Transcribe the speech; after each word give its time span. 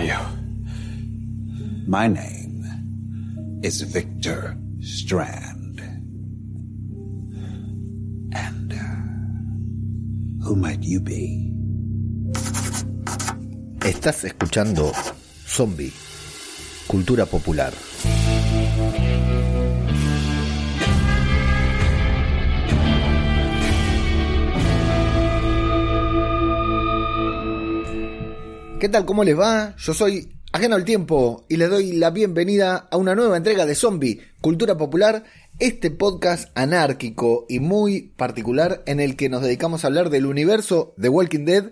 are 0.00 0.04
you? 0.04 0.18
My 1.86 2.08
name 2.08 3.60
is 3.62 3.82
Victor 3.82 4.56
Strand. 4.80 5.80
And 8.32 8.72
uh, 8.72 10.44
who 10.44 10.56
might 10.56 10.82
you 10.82 11.00
be? 11.00 11.52
Estás 13.80 14.24
escuchando 14.24 14.92
Zombie, 15.46 15.92
Cultura 16.86 17.26
Popular. 17.26 17.72
¿Qué 28.80 28.88
tal? 28.88 29.04
¿Cómo 29.04 29.24
les 29.24 29.38
va? 29.38 29.76
Yo 29.76 29.92
soy 29.92 30.32
Ajeno 30.52 30.74
al 30.74 30.86
Tiempo 30.86 31.44
y 31.50 31.58
les 31.58 31.68
doy 31.68 31.92
la 31.92 32.08
bienvenida 32.08 32.88
a 32.90 32.96
una 32.96 33.14
nueva 33.14 33.36
entrega 33.36 33.66
de 33.66 33.74
Zombie, 33.74 34.22
Cultura 34.40 34.78
Popular, 34.78 35.24
este 35.58 35.90
podcast 35.90 36.48
anárquico 36.54 37.44
y 37.46 37.60
muy 37.60 38.14
particular 38.16 38.82
en 38.86 38.98
el 39.00 39.16
que 39.16 39.28
nos 39.28 39.42
dedicamos 39.42 39.84
a 39.84 39.88
hablar 39.88 40.08
del 40.08 40.24
universo 40.24 40.94
de 40.96 41.10
Walking 41.10 41.44
Dead, 41.44 41.70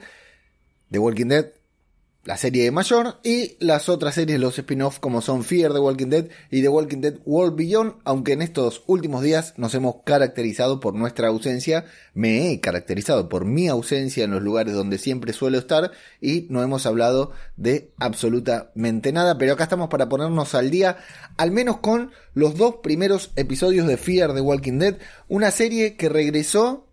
de 0.91 0.99
Walking 0.99 1.29
Dead 1.29 1.47
la 2.29 2.37
serie 2.37 2.71
mayor 2.71 3.21
y 3.25 3.57
las 3.59 3.89
otras 3.89 4.15
series, 4.15 4.39
los 4.39 4.59
spin-off 4.59 4.99
como 4.99 5.23
son 5.23 5.45
Fear 5.45 5.73
the 5.73 5.79
Walking 5.79 6.09
Dead 6.09 6.27
y 6.51 6.61
The 6.61 6.69
Walking 6.69 7.01
Dead 7.01 7.15
World 7.25 7.57
Beyond, 7.57 7.95
aunque 8.05 8.35
en 8.35 8.43
estos 8.43 8.83
últimos 8.87 9.23
días 9.23 9.55
nos 9.57 9.75
hemos 9.75 10.03
caracterizado 10.05 10.79
por 10.79 10.93
nuestra 10.93 11.29
ausencia, 11.29 11.87
me 12.13 12.53
he 12.53 12.61
caracterizado 12.61 13.31
por 13.31 13.47
mi 13.47 13.69
ausencia 13.69 14.25
en 14.25 14.33
los 14.33 14.43
lugares 14.43 14.75
donde 14.75 14.99
siempre 14.99 15.33
suelo 15.33 15.57
estar 15.57 15.91
y 16.21 16.47
no 16.51 16.63
hemos 16.63 16.85
hablado 16.85 17.33
de 17.57 17.93
absolutamente 17.97 19.11
nada, 19.11 19.39
pero 19.39 19.55
acá 19.55 19.63
estamos 19.63 19.89
para 19.89 20.11
ponernos 20.11 20.55
al 20.55 20.69
día, 20.71 20.99
al 21.39 21.51
menos 21.51 21.79
con 21.79 22.11
los 22.35 22.59
dos 22.59 22.77
primeros 22.83 23.31
episodios 23.37 23.87
de 23.87 23.97
Fear 23.97 24.35
the 24.35 24.43
Walking 24.43 24.79
Dead, 24.79 24.99
una 25.29 25.51
serie 25.51 25.97
que 25.97 26.11
regresó 26.11 26.88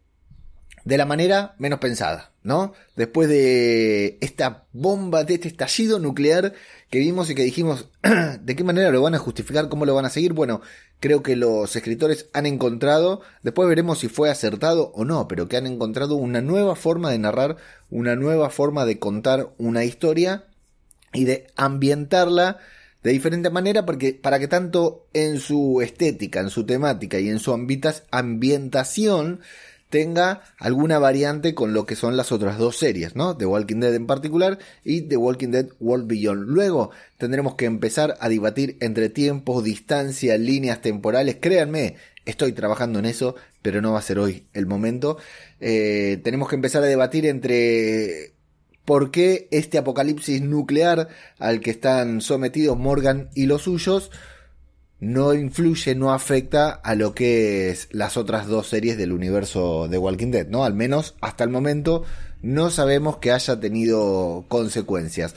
de 0.85 0.97
la 0.97 1.05
manera 1.05 1.55
menos 1.57 1.79
pensada, 1.79 2.31
¿no? 2.43 2.73
Después 2.95 3.27
de 3.27 4.19
esta 4.21 4.65
bomba, 4.71 5.23
de 5.23 5.33
este 5.33 5.47
estallido 5.47 5.97
nuclear 5.97 6.53
que 6.91 6.99
vimos 6.99 7.29
y 7.29 7.35
que 7.35 7.43
dijimos, 7.43 7.89
¿de 8.41 8.55
qué 8.55 8.63
manera 8.63 8.91
lo 8.91 9.01
van 9.01 9.15
a 9.15 9.19
justificar? 9.19 9.67
¿Cómo 9.67 9.87
lo 9.87 9.95
van 9.95 10.05
a 10.05 10.11
seguir? 10.11 10.33
Bueno, 10.33 10.61
creo 10.99 11.23
que 11.23 11.35
los 11.35 11.75
escritores 11.75 12.29
han 12.33 12.45
encontrado, 12.45 13.21
después 13.41 13.67
veremos 13.67 13.97
si 13.99 14.09
fue 14.09 14.29
acertado 14.29 14.91
o 14.93 15.05
no, 15.05 15.27
pero 15.27 15.47
que 15.47 15.57
han 15.57 15.65
encontrado 15.65 16.15
una 16.15 16.41
nueva 16.41 16.75
forma 16.75 17.09
de 17.09 17.17
narrar, 17.17 17.57
una 17.89 18.15
nueva 18.15 18.51
forma 18.51 18.85
de 18.85 18.99
contar 18.99 19.49
una 19.57 19.83
historia 19.85 20.45
y 21.13 21.25
de 21.25 21.47
ambientarla 21.55 22.59
de 23.01 23.11
diferente 23.11 23.49
manera 23.49 23.85
porque 23.85 24.13
para 24.13 24.37
que 24.39 24.47
tanto 24.47 25.07
en 25.13 25.39
su 25.39 25.81
estética, 25.81 26.41
en 26.41 26.49
su 26.51 26.65
temática 26.65 27.19
y 27.19 27.29
en 27.29 27.39
su 27.39 27.53
ambientación 27.53 29.41
tenga 29.95 30.41
alguna 30.59 30.99
variante 30.99 31.55
con 31.55 31.71
lo 31.71 31.85
que 31.85 31.95
son 31.95 32.17
las 32.17 32.33
otras 32.33 32.57
dos 32.57 32.75
series, 32.75 33.15
¿no? 33.15 33.37
The 33.37 33.45
Walking 33.45 33.79
Dead 33.79 33.95
en 33.95 34.07
particular 34.07 34.59
y 34.83 35.03
The 35.03 35.15
Walking 35.15 35.51
Dead 35.51 35.67
World 35.79 36.05
Beyond. 36.05 36.49
Luego 36.49 36.91
tendremos 37.17 37.55
que 37.55 37.63
empezar 37.63 38.17
a 38.19 38.27
debatir 38.27 38.75
entre 38.81 39.07
tiempos, 39.07 39.63
distancia, 39.63 40.37
líneas 40.37 40.81
temporales. 40.81 41.37
Créanme, 41.39 41.95
estoy 42.25 42.51
trabajando 42.51 42.99
en 42.99 43.05
eso, 43.05 43.37
pero 43.61 43.81
no 43.81 43.93
va 43.93 43.99
a 43.99 44.01
ser 44.01 44.19
hoy 44.19 44.47
el 44.51 44.65
momento. 44.65 45.17
Eh, 45.61 46.19
tenemos 46.25 46.49
que 46.49 46.55
empezar 46.55 46.83
a 46.83 46.87
debatir 46.87 47.25
entre 47.25 48.33
por 48.83 49.11
qué 49.11 49.47
este 49.49 49.77
apocalipsis 49.77 50.41
nuclear 50.41 51.07
al 51.39 51.61
que 51.61 51.71
están 51.71 52.19
sometidos 52.19 52.77
Morgan 52.77 53.29
y 53.33 53.45
los 53.45 53.61
suyos 53.61 54.11
no 54.99 55.33
influye, 55.33 55.95
no 55.95 56.13
afecta 56.13 56.69
a 56.71 56.95
lo 56.95 57.13
que 57.13 57.69
es 57.69 57.89
las 57.91 58.17
otras 58.17 58.47
dos 58.47 58.67
series 58.67 58.97
del 58.97 59.11
universo 59.11 59.87
de 59.87 59.97
Walking 59.97 60.31
Dead, 60.31 60.47
¿no? 60.47 60.63
Al 60.63 60.73
menos 60.73 61.15
hasta 61.21 61.43
el 61.43 61.49
momento 61.49 62.03
no 62.41 62.69
sabemos 62.69 63.17
que 63.17 63.31
haya 63.31 63.59
tenido 63.59 64.45
consecuencias. 64.47 65.35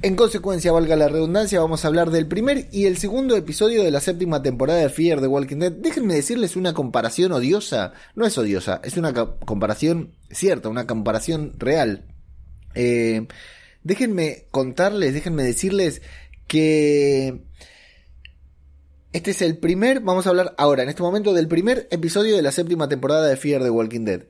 En 0.00 0.14
consecuencia, 0.14 0.70
valga 0.70 0.94
la 0.94 1.08
redundancia, 1.08 1.60
vamos 1.60 1.84
a 1.84 1.88
hablar 1.88 2.12
del 2.12 2.28
primer 2.28 2.68
y 2.70 2.86
el 2.86 2.98
segundo 2.98 3.36
episodio 3.36 3.82
de 3.82 3.90
la 3.90 4.00
séptima 4.00 4.42
temporada 4.42 4.78
de 4.78 4.90
Fear 4.90 5.20
de 5.20 5.26
Walking 5.26 5.56
Dead. 5.56 5.72
Déjenme 5.72 6.14
decirles 6.14 6.54
una 6.54 6.72
comparación 6.72 7.32
odiosa. 7.32 7.94
No 8.14 8.24
es 8.24 8.38
odiosa, 8.38 8.80
es 8.84 8.96
una 8.96 9.12
comparación 9.12 10.12
cierta, 10.30 10.68
una 10.68 10.86
comparación 10.86 11.54
real. 11.58 12.04
Eh, 12.76 13.26
déjenme 13.82 14.46
contarles, 14.52 15.14
déjenme 15.14 15.42
decirles 15.42 16.00
que 16.46 17.47
este 19.18 19.32
es 19.32 19.42
el 19.42 19.58
primer, 19.58 19.98
vamos 19.98 20.26
a 20.26 20.30
hablar 20.30 20.54
ahora, 20.58 20.84
en 20.84 20.88
este 20.90 21.02
momento, 21.02 21.34
del 21.34 21.48
primer 21.48 21.88
episodio 21.90 22.36
de 22.36 22.42
la 22.42 22.52
séptima 22.52 22.88
temporada 22.88 23.26
de 23.26 23.36
Fear 23.36 23.64
the 23.64 23.70
Walking 23.70 24.04
Dead. 24.04 24.26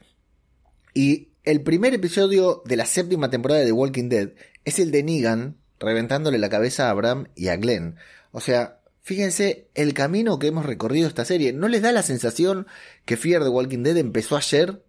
Y 0.95 1.29
el 1.45 1.61
primer 1.61 1.93
episodio 1.93 2.63
de 2.65 2.77
la 2.77 2.87
séptima 2.87 3.29
temporada 3.29 3.63
de 3.63 3.71
Walking 3.71 4.09
Dead 4.09 4.31
es 4.65 4.79
el 4.79 4.91
de 4.91 5.03
Negan 5.03 5.59
reventándole 5.79 6.39
la 6.39 6.49
cabeza 6.49 6.87
a 6.87 6.91
Abraham 6.91 7.29
y 7.37 7.49
a 7.49 7.57
Glenn. 7.59 7.97
O 8.33 8.41
sea, 8.41 8.81
fíjense 9.03 9.69
el 9.75 9.93
camino 9.93 10.39
que 10.39 10.47
hemos 10.47 10.65
recorrido 10.65 11.07
esta 11.07 11.27
serie. 11.27 11.53
¿No 11.53 11.69
les 11.69 11.83
da 11.83 11.93
la 11.93 12.03
sensación 12.03 12.67
que 13.05 13.19
Fear 13.19 13.43
the 13.43 13.51
Walking 13.51 13.83
Dead 13.83 13.99
empezó 13.99 14.39
ayer? 14.39 14.83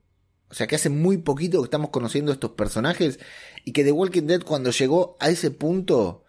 O 0.50 0.54
sea, 0.54 0.66
que 0.68 0.78
hace 0.78 0.90
muy 0.90 1.18
poquito 1.18 1.60
que 1.60 1.66
estamos 1.66 1.90
conociendo 1.90 2.32
estos 2.32 2.52
personajes 2.52 3.20
y 3.66 3.74
que 3.74 3.84
The 3.84 3.92
Walking 3.92 4.28
Dead 4.28 4.44
cuando 4.44 4.72
llegó 4.72 5.18
a 5.20 5.30
ese 5.30 5.52
punto 5.52 6.24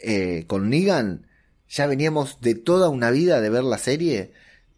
eh, 0.00 0.46
con 0.48 0.68
Negan 0.68 1.27
ya 1.68 1.86
veníamos 1.86 2.40
de 2.40 2.54
toda 2.54 2.88
una 2.88 3.10
vida 3.10 3.40
de 3.40 3.50
ver 3.50 3.64
la 3.64 3.78
serie. 3.78 4.32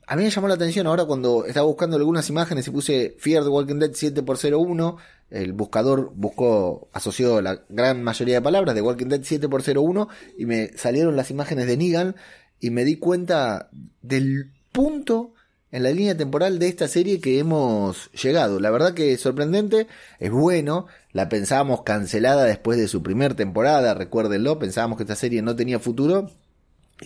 A 0.06 0.16
mí 0.16 0.24
me 0.24 0.30
llamó 0.30 0.48
la 0.48 0.54
atención 0.54 0.86
ahora 0.86 1.04
cuando 1.04 1.44
estaba 1.44 1.66
buscando 1.66 1.96
algunas 1.96 2.28
imágenes 2.28 2.66
y 2.66 2.70
puse 2.70 3.16
Fear 3.18 3.44
the 3.44 3.48
Walking 3.48 3.76
Dead 3.76 3.92
7x01. 3.92 4.96
El 5.30 5.52
buscador 5.52 6.12
buscó, 6.16 6.88
asoció 6.92 7.40
la 7.40 7.62
gran 7.68 8.02
mayoría 8.02 8.34
de 8.34 8.42
palabras 8.42 8.74
de 8.74 8.82
Walking 8.82 9.06
Dead 9.06 9.20
7x01 9.20 10.08
y 10.36 10.46
me 10.46 10.76
salieron 10.76 11.14
las 11.14 11.30
imágenes 11.30 11.68
de 11.68 11.76
Negan 11.76 12.16
y 12.58 12.70
me 12.70 12.84
di 12.84 12.96
cuenta 12.96 13.70
del 14.02 14.50
punto 14.72 15.34
en 15.70 15.84
la 15.84 15.90
línea 15.90 16.16
temporal 16.16 16.58
de 16.58 16.66
esta 16.66 16.88
serie 16.88 17.20
que 17.20 17.38
hemos 17.38 18.10
llegado. 18.10 18.58
La 18.58 18.72
verdad 18.72 18.94
que 18.94 19.12
es 19.12 19.20
sorprendente, 19.20 19.86
es 20.18 20.32
bueno, 20.32 20.86
la 21.12 21.28
pensábamos 21.28 21.82
cancelada 21.82 22.44
después 22.44 22.76
de 22.76 22.88
su 22.88 23.04
primer 23.04 23.34
temporada, 23.34 23.94
recuérdenlo, 23.94 24.58
pensábamos 24.58 24.96
que 24.96 25.04
esta 25.04 25.14
serie 25.14 25.42
no 25.42 25.54
tenía 25.54 25.78
futuro 25.78 26.28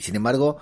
sin 0.03 0.17
embargo, 0.17 0.59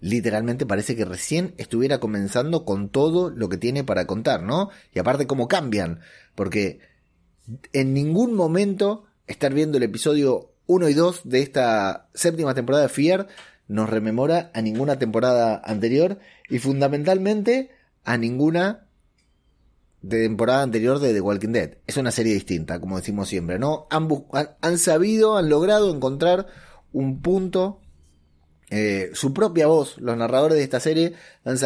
literalmente 0.00 0.66
parece 0.66 0.96
que 0.96 1.04
recién 1.04 1.54
estuviera 1.58 2.00
comenzando 2.00 2.64
con 2.64 2.88
todo 2.88 3.30
lo 3.30 3.48
que 3.48 3.56
tiene 3.56 3.84
para 3.84 4.06
contar, 4.06 4.42
¿no? 4.42 4.70
Y 4.94 4.98
aparte 4.98 5.26
cómo 5.26 5.48
cambian, 5.48 6.00
porque 6.34 6.80
en 7.72 7.94
ningún 7.94 8.34
momento 8.34 9.04
estar 9.26 9.54
viendo 9.54 9.78
el 9.78 9.84
episodio 9.84 10.50
1 10.66 10.88
y 10.88 10.94
2 10.94 11.20
de 11.24 11.42
esta 11.42 12.08
séptima 12.14 12.54
temporada 12.54 12.84
de 12.84 12.88
Fear 12.88 13.28
nos 13.68 13.88
rememora 13.88 14.50
a 14.54 14.60
ninguna 14.60 14.98
temporada 14.98 15.60
anterior 15.64 16.18
y 16.48 16.58
fundamentalmente 16.58 17.70
a 18.04 18.16
ninguna 18.16 18.86
de 20.02 20.24
temporada 20.24 20.62
anterior 20.62 20.98
de 20.98 21.14
The 21.14 21.20
Walking 21.20 21.52
Dead. 21.52 21.78
Es 21.86 21.96
una 21.96 22.10
serie 22.10 22.34
distinta, 22.34 22.80
como 22.80 22.96
decimos 22.96 23.28
siempre, 23.28 23.58
¿no? 23.60 23.86
Han, 23.90 24.08
han 24.60 24.78
sabido, 24.78 25.36
han 25.36 25.48
logrado 25.48 25.94
encontrar 25.94 26.48
un 26.92 27.22
punto 27.22 27.81
eh, 28.74 29.10
su 29.12 29.34
propia 29.34 29.66
voz. 29.66 29.98
Los 29.98 30.16
narradores 30.16 30.56
de 30.56 30.64
esta 30.64 30.80
serie 30.80 31.12
han, 31.44 31.58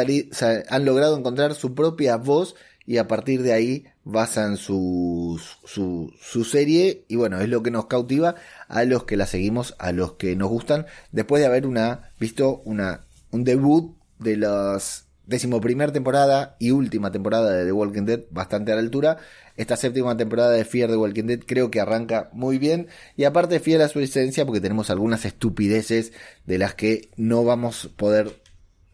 han 0.68 0.84
logrado 0.84 1.16
encontrar 1.16 1.54
su 1.54 1.72
propia 1.72 2.16
voz 2.16 2.56
y 2.84 2.98
a 2.98 3.06
partir 3.06 3.42
de 3.42 3.52
ahí 3.52 3.84
basan 4.02 4.56
su, 4.56 5.40
su, 5.64 6.12
su, 6.20 6.44
serie 6.44 7.04
y 7.06 7.14
bueno, 7.14 7.40
es 7.40 7.48
lo 7.48 7.62
que 7.62 7.70
nos 7.70 7.86
cautiva 7.86 8.34
a 8.66 8.82
los 8.82 9.04
que 9.04 9.16
la 9.16 9.26
seguimos, 9.26 9.76
a 9.78 9.92
los 9.92 10.14
que 10.14 10.34
nos 10.34 10.48
gustan, 10.48 10.86
después 11.12 11.40
de 11.40 11.46
haber 11.46 11.68
una, 11.68 12.10
visto 12.18 12.60
una, 12.64 13.02
un 13.30 13.44
debut 13.44 13.94
de 14.18 14.36
las 14.36 15.05
decimoprimer 15.26 15.92
temporada 15.92 16.56
y 16.58 16.70
última 16.70 17.10
temporada 17.10 17.52
de 17.52 17.64
The 17.64 17.72
Walking 17.72 18.04
Dead 18.04 18.20
bastante 18.30 18.72
a 18.72 18.76
la 18.76 18.80
altura. 18.80 19.18
Esta 19.56 19.76
séptima 19.76 20.16
temporada 20.16 20.50
de 20.50 20.64
Fear 20.64 20.90
the 20.90 20.96
Walking 20.96 21.24
Dead 21.24 21.40
creo 21.44 21.70
que 21.70 21.80
arranca 21.80 22.30
muy 22.32 22.58
bien 22.58 22.88
y 23.16 23.24
aparte 23.24 23.60
fiel 23.60 23.82
a 23.82 23.88
su 23.88 24.00
esencia 24.00 24.44
porque 24.46 24.60
tenemos 24.60 24.90
algunas 24.90 25.24
estupideces 25.24 26.12
de 26.46 26.58
las 26.58 26.74
que 26.74 27.10
no 27.16 27.44
vamos 27.44 27.86
a 27.86 27.96
poder 27.96 28.46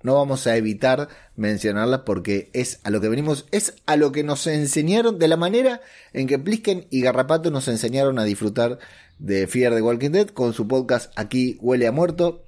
no 0.02 0.14
vamos 0.14 0.48
a 0.48 0.56
evitar 0.56 1.08
mencionarlas 1.36 2.00
porque 2.00 2.50
es 2.54 2.80
a 2.82 2.90
lo 2.90 3.00
que 3.00 3.08
venimos, 3.08 3.46
es 3.52 3.74
a 3.86 3.96
lo 3.96 4.10
que 4.10 4.24
nos 4.24 4.48
enseñaron 4.48 5.20
de 5.20 5.28
la 5.28 5.36
manera 5.36 5.80
en 6.12 6.26
que 6.26 6.40
Plisken 6.40 6.86
y 6.90 7.02
Garrapato 7.02 7.52
nos 7.52 7.68
enseñaron 7.68 8.18
a 8.18 8.24
disfrutar 8.24 8.78
de 9.20 9.46
Fear 9.46 9.74
the 9.74 9.82
Walking 9.82 10.10
Dead 10.10 10.26
con 10.28 10.54
su 10.54 10.66
podcast 10.66 11.12
Aquí 11.14 11.56
huele 11.60 11.86
a 11.86 11.92
muerto. 11.92 12.44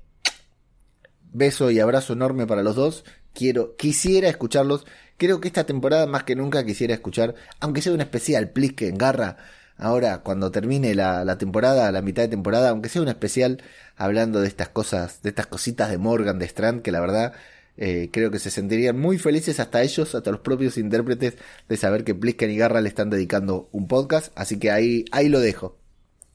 Beso 1.32 1.70
y 1.70 1.78
abrazo 1.78 2.12
enorme 2.12 2.46
para 2.46 2.64
los 2.64 2.74
dos 2.74 3.04
quiero, 3.34 3.76
quisiera 3.76 4.28
escucharlos. 4.28 4.86
Creo 5.18 5.40
que 5.40 5.48
esta 5.48 5.64
temporada 5.64 6.06
más 6.06 6.24
que 6.24 6.36
nunca 6.36 6.64
quisiera 6.64 6.94
escuchar, 6.94 7.34
aunque 7.60 7.82
sea 7.82 7.92
un 7.92 8.00
especial 8.00 8.50
Plisken, 8.50 8.96
Garra, 8.96 9.36
ahora 9.76 10.18
cuando 10.22 10.50
termine 10.50 10.94
la, 10.94 11.24
la 11.24 11.38
temporada, 11.38 11.90
la 11.92 12.02
mitad 12.02 12.22
de 12.22 12.28
temporada, 12.28 12.70
aunque 12.70 12.88
sea 12.88 13.02
un 13.02 13.08
especial 13.08 13.62
hablando 13.96 14.40
de 14.40 14.48
estas 14.48 14.68
cosas, 14.70 15.22
de 15.22 15.30
estas 15.30 15.46
cositas 15.46 15.90
de 15.90 15.98
Morgan, 15.98 16.38
de 16.38 16.46
Strand, 16.46 16.82
que 16.82 16.92
la 16.92 17.00
verdad 17.00 17.34
eh, 17.76 18.10
creo 18.12 18.30
que 18.30 18.38
se 18.38 18.50
sentirían 18.50 18.98
muy 18.98 19.18
felices 19.18 19.60
hasta 19.60 19.82
ellos, 19.82 20.14
hasta 20.14 20.30
los 20.30 20.40
propios 20.40 20.78
intérpretes, 20.78 21.34
de 21.68 21.76
saber 21.76 22.04
que 22.04 22.12
Blisken 22.12 22.50
y 22.50 22.56
Garra 22.56 22.80
le 22.80 22.88
están 22.88 23.10
dedicando 23.10 23.68
un 23.72 23.88
podcast. 23.88 24.32
Así 24.36 24.58
que 24.58 24.70
ahí, 24.70 25.04
ahí 25.12 25.28
lo 25.28 25.40
dejo. 25.40 25.83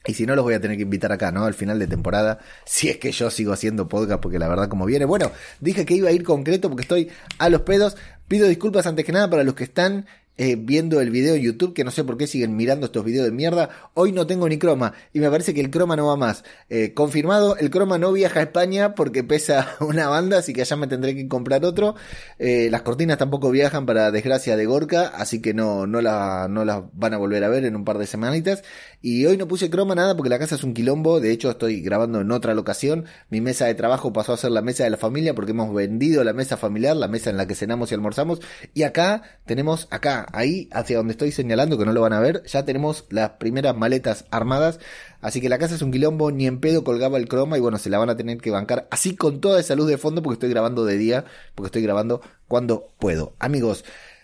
Y 0.05 0.13
si 0.13 0.25
no, 0.25 0.35
los 0.35 0.43
voy 0.43 0.53
a 0.53 0.61
tener 0.61 0.77
que 0.77 0.83
invitar 0.83 1.11
acá, 1.11 1.31
¿no? 1.31 1.43
Al 1.45 1.53
final 1.53 1.77
de 1.77 1.87
temporada, 1.87 2.39
si 2.65 2.89
es 2.89 2.97
que 2.97 3.11
yo 3.11 3.29
sigo 3.29 3.51
haciendo 3.51 3.89
podcast, 3.89 4.21
porque 4.21 4.39
la 4.39 4.47
verdad 4.47 4.69
como 4.69 4.85
viene. 4.85 5.05
Bueno, 5.05 5.31
dije 5.59 5.85
que 5.85 5.93
iba 5.93 6.09
a 6.09 6.11
ir 6.13 6.23
concreto 6.23 6.69
porque 6.69 6.83
estoy 6.83 7.09
a 7.37 7.49
los 7.49 7.61
pedos. 7.61 7.97
Pido 8.27 8.47
disculpas 8.47 8.85
antes 8.87 9.05
que 9.05 9.11
nada 9.11 9.29
para 9.29 9.43
los 9.43 9.55
que 9.55 9.65
están 9.65 10.05
eh, 10.39 10.55
viendo 10.57 11.01
el 11.01 11.09
video 11.09 11.35
en 11.35 11.41
YouTube, 11.41 11.73
que 11.73 11.83
no 11.83 11.91
sé 11.91 12.05
por 12.05 12.15
qué 12.15 12.25
siguen 12.25 12.55
mirando 12.55 12.85
estos 12.85 13.03
videos 13.03 13.25
de 13.25 13.33
mierda. 13.33 13.91
Hoy 13.93 14.13
no 14.13 14.25
tengo 14.25 14.47
ni 14.47 14.57
croma 14.57 14.93
y 15.11 15.19
me 15.19 15.29
parece 15.29 15.53
que 15.53 15.59
el 15.59 15.69
croma 15.69 15.97
no 15.97 16.07
va 16.07 16.15
más. 16.15 16.45
Eh, 16.69 16.93
confirmado, 16.93 17.57
el 17.57 17.69
croma 17.69 17.97
no 17.97 18.13
viaja 18.13 18.39
a 18.39 18.43
España 18.43 18.95
porque 18.95 19.25
pesa 19.25 19.75
una 19.81 20.07
banda, 20.07 20.37
así 20.37 20.53
que 20.53 20.61
allá 20.61 20.77
me 20.77 20.87
tendré 20.87 21.13
que 21.13 21.27
comprar 21.27 21.65
otro. 21.65 21.95
Eh, 22.37 22.69
las 22.71 22.83
cortinas 22.83 23.17
tampoco 23.17 23.51
viajan 23.51 23.85
para 23.85 24.11
desgracia 24.11 24.55
de 24.55 24.65
Gorka, 24.65 25.09
así 25.09 25.41
que 25.41 25.53
no, 25.53 25.85
no, 25.85 25.99
la, 25.99 26.47
no 26.49 26.63
las 26.63 26.83
van 26.93 27.13
a 27.13 27.17
volver 27.17 27.43
a 27.43 27.49
ver 27.49 27.65
en 27.65 27.75
un 27.75 27.83
par 27.83 27.97
de 27.97 28.07
semanitas. 28.07 28.63
Y 29.01 29.25
hoy 29.25 29.35
no 29.35 29.45
puse 29.45 29.69
croma 29.69 29.93
nada 29.93 30.15
porque 30.15 30.29
la 30.29 30.39
casa 30.39 30.55
es 30.55 30.63
un 30.63 30.73
quilombo. 30.73 31.19
De 31.19 31.31
hecho, 31.31 31.51
estoy 31.51 31.81
grabando 31.81 32.21
en 32.21 32.31
otra 32.31 32.53
locación. 32.53 33.05
Mi 33.29 33.41
mesa 33.41 33.65
de 33.65 33.75
trabajo 33.75 34.13
pasó 34.13 34.33
a 34.33 34.37
ser 34.37 34.51
la 34.51 34.61
mesa 34.61 34.85
de 34.85 34.89
la 34.89 34.97
familia 34.97 35.33
porque 35.35 35.51
hemos 35.51 35.73
vendido 35.73 36.23
la 36.23 36.31
mesa 36.31 36.55
familiar, 36.55 36.95
la 36.95 37.09
mesa 37.09 37.29
en 37.29 37.37
la 37.37 37.45
que 37.45 37.55
cenamos 37.55 37.91
y 37.91 37.95
almorzamos. 37.95 38.41
Y 38.73 38.83
acá 38.83 39.23
tenemos, 39.45 39.87
acá, 39.89 40.27
ahí, 40.33 40.69
hacia 40.71 40.97
donde 40.97 41.11
estoy 41.11 41.31
señalando, 41.31 41.77
que 41.77 41.85
no 41.85 41.93
lo 41.93 42.01
van 42.01 42.13
a 42.13 42.19
ver, 42.19 42.43
ya 42.45 42.65
tenemos 42.65 43.05
las 43.09 43.31
primeras 43.31 43.75
maletas 43.75 44.25
armadas. 44.31 44.79
Así 45.21 45.41
que 45.41 45.49
la 45.49 45.57
casa 45.57 45.75
es 45.75 45.81
un 45.81 45.91
quilombo, 45.91 46.31
ni 46.31 46.47
en 46.47 46.59
pedo 46.59 46.83
colgaba 46.83 47.17
el 47.17 47.27
croma 47.27 47.57
y 47.57 47.61
bueno, 47.61 47.77
se 47.77 47.89
la 47.89 47.97
van 47.97 48.09
a 48.09 48.17
tener 48.17 48.37
que 48.39 48.51
bancar 48.51 48.87
así 48.91 49.15
con 49.15 49.41
toda 49.41 49.59
esa 49.59 49.75
luz 49.75 49.87
de 49.87 49.97
fondo 49.97 50.23
porque 50.23 50.35
estoy 50.35 50.49
grabando 50.49 50.85
de 50.85 50.97
día, 50.97 51.25
porque 51.55 51.67
estoy 51.67 51.81
grabando 51.81 52.21
cuando 52.47 52.87
puedo. 52.99 53.33
Amigos, 53.39 53.83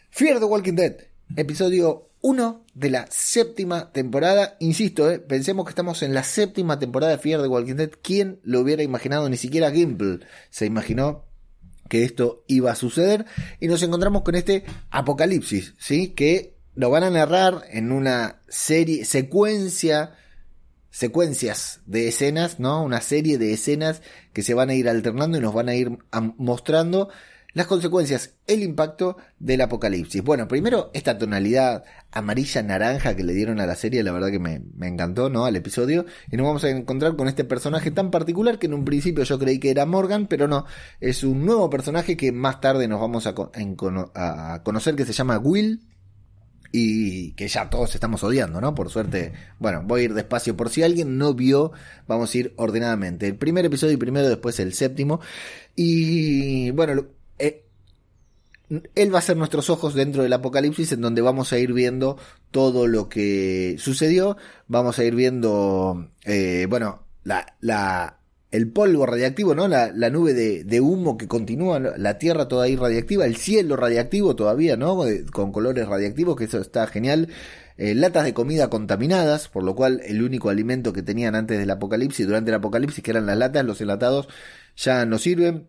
Fear 0.10 0.40
the 0.40 0.46
Walking 0.46 0.76
Dead, 0.76 0.96
episodio 1.36 2.10
1 2.22 2.66
de 2.74 2.90
la 2.90 3.06
séptima 3.12 3.92
temporada. 3.92 4.56
Insisto, 4.60 5.12
eh, 5.12 5.20
pensemos 5.20 5.66
que 5.66 5.70
estamos 5.70 6.02
en 6.02 6.14
la 6.14 6.24
séptima 6.24 6.80
temporada 6.80 7.12
de 7.12 7.20
Fear 7.20 7.42
the 7.42 7.48
Walking 7.48 7.76
Dead. 7.76 7.92
¿Quién 8.02 8.40
lo 8.44 8.62
hubiera 8.62 8.82
imaginado? 8.82 9.30
Ni 9.30 9.38
siquiera 9.38 9.72
Gimple 9.72 10.22
se 10.50 10.66
imaginó 10.66 11.25
que 11.90 12.04
esto 12.04 12.44
iba 12.48 12.72
a 12.72 12.76
suceder. 12.76 13.26
Y 13.60 13.68
nos 13.68 13.84
encontramos 13.84 14.24
con 14.24 14.36
este 14.36 14.64
apocalipsis, 14.90 15.74
¿sí? 15.78 16.10
Que 16.10 16.56
lo 16.76 16.90
van 16.90 17.04
a 17.04 17.10
narrar 17.10 17.64
en 17.70 17.92
una 17.92 18.42
serie, 18.48 19.06
secuencia, 19.06 20.16
secuencias 20.90 21.82
de 21.86 22.08
escenas, 22.08 22.60
¿no? 22.60 22.84
Una 22.84 23.02
serie 23.02 23.38
de 23.38 23.54
escenas 23.54 24.02
que 24.34 24.44
se 24.44 24.54
van 24.54 24.70
a 24.70 24.76
ir 24.76 24.90
alternando 24.90 25.38
y 25.38 25.42
nos 25.42 25.54
van 25.54 25.70
a 25.70 25.76
ir 25.76 25.98
mostrando 26.38 27.10
las 27.56 27.68
consecuencias, 27.68 28.36
el 28.48 28.64
impacto 28.64 29.16
del 29.40 29.62
apocalipsis. 29.62 30.22
Bueno, 30.22 30.46
primero 30.46 30.92
esta 30.94 31.18
tonalidad 31.18 31.86
amarilla-naranja 32.12 33.16
que 33.16 33.24
le 33.24 33.34
dieron 33.34 33.62
a 33.62 33.66
la 33.66 33.76
serie, 33.76 34.04
la 34.04 34.12
verdad 34.12 34.30
que 34.30 34.40
me, 34.40 34.62
encantó, 34.86 35.30
¿no? 35.30 35.46
Al 35.46 35.56
episodio. 35.56 36.06
Y 36.30 36.36
nos 36.36 36.46
vamos 36.46 36.66
a 36.66 36.70
encontrar 36.70 37.16
con 37.16 37.30
este 37.30 37.46
personaje 37.46 37.92
tan 37.92 38.12
particular 38.12 38.60
que 38.60 38.68
en 38.68 38.74
un 38.74 38.84
principio 38.84 39.24
yo 39.24 39.40
creí 39.40 39.60
que 39.60 39.72
era 39.72 39.86
Morgan, 39.86 40.28
pero 40.28 40.50
no. 40.50 40.66
Es 41.00 41.24
un 41.24 41.46
nuevo 41.46 41.70
personaje 41.70 42.18
que 42.18 42.34
más 42.34 42.60
tarde 42.60 42.90
nos 42.90 43.00
vamos 43.00 43.26
a, 43.26 43.34
a 43.34 44.64
conocer 44.64 44.98
que 44.98 45.06
se 45.06 45.14
llama 45.14 45.38
Will 45.38 45.82
y 46.74 47.32
que 47.36 47.48
ya 47.48 47.70
todos 47.70 47.96
estamos 47.96 48.22
odiando, 48.26 48.60
¿no? 48.60 48.76
Por 48.76 48.90
suerte, 48.90 49.32
bueno, 49.60 49.82
voy 49.86 50.02
a 50.02 50.04
ir 50.04 50.14
despacio. 50.14 50.58
Por 50.58 50.70
si 50.70 50.84
alguien 50.84 51.18
no 51.18 51.34
vio, 51.34 51.72
vamos 52.06 52.36
a 52.36 52.38
ir 52.38 52.54
ordenadamente. 52.58 53.28
El 53.28 53.38
primer 53.38 53.64
episodio 53.64 53.94
y 53.94 53.98
primero, 53.98 54.28
después 54.28 54.60
el 54.60 54.74
séptimo. 54.74 55.22
Y 55.74 56.72
bueno, 56.72 57.06
él 58.70 59.14
va 59.14 59.20
a 59.20 59.22
ser 59.22 59.38
nuestros 59.38 59.70
ojos 59.70 59.94
dentro 59.94 60.24
del 60.24 60.34
apocalipsis 60.34 60.92
en 60.92 61.02
donde 61.02 61.22
vamos 61.22 61.54
a 61.54 61.60
ir 61.60 61.74
viendo 61.74 62.18
todo 62.52 62.88
lo 62.88 63.10
que 63.10 63.76
sucedió, 63.80 64.38
vamos 64.68 64.98
a 65.00 65.04
ir 65.04 65.16
viendo, 65.16 66.10
eh, 66.24 66.66
bueno, 66.70 67.04
la, 67.24 67.56
la, 67.60 68.20
el 68.52 68.72
polvo 68.72 69.06
radiactivo, 69.06 69.54
¿no? 69.54 69.68
La, 69.68 69.92
la 69.92 70.10
nube 70.10 70.34
de, 70.34 70.64
de, 70.64 70.82
humo 70.82 71.18
que 71.18 71.28
continúa, 71.28 71.80
la 71.80 72.18
tierra 72.18 72.48
toda 72.48 72.66
ahí 72.66 72.76
radiactiva, 72.76 73.26
el 73.26 73.36
cielo 73.36 73.76
radiactivo 73.76 74.36
todavía, 74.36 74.78
¿no? 74.78 75.04
Con 75.32 75.52
colores 75.52 75.88
radiactivos, 75.88 76.36
que 76.36 76.46
eso 76.46 76.60
está 76.60 76.88
genial. 76.88 77.30
Eh, 77.78 77.94
latas 77.94 78.24
de 78.24 78.34
comida 78.34 78.70
contaminadas, 78.70 79.50
por 79.50 79.64
lo 79.64 79.76
cual 79.76 80.02
el 80.06 80.24
único 80.24 80.50
alimento 80.50 80.94
que 80.94 81.04
tenían 81.04 81.36
antes 81.36 81.60
del 81.60 81.70
apocalipsis, 81.70 82.26
durante 82.26 82.50
el 82.52 82.56
apocalipsis, 82.56 83.04
que 83.04 83.12
eran 83.12 83.26
las 83.26 83.38
latas, 83.38 83.66
los 83.66 83.82
enlatados, 83.82 84.30
ya 84.78 85.06
no 85.06 85.18
sirven. 85.18 85.68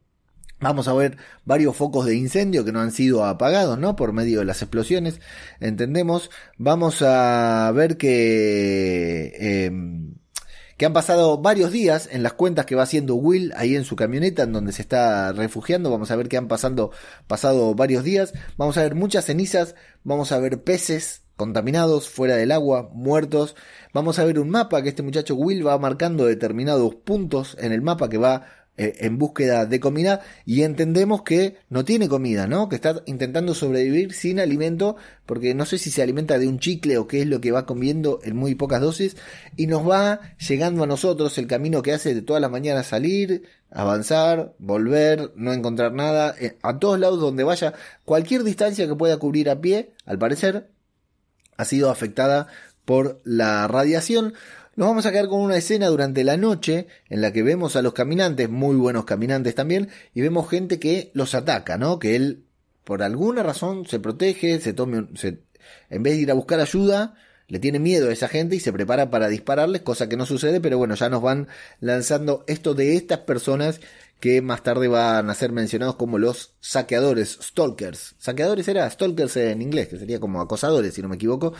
Vamos 0.58 0.88
a 0.88 0.94
ver 0.94 1.18
varios 1.44 1.76
focos 1.76 2.06
de 2.06 2.16
incendio 2.16 2.64
que 2.64 2.72
no 2.72 2.80
han 2.80 2.90
sido 2.90 3.24
apagados, 3.24 3.78
¿no? 3.78 3.94
Por 3.94 4.12
medio 4.12 4.38
de 4.38 4.46
las 4.46 4.62
explosiones, 4.62 5.20
entendemos. 5.60 6.30
Vamos 6.56 7.02
a 7.02 7.70
ver 7.74 7.98
que, 7.98 9.34
eh, 9.38 9.70
que 10.78 10.86
han 10.86 10.94
pasado 10.94 11.38
varios 11.42 11.72
días 11.72 12.08
en 12.10 12.22
las 12.22 12.32
cuentas 12.32 12.64
que 12.64 12.74
va 12.74 12.84
haciendo 12.84 13.16
Will 13.16 13.52
ahí 13.56 13.76
en 13.76 13.84
su 13.84 13.96
camioneta 13.96 14.44
en 14.44 14.52
donde 14.52 14.72
se 14.72 14.80
está 14.80 15.32
refugiando. 15.32 15.90
Vamos 15.90 16.10
a 16.10 16.16
ver 16.16 16.28
que 16.28 16.38
han 16.38 16.48
pasado 16.48 16.90
varios 17.74 18.02
días. 18.02 18.32
Vamos 18.56 18.78
a 18.78 18.82
ver 18.82 18.94
muchas 18.94 19.26
cenizas. 19.26 19.74
Vamos 20.04 20.32
a 20.32 20.38
ver 20.38 20.62
peces 20.62 21.22
contaminados, 21.36 22.08
fuera 22.08 22.36
del 22.36 22.50
agua, 22.50 22.88
muertos. 22.92 23.56
Vamos 23.92 24.18
a 24.18 24.24
ver 24.24 24.38
un 24.38 24.48
mapa 24.48 24.82
que 24.82 24.88
este 24.88 25.02
muchacho 25.02 25.34
Will 25.34 25.66
va 25.66 25.78
marcando 25.78 26.24
determinados 26.24 26.94
puntos 26.94 27.56
en 27.60 27.72
el 27.72 27.82
mapa 27.82 28.08
que 28.08 28.16
va 28.18 28.46
en 28.76 29.18
búsqueda 29.18 29.64
de 29.64 29.80
comida 29.80 30.20
y 30.44 30.62
entendemos 30.62 31.22
que 31.22 31.56
no 31.70 31.84
tiene 31.84 32.08
comida, 32.08 32.46
¿no? 32.46 32.68
Que 32.68 32.76
está 32.76 33.02
intentando 33.06 33.54
sobrevivir 33.54 34.12
sin 34.12 34.38
alimento 34.38 34.96
porque 35.24 35.54
no 35.54 35.64
sé 35.64 35.78
si 35.78 35.90
se 35.90 36.02
alimenta 36.02 36.38
de 36.38 36.46
un 36.46 36.58
chicle 36.58 36.98
o 36.98 37.06
qué 37.06 37.22
es 37.22 37.26
lo 37.26 37.40
que 37.40 37.52
va 37.52 37.66
comiendo 37.66 38.20
en 38.22 38.36
muy 38.36 38.54
pocas 38.54 38.80
dosis 38.80 39.16
y 39.56 39.66
nos 39.66 39.88
va 39.88 40.20
llegando 40.46 40.82
a 40.82 40.86
nosotros 40.86 41.38
el 41.38 41.46
camino 41.46 41.82
que 41.82 41.92
hace 41.92 42.14
de 42.14 42.22
todas 42.22 42.42
las 42.42 42.50
mañanas 42.50 42.88
salir, 42.88 43.44
avanzar, 43.70 44.54
volver, 44.58 45.32
no 45.36 45.52
encontrar 45.52 45.92
nada, 45.92 46.34
eh, 46.40 46.56
a 46.62 46.78
todos 46.78 46.98
lados 46.98 47.20
donde 47.20 47.44
vaya, 47.44 47.74
cualquier 48.04 48.44
distancia 48.44 48.86
que 48.86 48.94
pueda 48.94 49.18
cubrir 49.18 49.50
a 49.50 49.60
pie, 49.60 49.92
al 50.04 50.18
parecer, 50.18 50.70
ha 51.56 51.64
sido 51.64 51.90
afectada 51.90 52.48
por 52.84 53.20
la 53.24 53.66
radiación. 53.68 54.34
Nos 54.76 54.88
vamos 54.88 55.06
a 55.06 55.10
quedar 55.10 55.28
con 55.28 55.40
una 55.40 55.56
escena 55.56 55.86
durante 55.86 56.22
la 56.22 56.36
noche 56.36 56.86
en 57.08 57.22
la 57.22 57.32
que 57.32 57.42
vemos 57.42 57.76
a 57.76 57.82
los 57.82 57.94
caminantes, 57.94 58.50
muy 58.50 58.76
buenos 58.76 59.06
caminantes 59.06 59.54
también, 59.54 59.88
y 60.12 60.20
vemos 60.20 60.50
gente 60.50 60.78
que 60.78 61.10
los 61.14 61.34
ataca, 61.34 61.78
¿no? 61.78 61.98
Que 61.98 62.14
él, 62.14 62.44
por 62.84 63.02
alguna 63.02 63.42
razón, 63.42 63.86
se 63.86 64.00
protege, 64.00 64.60
se 64.60 64.74
tome, 64.74 65.06
se, 65.14 65.38
en 65.88 66.02
vez 66.02 66.16
de 66.16 66.20
ir 66.20 66.30
a 66.30 66.34
buscar 66.34 66.60
ayuda, 66.60 67.14
le 67.48 67.58
tiene 67.58 67.78
miedo 67.78 68.10
a 68.10 68.12
esa 68.12 68.28
gente 68.28 68.54
y 68.54 68.60
se 68.60 68.70
prepara 68.70 69.08
para 69.08 69.28
dispararles, 69.28 69.80
cosa 69.80 70.10
que 70.10 70.18
no 70.18 70.26
sucede, 70.26 70.60
pero 70.60 70.76
bueno, 70.76 70.94
ya 70.94 71.08
nos 71.08 71.22
van 71.22 71.48
lanzando 71.80 72.44
esto 72.46 72.74
de 72.74 72.96
estas 72.96 73.20
personas 73.20 73.80
que 74.20 74.42
más 74.42 74.62
tarde 74.62 74.88
van 74.88 75.30
a 75.30 75.34
ser 75.34 75.52
mencionados 75.52 75.96
como 75.96 76.18
los 76.18 76.54
saqueadores, 76.60 77.38
stalkers. 77.42 78.14
Saqueadores 78.18 78.68
era 78.68 78.90
stalkers 78.90 79.38
en 79.38 79.62
inglés, 79.62 79.88
que 79.88 79.98
sería 79.98 80.20
como 80.20 80.42
acosadores, 80.42 80.92
si 80.92 81.00
no 81.00 81.08
me 81.08 81.16
equivoco. 81.16 81.54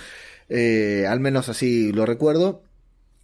Eh, 0.51 1.07
al 1.09 1.21
menos 1.21 1.49
así 1.49 1.93
lo 1.93 2.05
recuerdo. 2.05 2.63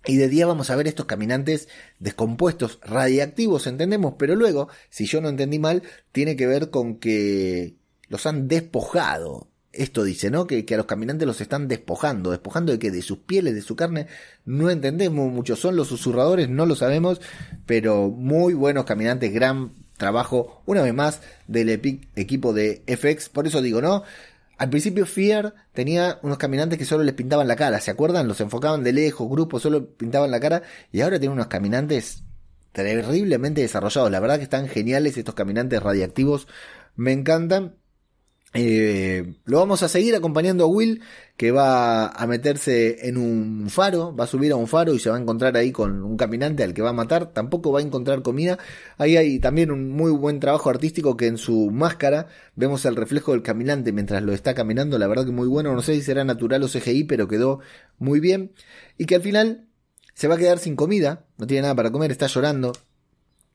Y 0.06 0.16
de 0.16 0.28
día 0.28 0.46
vamos 0.46 0.70
a 0.70 0.76
ver 0.76 0.88
estos 0.88 1.06
caminantes 1.06 1.68
descompuestos, 2.00 2.80
radiactivos, 2.82 3.66
entendemos, 3.66 4.14
pero 4.18 4.34
luego, 4.34 4.68
si 4.90 5.06
yo 5.06 5.20
no 5.20 5.28
entendí 5.28 5.58
mal, 5.58 5.82
tiene 6.10 6.36
que 6.36 6.46
ver 6.46 6.70
con 6.70 6.96
que 6.96 7.76
los 8.08 8.26
han 8.26 8.48
despojado. 8.48 9.48
Esto 9.72 10.04
dice, 10.04 10.30
¿no? 10.30 10.46
Que, 10.46 10.66
a 10.70 10.76
los 10.76 10.86
caminantes 10.86 11.26
los 11.26 11.40
están 11.40 11.66
despojando. 11.66 12.30
¿Despojando 12.30 12.72
de 12.72 12.78
que 12.78 12.90
De 12.90 13.00
sus 13.00 13.18
pieles, 13.18 13.54
de 13.54 13.62
su 13.62 13.74
carne. 13.74 14.06
No 14.44 14.68
entendemos 14.68 15.32
mucho. 15.32 15.56
Son 15.56 15.76
los 15.76 15.88
susurradores, 15.88 16.50
no 16.50 16.66
lo 16.66 16.76
sabemos. 16.76 17.22
Pero 17.64 18.10
muy 18.10 18.52
buenos 18.52 18.84
caminantes. 18.84 19.32
Gran 19.32 19.72
trabajo, 19.96 20.62
una 20.66 20.82
vez 20.82 20.92
más, 20.92 21.20
del 21.46 21.70
equipo 21.70 22.52
de 22.52 22.82
FX. 22.86 23.30
Por 23.30 23.46
eso 23.46 23.62
digo, 23.62 23.80
¿no? 23.80 24.02
Al 24.62 24.70
principio 24.70 25.06
Fear 25.06 25.56
tenía 25.72 26.20
unos 26.22 26.38
caminantes 26.38 26.78
que 26.78 26.84
solo 26.84 27.02
les 27.02 27.14
pintaban 27.14 27.48
la 27.48 27.56
cara, 27.56 27.80
¿se 27.80 27.90
acuerdan? 27.90 28.28
Los 28.28 28.40
enfocaban 28.40 28.84
de 28.84 28.92
lejos, 28.92 29.28
grupos, 29.28 29.60
solo 29.60 29.88
pintaban 29.96 30.30
la 30.30 30.38
cara. 30.38 30.62
Y 30.92 31.00
ahora 31.00 31.18
tiene 31.18 31.34
unos 31.34 31.48
caminantes 31.48 32.22
terriblemente 32.70 33.60
desarrollados. 33.60 34.12
La 34.12 34.20
verdad 34.20 34.36
que 34.36 34.44
están 34.44 34.68
geniales 34.68 35.16
estos 35.16 35.34
caminantes 35.34 35.82
radiactivos. 35.82 36.46
Me 36.94 37.10
encantan. 37.10 37.74
Eh, 38.54 39.32
lo 39.46 39.58
vamos 39.58 39.82
a 39.82 39.88
seguir 39.88 40.14
acompañando 40.14 40.64
a 40.64 40.66
Will, 40.66 41.00
que 41.38 41.50
va 41.52 42.08
a 42.08 42.26
meterse 42.26 43.08
en 43.08 43.16
un 43.16 43.70
faro, 43.70 44.14
va 44.14 44.24
a 44.24 44.26
subir 44.26 44.52
a 44.52 44.56
un 44.56 44.68
faro 44.68 44.92
y 44.92 44.98
se 44.98 45.08
va 45.08 45.16
a 45.16 45.20
encontrar 45.20 45.56
ahí 45.56 45.72
con 45.72 46.02
un 46.02 46.18
caminante 46.18 46.62
al 46.62 46.74
que 46.74 46.82
va 46.82 46.90
a 46.90 46.92
matar. 46.92 47.32
Tampoco 47.32 47.72
va 47.72 47.80
a 47.80 47.82
encontrar 47.82 48.22
comida. 48.22 48.58
Ahí 48.98 49.16
hay 49.16 49.38
también 49.38 49.70
un 49.70 49.90
muy 49.90 50.10
buen 50.10 50.38
trabajo 50.38 50.68
artístico 50.68 51.16
que 51.16 51.28
en 51.28 51.38
su 51.38 51.70
máscara 51.70 52.28
vemos 52.54 52.84
el 52.84 52.96
reflejo 52.96 53.32
del 53.32 53.42
caminante 53.42 53.92
mientras 53.92 54.22
lo 54.22 54.32
está 54.32 54.54
caminando. 54.54 54.98
La 54.98 55.06
verdad 55.06 55.24
que 55.24 55.32
muy 55.32 55.48
bueno. 55.48 55.74
No 55.74 55.80
sé 55.82 55.94
si 55.94 56.02
será 56.02 56.24
natural 56.24 56.62
o 56.62 56.68
CGI, 56.68 57.04
pero 57.04 57.28
quedó 57.28 57.60
muy 57.98 58.20
bien. 58.20 58.52
Y 58.98 59.06
que 59.06 59.14
al 59.14 59.22
final 59.22 59.66
se 60.14 60.28
va 60.28 60.34
a 60.34 60.38
quedar 60.38 60.58
sin 60.58 60.76
comida, 60.76 61.24
no 61.38 61.46
tiene 61.46 61.62
nada 61.62 61.74
para 61.74 61.90
comer, 61.90 62.10
está 62.10 62.26
llorando. 62.26 62.72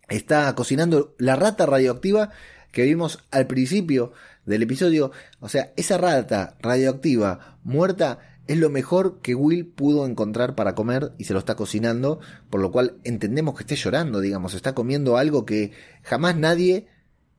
Está 0.09 0.53
cocinando 0.55 1.15
la 1.19 1.35
rata 1.35 1.65
radioactiva 1.65 2.31
que 2.71 2.83
vimos 2.83 3.19
al 3.31 3.47
principio 3.47 4.13
del 4.47 4.63
episodio. 4.63 5.11
O 5.39 5.49
sea, 5.49 5.71
esa 5.75 5.97
rata 5.97 6.55
radioactiva 6.59 7.59
muerta 7.63 8.19
es 8.47 8.57
lo 8.57 8.69
mejor 8.69 9.19
que 9.21 9.35
Will 9.35 9.67
pudo 9.67 10.05
encontrar 10.05 10.55
para 10.55 10.73
comer 10.73 11.11
y 11.17 11.25
se 11.25 11.33
lo 11.33 11.39
está 11.39 11.55
cocinando, 11.55 12.19
por 12.49 12.61
lo 12.61 12.71
cual 12.71 12.95
entendemos 13.03 13.55
que 13.55 13.63
esté 13.63 13.75
llorando, 13.75 14.21
digamos, 14.21 14.53
está 14.53 14.73
comiendo 14.73 15.17
algo 15.17 15.45
que 15.45 15.73
jamás 16.01 16.37
nadie 16.37 16.87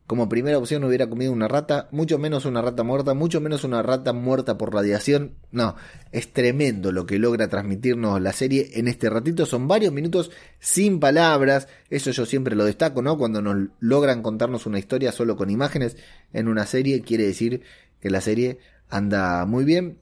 como 0.08 0.26
primera 0.30 0.56
opción 0.56 0.82
hubiera 0.84 1.06
comido 1.06 1.32
una 1.32 1.48
rata, 1.48 1.86
mucho 1.92 2.18
menos 2.18 2.46
una 2.46 2.62
rata 2.62 2.82
muerta, 2.82 3.12
mucho 3.12 3.42
menos 3.42 3.62
una 3.62 3.82
rata 3.82 4.14
muerta 4.14 4.56
por 4.56 4.72
radiación. 4.72 5.34
No, 5.52 5.76
es 6.12 6.32
tremendo 6.32 6.92
lo 6.92 7.04
que 7.04 7.18
logra 7.18 7.48
transmitirnos 7.48 8.18
la 8.18 8.32
serie 8.32 8.70
en 8.72 8.88
este 8.88 9.10
ratito. 9.10 9.44
Son 9.44 9.68
varios 9.68 9.92
minutos 9.92 10.30
sin 10.60 10.98
palabras. 10.98 11.68
Eso 11.90 12.10
yo 12.10 12.24
siempre 12.24 12.56
lo 12.56 12.64
destaco, 12.64 13.02
¿no? 13.02 13.18
Cuando 13.18 13.42
nos 13.42 13.68
logran 13.80 14.22
contarnos 14.22 14.64
una 14.64 14.78
historia 14.78 15.12
solo 15.12 15.36
con 15.36 15.50
imágenes 15.50 15.98
en 16.32 16.48
una 16.48 16.64
serie, 16.64 17.02
quiere 17.02 17.26
decir 17.26 17.60
que 18.00 18.08
la 18.08 18.22
serie 18.22 18.60
anda 18.88 19.44
muy 19.44 19.66
bien. 19.66 19.98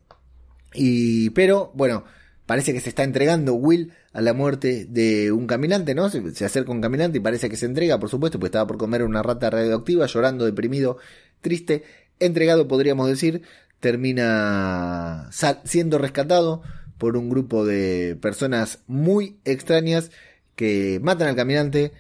Y, 0.73 1.31
pero, 1.31 1.73
bueno, 1.75 2.05
parece 2.47 2.73
que 2.73 2.81
se 2.81 2.89
está 2.89 3.03
entregando 3.03 3.55
Will 3.55 3.93
a 4.13 4.21
la 4.21 4.33
muerte 4.33 4.87
de 4.89 5.33
un 5.33 5.47
caminante, 5.47 5.95
¿no? 5.95 6.09
Se, 6.09 6.45
acerca 6.45 6.71
un 6.71 6.81
caminante 6.81 7.19
y 7.19 7.21
parece 7.21 7.51
que 7.51 7.57
se 7.57 7.67
entrega, 7.67 7.99
por 7.99 8.09
supuesto, 8.09 8.39
pues 8.39 8.49
estaba 8.49 8.67
por 8.67 8.79
comer 8.79 9.03
una 9.03 9.23
rata 9.23 9.51
radioactiva, 9.51 10.07
llorando, 10.07 10.45
deprimido, 10.45 10.99
triste, 11.41 11.83
entregado, 12.21 12.69
podríamos 12.69 13.09
decir, 13.09 13.43
termina 13.81 15.29
siendo 15.65 15.99
rescatado 15.99 16.63
por 16.99 17.17
un 17.17 17.29
grupo 17.29 17.67
de 17.67 18.17
personas 18.21 18.81
muy 18.87 19.37
extrañas 19.45 20.11
que 20.55 20.99
matan 21.03 21.29
al 21.29 21.37
caminante, 21.37 21.93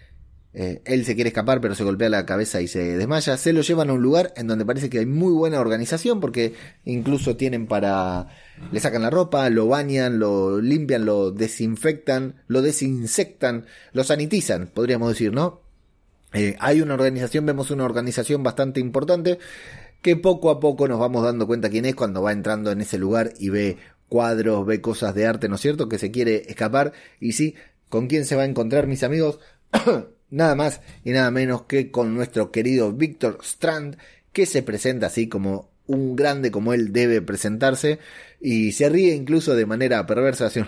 eh, 0.58 0.80
él 0.86 1.04
se 1.04 1.14
quiere 1.14 1.28
escapar, 1.28 1.60
pero 1.60 1.74
se 1.74 1.84
golpea 1.84 2.08
la 2.08 2.24
cabeza 2.24 2.62
y 2.62 2.66
se 2.66 2.96
desmaya. 2.96 3.36
Se 3.36 3.52
lo 3.52 3.60
llevan 3.60 3.90
a 3.90 3.92
un 3.92 4.00
lugar 4.00 4.32
en 4.36 4.46
donde 4.46 4.64
parece 4.64 4.88
que 4.88 5.00
hay 5.00 5.04
muy 5.04 5.34
buena 5.34 5.60
organización, 5.60 6.18
porque 6.18 6.54
incluso 6.86 7.36
tienen 7.36 7.66
para. 7.66 8.28
Le 8.72 8.80
sacan 8.80 9.02
la 9.02 9.10
ropa, 9.10 9.50
lo 9.50 9.68
bañan, 9.68 10.18
lo 10.18 10.58
limpian, 10.58 11.04
lo 11.04 11.30
desinfectan, 11.30 12.36
lo 12.48 12.62
desinsectan, 12.62 13.66
lo 13.92 14.02
sanitizan, 14.02 14.68
podríamos 14.68 15.10
decir, 15.10 15.34
¿no? 15.34 15.60
Eh, 16.32 16.56
hay 16.58 16.80
una 16.80 16.94
organización, 16.94 17.44
vemos 17.44 17.70
una 17.70 17.84
organización 17.84 18.42
bastante 18.42 18.80
importante 18.80 19.38
que 20.00 20.16
poco 20.16 20.48
a 20.48 20.58
poco 20.58 20.88
nos 20.88 20.98
vamos 20.98 21.22
dando 21.22 21.46
cuenta 21.46 21.68
quién 21.68 21.84
es 21.84 21.94
cuando 21.94 22.22
va 22.22 22.32
entrando 22.32 22.72
en 22.72 22.80
ese 22.80 22.96
lugar 22.96 23.34
y 23.38 23.50
ve 23.50 23.76
cuadros, 24.08 24.64
ve 24.64 24.80
cosas 24.80 25.14
de 25.14 25.26
arte, 25.26 25.50
¿no 25.50 25.56
es 25.56 25.60
cierto? 25.60 25.90
Que 25.90 25.98
se 25.98 26.10
quiere 26.10 26.44
escapar. 26.48 26.94
Y 27.20 27.32
sí, 27.32 27.56
¿con 27.90 28.06
quién 28.06 28.24
se 28.24 28.36
va 28.36 28.42
a 28.44 28.46
encontrar, 28.46 28.86
mis 28.86 29.02
amigos? 29.02 29.38
nada 30.30 30.54
más 30.54 30.80
y 31.04 31.10
nada 31.10 31.30
menos 31.30 31.62
que 31.62 31.90
con 31.90 32.14
nuestro 32.14 32.50
querido 32.50 32.92
Víctor 32.92 33.38
Strand, 33.42 33.96
que 34.32 34.46
se 34.46 34.62
presenta 34.62 35.06
así 35.06 35.28
como 35.28 35.70
un 35.86 36.16
grande 36.16 36.50
como 36.50 36.74
él 36.74 36.92
debe 36.92 37.22
presentarse 37.22 37.98
y 38.40 38.72
se 38.72 38.88
ríe 38.88 39.14
incluso 39.14 39.54
de 39.54 39.66
manera 39.66 40.06
perversa, 40.06 40.46
así, 40.46 40.60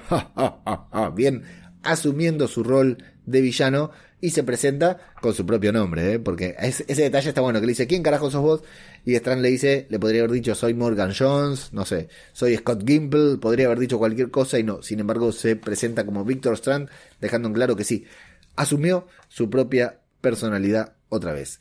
bien 1.15 1.43
asumiendo 1.83 2.49
su 2.49 2.65
rol 2.65 2.99
de 3.27 3.41
villano 3.41 3.91
y 4.21 4.31
se 4.31 4.43
presenta 4.43 4.99
con 5.21 5.33
su 5.33 5.47
propio 5.47 5.73
nombre, 5.73 6.15
¿eh? 6.15 6.19
porque 6.19 6.57
ese 6.59 6.85
detalle 7.03 7.29
está 7.29 7.41
bueno, 7.41 7.61
que 7.61 7.67
le 7.67 7.73
dice, 7.73 7.87
¿quién 7.87 8.03
carajo 8.03 8.31
sos 8.31 8.43
vos? 8.43 8.63
Y 9.05 9.15
Strand 9.15 9.43
le 9.43 9.49
dice, 9.49 9.87
le 9.91 9.99
podría 10.01 10.23
haber 10.23 10.33
dicho, 10.33 10.55
soy 10.55 10.75
Morgan 10.75 11.13
Jones, 11.17 11.73
no 11.73 11.85
sé, 11.85 12.09
soy 12.33 12.57
Scott 12.57 12.85
Gimple, 12.87 13.39
podría 13.39 13.67
haber 13.67 13.79
dicho 13.79 13.99
cualquier 13.99 14.31
cosa 14.31 14.59
y 14.59 14.65
no, 14.65 14.83
sin 14.83 14.99
embargo 15.01 15.31
se 15.31 15.55
presenta 15.55 16.05
como 16.05 16.25
Victor 16.25 16.55
Strand, 16.55 16.89
dejando 17.21 17.49
en 17.49 17.55
claro 17.55 17.77
que 17.77 17.85
sí, 17.85 18.07
asumió 18.59 19.07
su 19.29 19.49
propia 19.49 20.01
personalidad 20.21 20.95
otra 21.09 21.33
vez. 21.33 21.61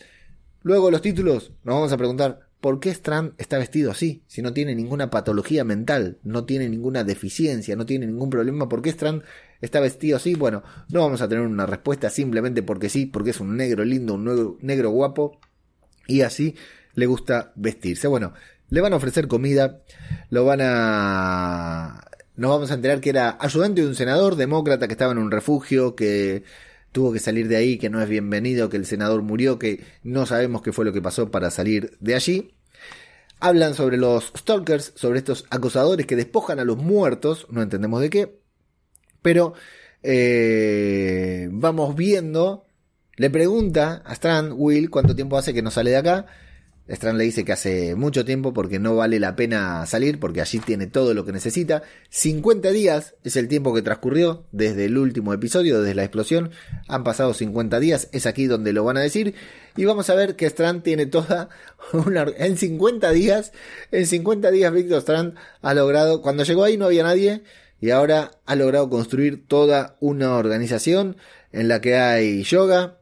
Luego 0.64 0.92
los 0.92 1.02
títulos, 1.02 1.52
nos 1.64 1.76
vamos 1.76 1.92
a 1.94 1.98
preguntar, 1.98 2.50
¿por 2.60 2.80
qué 2.80 2.90
Strand 2.90 3.34
está 3.38 3.58
vestido 3.58 3.92
así? 3.92 4.24
Si 4.28 4.42
no 4.42 4.52
tiene 4.52 4.76
ninguna 4.76 5.10
patología 5.10 5.64
mental, 5.64 6.18
no 6.24 6.46
tiene 6.46 6.68
ninguna 6.68 7.04
deficiencia, 7.04 7.76
no 7.76 7.86
tiene 7.86 8.08
ningún 8.08 8.30
problema, 8.30 8.68
¿por 8.68 8.82
qué 8.82 8.90
Strand 8.90 9.24
está 9.62 9.80
vestido 9.80 10.18
así? 10.18 10.36
Bueno, 10.36 10.64
no 10.90 11.02
vamos 11.02 11.22
a 11.22 11.30
tener 11.30 11.46
una 11.46 11.66
respuesta 11.66 12.10
simplemente 12.10 12.64
porque 12.64 12.90
sí, 12.90 13.06
porque 13.06 13.30
es 13.30 13.40
un 13.40 13.56
negro 13.56 13.86
lindo, 13.86 14.16
un 14.16 14.58
negro, 14.62 14.90
guapo, 14.90 15.40
y 16.08 16.22
así 16.22 16.56
le 16.96 17.06
gusta 17.06 17.54
vestirse. 17.56 18.08
Bueno, 18.08 18.34
le 18.70 18.82
van 18.82 18.94
a 18.94 18.98
ofrecer 18.98 19.28
comida, 19.28 19.84
lo 20.30 20.46
van 20.46 20.60
a... 20.62 22.04
Nos 22.36 22.52
vamos 22.52 22.72
a 22.72 22.76
enterar 22.76 23.02
que 23.02 23.10
era 23.10 23.38
ayudante 23.40 23.82
de 23.82 23.88
un 23.88 23.96
senador 23.96 24.36
demócrata 24.36 24.88
que 24.88 24.94
estaba 24.94 25.12
en 25.12 25.18
un 25.18 25.32
refugio, 25.32 25.96
que 25.96 26.44
tuvo 26.92 27.14
que 27.14 27.20
salir 27.20 27.48
de 27.48 27.56
ahí, 27.56 27.78
que 27.78 27.90
no 27.90 28.02
es 28.02 28.10
bienvenido, 28.10 28.70
que 28.70 28.78
el 28.78 28.86
senador 28.86 29.22
murió, 29.22 29.60
que 29.60 29.84
no 30.04 30.26
sabemos 30.26 30.62
qué 30.62 30.72
fue 30.72 30.86
lo 30.86 30.94
que 30.94 31.02
pasó 31.02 31.32
para 31.32 31.52
salir 31.52 31.98
de 32.00 32.16
allí. 32.16 32.54
Hablan 33.40 33.76
sobre 33.76 33.98
los 33.98 34.34
stalkers, 34.36 34.94
sobre 34.96 35.20
estos 35.20 35.46
acosadores 35.50 36.08
que 36.08 36.16
despojan 36.16 36.60
a 36.60 36.66
los 36.66 36.78
muertos, 36.78 37.48
no 37.52 37.62
entendemos 37.62 38.02
de 38.02 38.10
qué, 38.10 38.40
pero 39.22 39.54
eh, 40.02 41.50
vamos 41.52 41.96
viendo, 41.96 42.66
le 43.16 43.30
pregunta 43.30 44.02
a 44.06 44.14
Strand, 44.14 44.54
Will, 44.56 44.90
cuánto 44.90 45.16
tiempo 45.16 45.38
hace 45.38 45.54
que 45.54 45.62
no 45.62 45.70
sale 45.70 45.92
de 45.92 45.98
acá, 45.98 46.26
Strand 46.88 47.18
le 47.18 47.26
dice 47.26 47.44
que 47.44 47.52
hace 47.52 47.96
mucho 47.96 48.24
tiempo 48.24 48.54
porque 48.54 48.80
no 48.80 48.96
vale 48.96 49.20
la 49.20 49.36
pena 49.36 49.86
salir, 49.86 50.20
porque 50.20 50.42
allí 50.42 50.60
tiene 50.60 50.88
todo 50.88 51.14
lo 51.14 51.26
que 51.26 51.34
necesita. 51.34 51.84
50 52.10 52.72
días 52.72 53.16
es 53.24 53.36
el 53.36 53.48
tiempo 53.48 53.74
que 53.74 53.82
transcurrió 53.82 54.46
desde 54.52 54.86
el 54.86 54.98
último 54.98 55.34
episodio, 55.34 55.82
desde 55.82 55.96
la 55.96 56.04
explosión. 56.04 56.52
Han 56.88 57.04
pasado 57.04 57.34
50 57.34 57.80
días, 57.80 58.10
es 58.14 58.26
aquí 58.26 58.46
donde 58.46 58.72
lo 58.72 58.84
van 58.84 58.98
a 58.98 59.02
decir. 59.02 59.36
Y 59.76 59.86
vamos 59.86 60.10
a 60.10 60.16
ver 60.16 60.36
que 60.36 60.46
Strand 60.46 60.84
tiene 60.84 61.06
toda 61.06 61.50
una... 61.94 62.26
En 62.38 62.58
50 62.58 63.12
días, 63.12 63.52
en 63.92 64.08
50 64.08 64.50
días 64.52 64.72
Victor 64.72 65.00
Strand 65.00 65.36
ha 65.62 65.74
logrado... 65.74 66.22
Cuando 66.22 66.44
llegó 66.44 66.64
ahí 66.64 66.78
no 66.78 66.86
había 66.86 67.04
nadie 67.04 67.44
y 67.80 67.92
ahora 67.92 68.32
ha 68.46 68.56
logrado 68.56 68.90
construir 68.90 69.46
toda 69.48 69.98
una 70.00 70.36
organización 70.36 71.18
en 71.52 71.68
la 71.68 71.82
que 71.82 71.96
hay 71.96 72.44
yoga, 72.44 72.97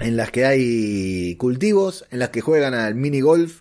en 0.00 0.16
las 0.16 0.30
que 0.30 0.44
hay 0.44 1.36
cultivos, 1.36 2.06
en 2.10 2.18
las 2.18 2.30
que 2.30 2.40
juegan 2.40 2.74
al 2.74 2.94
mini 2.94 3.20
golf 3.20 3.60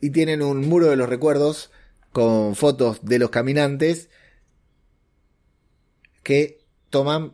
y 0.00 0.10
tienen 0.10 0.42
un 0.42 0.68
muro 0.68 0.88
de 0.88 0.96
los 0.96 1.08
recuerdos 1.08 1.70
con 2.12 2.54
fotos 2.54 3.04
de 3.04 3.18
los 3.18 3.30
caminantes 3.30 4.08
que 6.22 6.64
toman 6.90 7.32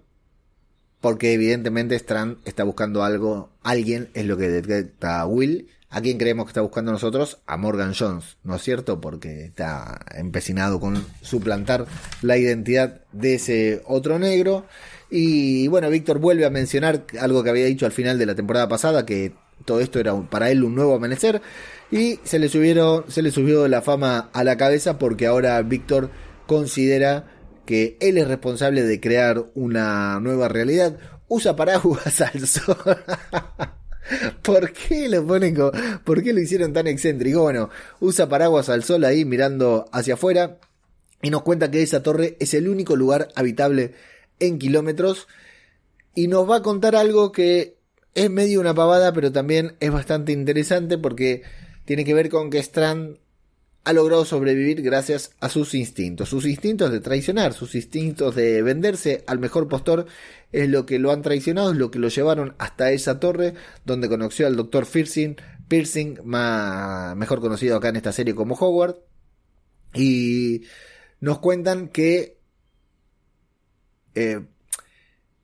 porque 1.00 1.32
evidentemente 1.32 1.94
Strand 1.96 2.38
está 2.44 2.64
buscando 2.64 3.02
algo, 3.02 3.50
alguien 3.62 4.10
es 4.14 4.26
lo 4.26 4.36
que 4.36 4.48
detecta 4.48 5.24
Will. 5.26 5.68
¿A 5.88 6.00
quién 6.02 6.18
creemos 6.18 6.44
que 6.44 6.50
está 6.50 6.60
buscando 6.60 6.92
nosotros? 6.92 7.38
A 7.46 7.56
Morgan 7.56 7.94
Jones, 7.98 8.36
¿no 8.44 8.54
es 8.54 8.62
cierto? 8.62 9.00
Porque 9.00 9.46
está 9.46 10.04
empecinado 10.14 10.78
con 10.78 11.04
suplantar 11.20 11.86
la 12.22 12.36
identidad 12.36 13.00
de 13.10 13.34
ese 13.34 13.82
otro 13.86 14.18
negro. 14.20 14.66
Y 15.10 15.66
bueno, 15.68 15.90
Víctor 15.90 16.18
vuelve 16.18 16.46
a 16.46 16.50
mencionar 16.50 17.04
algo 17.20 17.42
que 17.42 17.50
había 17.50 17.66
dicho 17.66 17.86
al 17.86 17.92
final 17.92 18.18
de 18.18 18.26
la 18.26 18.34
temporada 18.34 18.68
pasada, 18.68 19.04
que 19.04 19.32
todo 19.64 19.80
esto 19.80 19.98
era 19.98 20.18
para 20.30 20.50
él 20.50 20.62
un 20.62 20.74
nuevo 20.74 20.94
amanecer. 20.94 21.42
Y 21.90 22.20
se 22.22 22.38
le 22.38 22.48
subieron, 22.48 23.04
se 23.08 23.22
le 23.22 23.32
subió 23.32 23.66
la 23.66 23.82
fama 23.82 24.30
a 24.32 24.44
la 24.44 24.56
cabeza 24.56 24.98
porque 24.98 25.26
ahora 25.26 25.60
Víctor 25.62 26.10
considera 26.46 27.26
que 27.66 27.96
él 28.00 28.18
es 28.18 28.28
responsable 28.28 28.82
de 28.82 29.00
crear 29.00 29.44
una 29.54 30.20
nueva 30.20 30.48
realidad. 30.48 30.96
Usa 31.28 31.56
paraguas 31.56 32.20
al 32.20 32.46
sol. 32.46 32.76
¿Por 34.42 34.72
qué 34.72 35.08
lo 35.08 35.24
ponen 35.24 35.56
¿Por 36.04 36.22
qué 36.22 36.32
lo 36.32 36.40
hicieron 36.40 36.72
tan 36.72 36.86
excéntrico? 36.86 37.42
Bueno, 37.42 37.70
usa 38.00 38.28
paraguas 38.28 38.68
al 38.68 38.82
sol 38.82 39.04
ahí 39.04 39.24
mirando 39.24 39.88
hacia 39.92 40.14
afuera 40.14 40.58
y 41.22 41.30
nos 41.30 41.42
cuenta 41.42 41.70
que 41.70 41.82
esa 41.82 42.02
torre 42.02 42.36
es 42.40 42.54
el 42.54 42.68
único 42.68 42.96
lugar 42.96 43.28
habitable 43.36 43.94
en 44.40 44.58
kilómetros 44.58 45.28
y 46.14 46.28
nos 46.28 46.48
va 46.48 46.56
a 46.56 46.62
contar 46.62 46.96
algo 46.96 47.32
que 47.32 47.76
es 48.14 48.30
medio 48.30 48.60
una 48.60 48.74
pavada, 48.74 49.12
pero 49.12 49.30
también 49.30 49.76
es 49.80 49.92
bastante 49.92 50.32
interesante 50.32 50.98
porque 50.98 51.42
tiene 51.84 52.04
que 52.04 52.14
ver 52.14 52.28
con 52.28 52.50
que 52.50 52.58
Strand 52.58 53.18
ha 53.84 53.92
logrado 53.92 54.24
sobrevivir 54.24 54.82
gracias 54.82 55.30
a 55.40 55.48
sus 55.48 55.74
instintos. 55.74 56.28
Sus 56.28 56.44
instintos 56.44 56.90
de 56.90 57.00
traicionar, 57.00 57.54
sus 57.54 57.74
instintos 57.74 58.34
de 58.34 58.62
venderse 58.62 59.24
al 59.26 59.38
mejor 59.38 59.68
postor 59.68 60.06
es 60.52 60.68
lo 60.68 60.84
que 60.84 60.98
lo 60.98 61.12
han 61.12 61.22
traicionado, 61.22 61.70
es 61.70 61.78
lo 61.78 61.90
que 61.90 61.98
lo 61.98 62.08
llevaron 62.08 62.54
hasta 62.58 62.90
esa 62.92 63.20
torre 63.20 63.54
donde 63.84 64.08
conoció 64.08 64.46
al 64.46 64.56
doctor 64.56 64.84
Firsing 64.84 65.36
Piercing, 65.70 66.18
más, 66.24 67.16
mejor 67.16 67.40
conocido 67.40 67.76
acá 67.76 67.90
en 67.90 67.96
esta 67.96 68.10
serie 68.10 68.34
como 68.34 68.56
Howard. 68.56 68.96
Y 69.94 70.62
nos 71.20 71.38
cuentan 71.38 71.88
que 71.88 72.39
eh, 74.14 74.40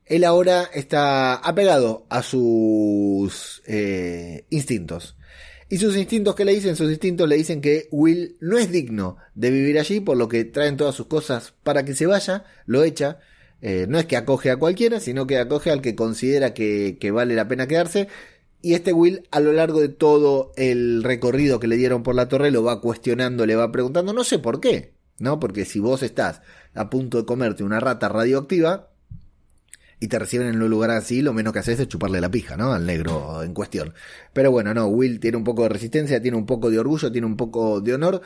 él 0.06 0.25
ahora 0.25 0.70
está 0.73 1.35
apegado 1.35 2.06
a 2.08 2.23
sus 2.23 3.62
eh, 3.66 4.46
instintos. 4.50 5.16
Y 5.68 5.78
sus 5.78 5.96
instintos, 5.96 6.37
¿qué 6.37 6.44
le 6.44 6.54
dicen? 6.54 6.76
Sus 6.76 6.90
instintos 6.90 7.28
le 7.28 7.37
dicen 7.37 7.61
que 7.61 7.88
Will 7.90 8.37
no 8.40 8.56
es 8.56 8.70
digno 8.70 9.16
de 9.35 9.50
vivir 9.50 9.80
allí, 9.80 9.99
por 9.99 10.16
lo 10.16 10.28
que 10.28 10.44
traen 10.44 10.76
todas 10.76 10.94
sus 10.94 11.06
cosas 11.06 11.54
para 11.64 11.85
que 11.85 11.96
se 11.96 12.06
vaya, 12.06 12.44
lo 12.66 12.85
echa. 12.85 13.18
Eh, 13.62 13.87
no 13.88 13.99
es 13.99 14.06
que 14.06 14.16
acoge 14.16 14.50
a 14.50 14.58
cualquiera, 14.58 15.00
sino 15.00 15.26
que 15.26 15.38
acoge 15.38 15.73
al 15.73 15.82
que 15.82 15.96
considera 15.96 16.54
que, 16.54 16.99
que 17.00 17.11
vale 17.11 17.35
la 17.35 17.49
pena 17.49 17.66
quedarse. 17.66 18.06
Y 18.62 18.75
este 18.75 18.92
Will, 18.92 19.26
a 19.32 19.40
lo 19.40 19.52
largo 19.52 19.80
de 19.80 19.88
todo 19.88 20.52
el 20.56 21.02
recorrido 21.02 21.58
que 21.58 21.66
le 21.66 21.76
dieron 21.76 22.04
por 22.04 22.14
la 22.14 22.28
torre, 22.28 22.52
lo 22.52 22.62
va 22.62 22.80
cuestionando, 22.80 23.44
le 23.44 23.56
va 23.56 23.73
preguntando, 23.73 24.12
no 24.12 24.23
sé 24.23 24.38
por 24.38 24.61
qué, 24.61 24.95
¿no? 25.18 25.40
Porque 25.40 25.64
si 25.64 25.80
vos 25.80 26.02
estás 26.02 26.42
a 26.75 26.90
punto 26.90 27.18
de 27.18 27.25
comerte 27.25 27.64
una 27.64 27.80
rata 27.80 28.08
radioactiva, 28.08 28.90
y 29.99 30.08
te 30.08 30.18
reciben 30.18 30.49
en 30.49 30.62
un 30.62 30.68
lugar 30.68 30.90
así, 30.90 31.23
lo 31.23 31.32
menos 31.32 31.52
que 31.52 31.61
haces 31.61 31.80
es 31.80 31.88
chuparle 31.88 32.20
la 32.20 32.30
pija, 32.30 32.56
¿no? 32.56 32.73
Al 32.73 32.85
negro 32.85 33.42
en 33.42 33.54
cuestión. 33.54 33.94
Pero 34.32 34.50
bueno, 34.50 34.75
no, 34.75 34.87
Will 34.88 35.20
tiene 35.20 35.38
un 35.38 35.44
poco 35.44 35.62
de 35.62 35.70
resistencia, 35.70 36.20
tiene 36.20 36.37
un 36.37 36.44
poco 36.44 36.70
de 36.70 36.78
orgullo, 36.78 37.11
tiene 37.11 37.26
un 37.26 37.37
poco 37.37 37.80
de 37.80 37.94
honor. 37.94 38.20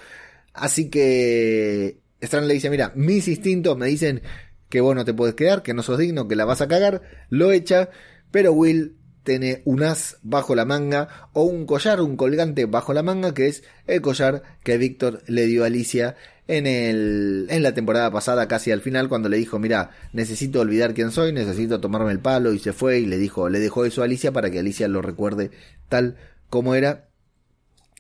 Así 0.53 0.91
que 0.91 2.01
Strand 2.21 2.49
le 2.49 2.55
dice, 2.55 2.71
mira, 2.71 2.93
mis 2.97 3.29
instintos 3.29 3.77
me 3.79 3.87
dicen 3.87 4.23
que 4.69 4.81
vos 4.81 4.97
no 4.97 5.05
te 5.05 5.15
puedes 5.15 5.35
quedar, 5.35 5.63
que 5.63 5.75
no 5.75 5.83
sos 5.83 5.99
digno, 5.99 6.27
que 6.27 6.35
la 6.35 6.45
vas 6.45 6.61
a 6.61 6.67
cagar. 6.67 7.03
Lo 7.29 7.53
echa, 7.53 7.91
pero 8.33 8.53
Will 8.53 8.97
tiene 9.23 9.63
un 9.65 9.83
as 9.83 10.19
bajo 10.23 10.57
la 10.57 10.65
manga 10.65 11.31
o 11.35 11.45
un 11.45 11.67
collar, 11.67 12.01
un 12.01 12.17
colgante 12.17 12.67
bajo 12.67 12.93
la 12.93 13.05
manga, 13.05 13.33
que 13.33 13.47
es 13.47 13.63
el 13.87 14.01
collar 14.01 14.43
que 14.65 14.77
Víctor 14.77 15.23
le 15.29 15.47
dio 15.47 15.63
a 15.63 15.67
Alicia 15.67 16.17
en, 16.49 16.67
el, 16.67 17.47
en 17.51 17.63
la 17.63 17.75
temporada 17.75 18.11
pasada, 18.11 18.49
casi 18.49 18.73
al 18.73 18.81
final, 18.81 19.09
cuando 19.09 19.29
le 19.29 19.37
dijo, 19.37 19.59
mira, 19.59 19.91
necesito 20.13 20.61
olvidar 20.61 20.95
quién 20.95 21.11
soy, 21.11 21.33
necesito 21.33 21.81
tomarme 21.81 22.13
el 22.13 22.21
palo, 22.21 22.53
y 22.53 22.59
se 22.59 22.73
fue 22.73 22.99
y 23.01 23.07
le 23.07 23.19
dijo, 23.19 23.49
le 23.49 23.61
dejó 23.61 23.85
eso 23.85 24.03
a 24.03 24.05
Alicia 24.05 24.33
para 24.33 24.51
que 24.51 24.59
Alicia 24.59 24.89
lo 24.89 25.03
recuerde 25.03 25.51
tal 25.89 26.17
como 26.49 26.75
era. 26.75 27.09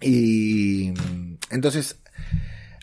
Y 0.00 0.92
entonces 1.50 1.96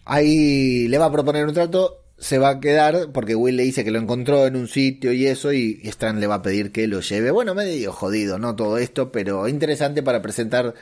ahí 0.06 0.88
le 0.88 0.98
va 0.98 1.06
a 1.06 1.12
proponer 1.12 1.46
un 1.46 1.54
trato, 1.54 2.06
se 2.18 2.38
va 2.38 2.50
a 2.50 2.60
quedar 2.60 3.12
porque 3.12 3.36
Will 3.36 3.58
le 3.58 3.64
dice 3.64 3.84
que 3.84 3.92
lo 3.92 4.00
encontró 4.00 4.48
en 4.48 4.56
un 4.56 4.68
sitio 4.68 5.12
y 5.14 5.28
eso 5.28 5.54
y 5.54 5.82
Strand 5.84 6.20
le 6.20 6.28
va 6.28 6.36
a 6.36 6.42
pedir 6.42 6.72
que 6.72 6.88
lo 6.88 7.02
lleve. 7.02 7.32
Bueno, 7.32 7.54
medio 7.54 7.92
jodido, 7.92 8.40
¿no? 8.40 8.56
Todo 8.56 8.78
esto, 8.78 9.12
pero 9.12 9.48
interesante 9.48 10.02
para 10.04 10.22
presentar 10.22 10.74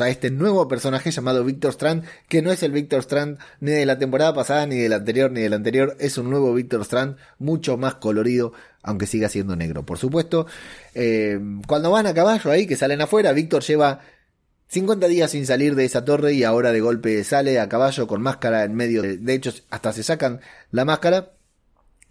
a 0.00 0.08
este 0.08 0.30
nuevo 0.30 0.66
personaje 0.66 1.10
llamado 1.10 1.44
Victor 1.44 1.72
Strand, 1.72 2.04
que 2.28 2.42
no 2.42 2.50
es 2.50 2.62
el 2.62 2.72
Victor 2.72 3.00
Strand 3.00 3.38
ni 3.60 3.70
de 3.70 3.86
la 3.86 3.98
temporada 3.98 4.34
pasada, 4.34 4.66
ni 4.66 4.76
del 4.76 4.92
anterior, 4.92 5.30
ni 5.30 5.42
del 5.42 5.52
anterior, 5.52 5.96
es 6.00 6.18
un 6.18 6.28
nuevo 6.28 6.52
Victor 6.52 6.80
Strand, 6.82 7.16
mucho 7.38 7.76
más 7.76 7.94
colorido, 7.94 8.52
aunque 8.82 9.06
siga 9.06 9.28
siendo 9.28 9.54
negro, 9.54 9.86
por 9.86 9.98
supuesto. 9.98 10.46
Eh, 10.94 11.38
cuando 11.68 11.90
van 11.90 12.06
a 12.06 12.14
caballo 12.14 12.50
ahí, 12.50 12.66
que 12.66 12.76
salen 12.76 13.00
afuera, 13.00 13.32
Victor 13.32 13.62
lleva 13.62 14.00
50 14.68 15.06
días 15.06 15.30
sin 15.30 15.46
salir 15.46 15.76
de 15.76 15.84
esa 15.84 16.04
torre 16.04 16.32
y 16.32 16.42
ahora 16.42 16.72
de 16.72 16.80
golpe 16.80 17.22
sale 17.22 17.60
a 17.60 17.68
caballo 17.68 18.06
con 18.06 18.22
máscara 18.22 18.64
en 18.64 18.74
medio, 18.74 19.02
de, 19.02 19.18
de 19.18 19.34
hecho 19.34 19.52
hasta 19.70 19.92
se 19.92 20.02
sacan 20.02 20.40
la 20.72 20.84
máscara. 20.84 21.32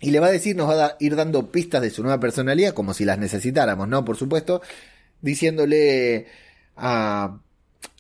Y 0.02 0.12
le 0.12 0.22
va 0.22 0.28
a 0.28 0.32
decir, 0.32 0.56
nos 0.56 0.70
va 0.70 0.86
a 0.86 0.96
ir 1.02 1.18
dando 1.18 1.52
pistas 1.52 1.82
de 1.82 1.90
su 1.90 2.04
nueva 2.04 2.22
personalidad, 2.22 2.74
como 2.74 2.94
si 2.94 3.04
las 3.04 3.20
necesitáramos, 3.20 3.86
¿no? 3.90 4.06
Por 4.06 4.16
supuesto, 4.16 4.62
diciéndole 5.22 6.28
a 6.78 7.42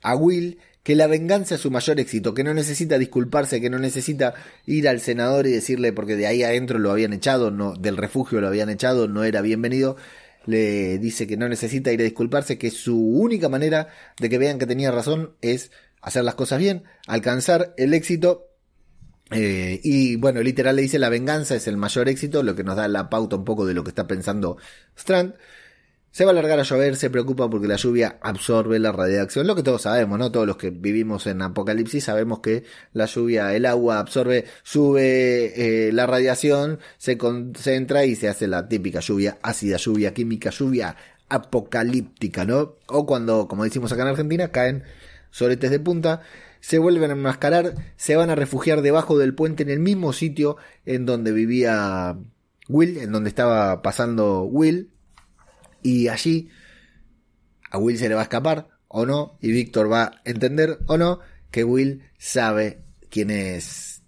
a 0.01 0.15
Will 0.15 0.59
que 0.83 0.95
la 0.95 1.07
venganza 1.07 1.55
es 1.55 1.61
su 1.61 1.71
mayor 1.71 1.99
éxito, 1.99 2.33
que 2.33 2.43
no 2.43 2.53
necesita 2.53 2.97
disculparse, 2.97 3.61
que 3.61 3.69
no 3.69 3.79
necesita 3.79 4.33
ir 4.65 4.87
al 4.87 5.01
senador 5.01 5.45
y 5.45 5.51
decirle 5.51 5.93
porque 5.93 6.15
de 6.15 6.25
ahí 6.25 6.41
adentro 6.41 6.79
lo 6.79 6.89
habían 6.89 7.13
echado, 7.13 7.51
no, 7.51 7.73
del 7.73 7.97
refugio 7.97 8.41
lo 8.41 8.47
habían 8.47 8.69
echado, 8.69 9.07
no 9.07 9.23
era 9.23 9.41
bienvenido. 9.41 9.97
Le 10.45 10.97
dice 10.97 11.27
que 11.27 11.37
no 11.37 11.47
necesita 11.47 11.91
ir 11.91 11.99
a 11.99 12.05
disculparse, 12.05 12.57
que 12.57 12.71
su 12.71 12.97
única 12.97 13.49
manera 13.49 13.89
de 14.19 14.29
que 14.29 14.37
vean 14.37 14.57
que 14.57 14.65
tenía 14.65 14.89
razón 14.89 15.35
es 15.41 15.69
hacer 16.01 16.23
las 16.23 16.35
cosas 16.35 16.59
bien, 16.59 16.83
alcanzar 17.07 17.73
el 17.77 17.93
éxito. 17.93 18.47
Eh, 19.31 19.79
y 19.83 20.15
bueno, 20.15 20.41
literal 20.41 20.75
le 20.75 20.81
dice 20.81 20.97
la 20.97 21.09
venganza 21.09 21.55
es 21.55 21.67
el 21.67 21.77
mayor 21.77 22.09
éxito, 22.09 22.41
lo 22.41 22.55
que 22.55 22.63
nos 22.63 22.77
da 22.77 22.87
la 22.87 23.11
pauta 23.11 23.35
un 23.35 23.45
poco 23.45 23.67
de 23.67 23.75
lo 23.75 23.83
que 23.83 23.89
está 23.89 24.07
pensando 24.07 24.57
Strand. 24.97 25.35
Se 26.11 26.25
va 26.25 26.31
a 26.31 26.33
largar 26.33 26.59
a 26.59 26.63
llover, 26.63 26.95
se 26.95 27.11
preocupa 27.11 27.49
porque 27.49 27.67
la 27.67 27.75
lluvia 27.75 28.17
absorbe 28.21 28.79
la 28.79 28.91
radiación. 28.91 29.45
Lo 29.45 29.55
que 29.55 29.61
todos 29.61 29.83
sabemos, 29.83 30.17
¿no? 30.17 30.31
Todos 30.31 30.47
los 30.47 30.57
que 30.57 30.71
vivimos 30.71 31.27
en 31.27 31.41
Apocalipsis 31.41 32.05
sabemos 32.05 32.39
que 32.39 32.63
la 32.93 33.05
lluvia, 33.05 33.53
el 33.55 33.65
agua 33.67 33.99
absorbe, 33.99 34.45
sube 34.63 35.53
eh, 35.87 35.91
la 35.91 36.07
radiación, 36.07 36.79
se 36.97 37.17
concentra 37.17 38.05
y 38.05 38.15
se 38.15 38.27
hace 38.27 38.47
la 38.47 38.67
típica 38.67 39.01
lluvia 39.01 39.37
ácida, 39.43 39.77
lluvia 39.77 40.13
química, 40.13 40.49
lluvia 40.49 40.95
apocalíptica, 41.29 42.43
¿no? 42.43 42.75
O 42.87 43.05
cuando, 43.05 43.47
como 43.47 43.63
decimos 43.63 43.91
acá 43.91 44.01
en 44.01 44.07
Argentina, 44.09 44.47
caen 44.49 44.83
soletes 45.29 45.69
de 45.69 45.79
punta, 45.79 46.21
se 46.59 46.79
vuelven 46.79 47.11
a 47.11 47.13
enmascarar, 47.13 47.75
se 47.97 48.15
van 48.15 48.31
a 48.31 48.35
refugiar 48.35 48.81
debajo 48.81 49.17
del 49.17 49.35
puente 49.35 49.63
en 49.63 49.69
el 49.69 49.79
mismo 49.79 50.11
sitio 50.11 50.57
en 50.85 51.05
donde 51.05 51.31
vivía 51.31 52.17
Will, 52.67 52.97
en 52.97 53.11
donde 53.11 53.29
estaba 53.29 53.81
pasando 53.81 54.43
Will, 54.43 54.89
y 55.83 56.07
allí 56.07 56.49
a 57.71 57.77
Will 57.77 57.97
se 57.97 58.09
le 58.09 58.15
va 58.15 58.21
a 58.21 58.23
escapar 58.23 58.69
o 58.87 59.05
no, 59.05 59.37
y 59.41 59.51
Víctor 59.51 59.91
va 59.91 60.03
a 60.03 60.21
entender 60.25 60.79
o 60.87 60.97
no 60.97 61.19
que 61.51 61.63
Will 61.63 62.03
sabe 62.17 62.79
quién 63.09 63.29
es 63.29 64.01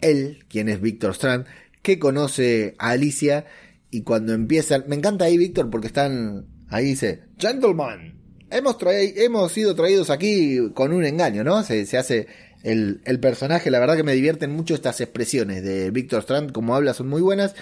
él, 0.00 0.44
quién 0.48 0.68
es 0.68 0.80
Víctor 0.80 1.12
Strand, 1.12 1.46
que 1.82 1.98
conoce 1.98 2.74
a 2.78 2.90
Alicia 2.90 3.46
y 3.90 4.02
cuando 4.02 4.32
empiezan, 4.32 4.84
me 4.86 4.96
encanta 4.96 5.24
ahí 5.24 5.36
Víctor 5.38 5.70
porque 5.70 5.86
están, 5.86 6.46
ahí 6.68 6.86
dice, 6.86 7.24
gentleman, 7.38 8.14
hemos, 8.50 8.76
hemos 8.86 9.52
sido 9.52 9.74
traídos 9.74 10.10
aquí 10.10 10.70
con 10.74 10.92
un 10.92 11.04
engaño, 11.04 11.42
¿no? 11.44 11.62
Se, 11.62 11.86
se 11.86 11.98
hace 11.98 12.26
el, 12.62 13.00
el, 13.04 13.20
personaje, 13.20 13.70
la 13.70 13.80
verdad 13.80 13.96
que 13.96 14.02
me 14.02 14.14
divierten 14.14 14.50
mucho 14.50 14.74
estas 14.74 15.00
expresiones 15.00 15.62
de 15.62 15.90
Víctor 15.90 16.22
Strand, 16.22 16.52
como 16.52 16.74
habla 16.74 16.94
son 16.94 17.08
muy 17.08 17.22
buenas, 17.22 17.54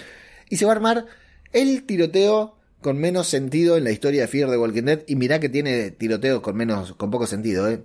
y 0.49 0.57
se 0.57 0.65
va 0.65 0.73
a 0.73 0.75
armar 0.75 1.05
el 1.53 1.83
tiroteo 1.83 2.56
con 2.81 2.97
menos 2.97 3.27
sentido 3.27 3.77
en 3.77 3.83
la 3.83 3.91
historia 3.91 4.21
de 4.21 4.27
Fear 4.27 4.49
de 4.49 4.57
Walking 4.57 4.83
Dead. 4.83 5.03
Y 5.07 5.15
mirá 5.15 5.39
que 5.39 5.49
tiene 5.49 5.91
tiroteos 5.91 6.41
con 6.41 6.55
menos, 6.55 6.93
con 6.93 7.11
poco 7.11 7.27
sentido, 7.27 7.69
¿eh? 7.69 7.83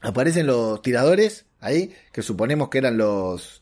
Aparecen 0.00 0.46
los 0.46 0.80
tiradores 0.82 1.46
ahí, 1.60 1.92
que 2.12 2.22
suponemos 2.22 2.68
que 2.68 2.78
eran 2.78 2.96
los, 2.96 3.60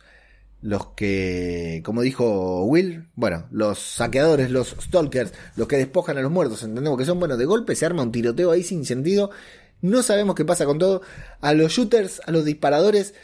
los 0.61 0.89
que, 0.89 1.81
como 1.85 2.03
dijo 2.03 2.65
Will, 2.65 3.09
bueno, 3.15 3.47
los 3.51 3.79
saqueadores, 3.79 4.51
los 4.51 4.77
stalkers, 4.81 5.33
los 5.57 5.67
que 5.67 5.77
despojan 5.77 6.19
a 6.19 6.23
los 6.23 6.31
muertos, 6.31 6.63
entendemos 6.63 6.99
que 6.99 7.07
son, 7.07 7.19
bueno, 7.19 7.37
de 7.37 7.47
golpe 7.47 7.75
se 7.75 7.87
arma 7.87 8.03
un 8.03 8.13
tiroteo 8.13 8.51
ahí 8.51 8.63
sin 8.63 8.85
sentido. 8.85 9.31
No 9.81 10.03
sabemos 10.03 10.35
qué 10.35 10.45
pasa 10.45 10.65
con 10.65 10.79
todo. 10.79 11.03
A 11.41 11.55
los 11.55 11.73
shooters, 11.73 12.21
a 12.27 12.31
los 12.31 12.45
disparadores, 12.45 13.15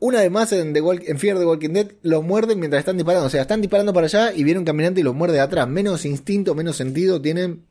una 0.00 0.20
vez 0.20 0.30
más 0.30 0.52
en, 0.52 0.72
The 0.72 0.80
en 1.06 1.18
Fear 1.18 1.38
the 1.38 1.46
Walking 1.46 1.70
Dead 1.70 1.88
los 2.02 2.22
muerden 2.22 2.58
mientras 2.58 2.80
están 2.80 2.96
disparando. 2.96 3.26
O 3.26 3.30
sea, 3.30 3.42
están 3.42 3.60
disparando 3.60 3.92
para 3.92 4.06
allá 4.06 4.32
y 4.32 4.44
viene 4.44 4.58
un 4.58 4.64
caminante 4.64 5.00
y 5.00 5.04
los 5.04 5.14
muerde 5.14 5.34
de 5.34 5.40
atrás. 5.40 5.68
Menos 5.68 6.04
instinto, 6.04 6.54
menos 6.54 6.76
sentido 6.76 7.20
tienen 7.20 7.64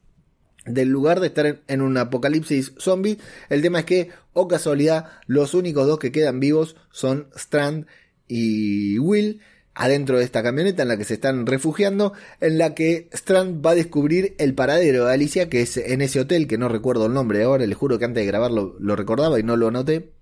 del 0.65 0.89
lugar 0.89 1.21
de 1.21 1.27
estar 1.27 1.61
en, 1.67 1.81
un 1.81 1.97
apocalipsis 1.97 2.73
zombie. 2.77 3.17
El 3.49 3.61
tema 3.61 3.79
es 3.79 3.85
que, 3.85 4.09
o 4.33 4.41
oh 4.41 4.47
casualidad, 4.47 5.05
los 5.25 5.53
únicos 5.53 5.87
dos 5.87 5.99
que 5.99 6.11
quedan 6.11 6.39
vivos 6.39 6.75
son 6.91 7.27
Strand 7.35 7.85
y 8.27 8.99
Will. 8.99 9.41
Adentro 9.79 10.17
de 10.17 10.23
esta 10.23 10.41
camioneta 10.41 10.81
en 10.81 10.87
la 10.87 10.97
que 10.97 11.03
se 11.03 11.13
están 11.13 11.45
refugiando, 11.45 12.13
en 12.41 12.57
la 12.57 12.73
que 12.73 13.09
Strand 13.13 13.63
va 13.63 13.71
a 13.71 13.75
descubrir 13.75 14.33
el 14.39 14.55
paradero 14.55 15.05
de 15.05 15.13
Alicia, 15.13 15.49
que 15.49 15.61
es 15.61 15.77
en 15.77 16.01
ese 16.01 16.19
hotel, 16.19 16.47
que 16.47 16.57
no 16.57 16.67
recuerdo 16.67 17.05
el 17.05 17.13
nombre 17.13 17.43
ahora, 17.43 17.63
les 17.63 17.77
juro 17.77 17.99
que 17.99 18.05
antes 18.05 18.23
de 18.23 18.25
grabarlo 18.25 18.75
lo 18.79 18.95
recordaba 18.95 19.39
y 19.39 19.43
no 19.43 19.55
lo 19.55 19.67
anoté 19.67 20.16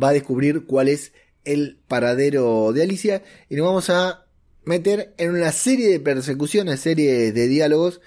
va 0.00 0.08
a 0.08 0.12
descubrir 0.12 0.66
cuál 0.66 0.88
es 0.88 1.12
el 1.44 1.78
paradero 1.88 2.72
de 2.72 2.82
Alicia 2.82 3.22
y 3.48 3.56
nos 3.56 3.66
vamos 3.66 3.90
a 3.90 4.26
meter 4.64 5.14
en 5.18 5.30
una 5.30 5.52
serie 5.52 5.88
de 5.88 6.00
persecuciones, 6.00 6.80
serie 6.80 7.32
de 7.32 7.48
diálogos 7.48 8.00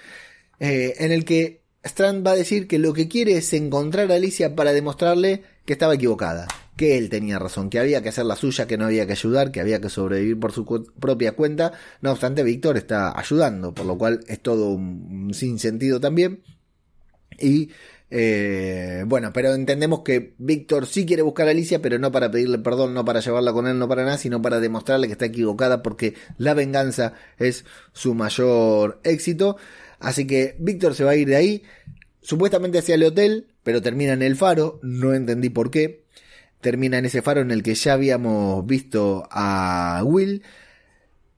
eh, 0.60 0.96
en 1.00 1.12
el 1.12 1.26
que 1.26 1.64
Strand 1.84 2.26
va 2.26 2.32
a 2.32 2.36
decir 2.36 2.68
que 2.68 2.80
lo 2.80 2.94
que 2.94 3.08
quiere 3.08 3.38
es 3.38 3.52
encontrar 3.54 4.12
a 4.12 4.16
Alicia 4.16 4.56
para 4.56 4.72
demostrarle 4.72 5.44
que 5.66 5.74
estaba 5.74 5.96
equivocada, 5.96 6.48
que 6.78 6.98
él 6.98 7.10
tenía 7.10 7.40
razón, 7.40 7.70
que 7.70 7.80
había 7.80 8.02
que 8.02 8.10
hacer 8.10 8.26
la 8.26 8.36
suya, 8.36 8.68
que 8.68 8.78
no 8.78 8.86
había 8.86 9.06
que 9.06 9.14
ayudar, 9.14 9.52
que 9.52 9.60
había 9.60 9.82
que 9.82 9.90
sobrevivir 9.90 10.40
por 10.40 10.54
su 10.54 10.66
propia 11.00 11.34
cuenta. 11.34 11.74
No 12.02 12.12
obstante, 12.12 12.44
Víctor 12.44 12.78
está 12.78 13.18
ayudando, 13.18 13.74
por 13.74 13.86
lo 13.86 13.98
cual 13.98 14.22
es 14.28 14.40
todo 14.40 14.70
un, 14.70 15.26
un 15.26 15.34
sinsentido 15.34 16.00
también. 16.00 16.42
Y 17.40 17.72
eh, 18.16 19.06
bueno, 19.08 19.34
pero 19.34 19.56
entendemos 19.56 20.02
que 20.02 20.36
Víctor 20.38 20.86
sí 20.86 21.04
quiere 21.04 21.24
buscar 21.24 21.48
a 21.48 21.52
Alicia, 21.52 21.82
pero 21.82 21.98
no 21.98 22.12
para 22.12 22.30
pedirle 22.30 22.60
perdón, 22.60 22.94
no 22.94 23.04
para 23.04 23.22
llevarla 23.22 23.52
con 23.54 23.66
él, 23.66 23.80
no 23.80 23.88
para 23.88 24.06
nada, 24.06 24.20
sino 24.20 24.40
para 24.40 24.60
demostrarle 24.60 25.08
que 25.08 25.14
está 25.14 25.26
equivocada 25.26 25.82
porque 25.82 26.14
la 26.38 26.54
venganza 26.54 27.14
es 27.40 27.66
su 27.92 28.14
mayor 28.14 29.00
éxito. 29.04 29.58
Así 30.00 30.28
que 30.28 30.56
Víctor 30.60 30.94
se 30.94 31.04
va 31.04 31.12
a 31.12 31.16
ir 31.16 31.28
de 31.28 31.38
ahí. 31.38 31.64
supuestamente 32.22 32.78
hacia 32.78 32.94
el 32.94 33.04
hotel, 33.04 33.48
pero 33.64 33.82
termina 33.82 34.14
en 34.14 34.22
el 34.22 34.36
faro, 34.36 34.80
no 34.84 35.16
entendí 35.16 35.50
por 35.50 35.72
qué. 35.72 36.04
Termina 36.62 37.00
en 37.00 37.06
ese 37.06 37.24
faro 37.24 37.42
en 37.42 37.50
el 37.50 37.64
que 37.64 37.74
ya 37.74 37.94
habíamos 37.94 38.64
visto 38.68 39.28
a 39.32 40.04
Will. 40.06 40.44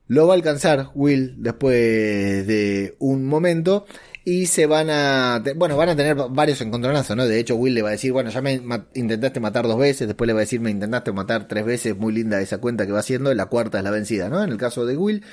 Lo 0.08 0.28
va 0.28 0.34
a 0.34 0.36
alcanzar 0.36 0.92
Will 0.94 1.36
después 1.38 2.46
de 2.46 2.96
un 3.00 3.26
momento 3.26 3.86
y 4.28 4.48
se 4.48 4.66
van 4.66 4.90
a, 4.90 5.44
bueno, 5.56 5.78
van 5.78 5.90
a 5.90 5.96
tener 5.96 6.16
varios 6.16 6.60
encontronazos, 6.60 7.16
¿no? 7.16 7.28
De 7.28 7.40
hecho, 7.40 7.56
Will 7.56 7.76
le 7.76 7.84
va 7.84 7.90
a 7.90 7.92
decir, 7.92 8.12
bueno, 8.12 8.32
ya 8.32 8.42
me 8.42 8.60
intentaste 8.96 9.40
matar 9.40 9.68
dos 9.68 9.78
veces, 9.78 10.08
después 10.08 10.26
le 10.26 10.34
va 10.34 10.40
a 10.40 10.42
decir, 10.42 10.60
me 10.60 10.72
intentaste 10.72 11.12
matar 11.12 11.48
tres 11.48 11.64
veces, 11.64 11.96
muy 11.96 12.12
linda 12.12 12.42
esa 12.42 12.58
cuenta 12.58 12.88
que 12.88 12.92
va 12.92 13.00
haciendo, 13.00 13.32
la 13.36 13.46
cuarta 13.46 13.78
es 13.78 13.84
la 13.84 13.92
vencida, 13.92 14.28
¿no? 14.28 14.44
En 14.44 14.50
el 14.50 14.58
caso 14.58 14.88
de 14.88 14.98
Will, 14.98 15.24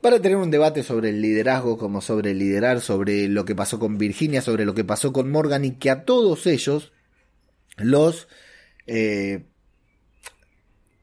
para 0.00 0.18
tener 0.18 0.38
un 0.38 0.50
debate 0.50 0.82
sobre 0.82 1.10
el 1.10 1.20
liderazgo, 1.20 1.76
como 1.76 2.00
sobre 2.00 2.32
liderar, 2.32 2.80
sobre 2.80 3.28
lo 3.28 3.44
que 3.44 3.54
pasó 3.54 3.78
con 3.78 3.98
Virginia, 3.98 4.40
sobre 4.40 4.64
lo 4.64 4.72
que 4.72 4.84
pasó 4.84 5.12
con 5.12 5.30
Morgan, 5.30 5.66
y 5.66 5.72
que 5.72 5.90
a 5.90 6.04
todos 6.06 6.46
ellos, 6.46 6.92
los, 7.76 8.28
eh, 8.86 9.44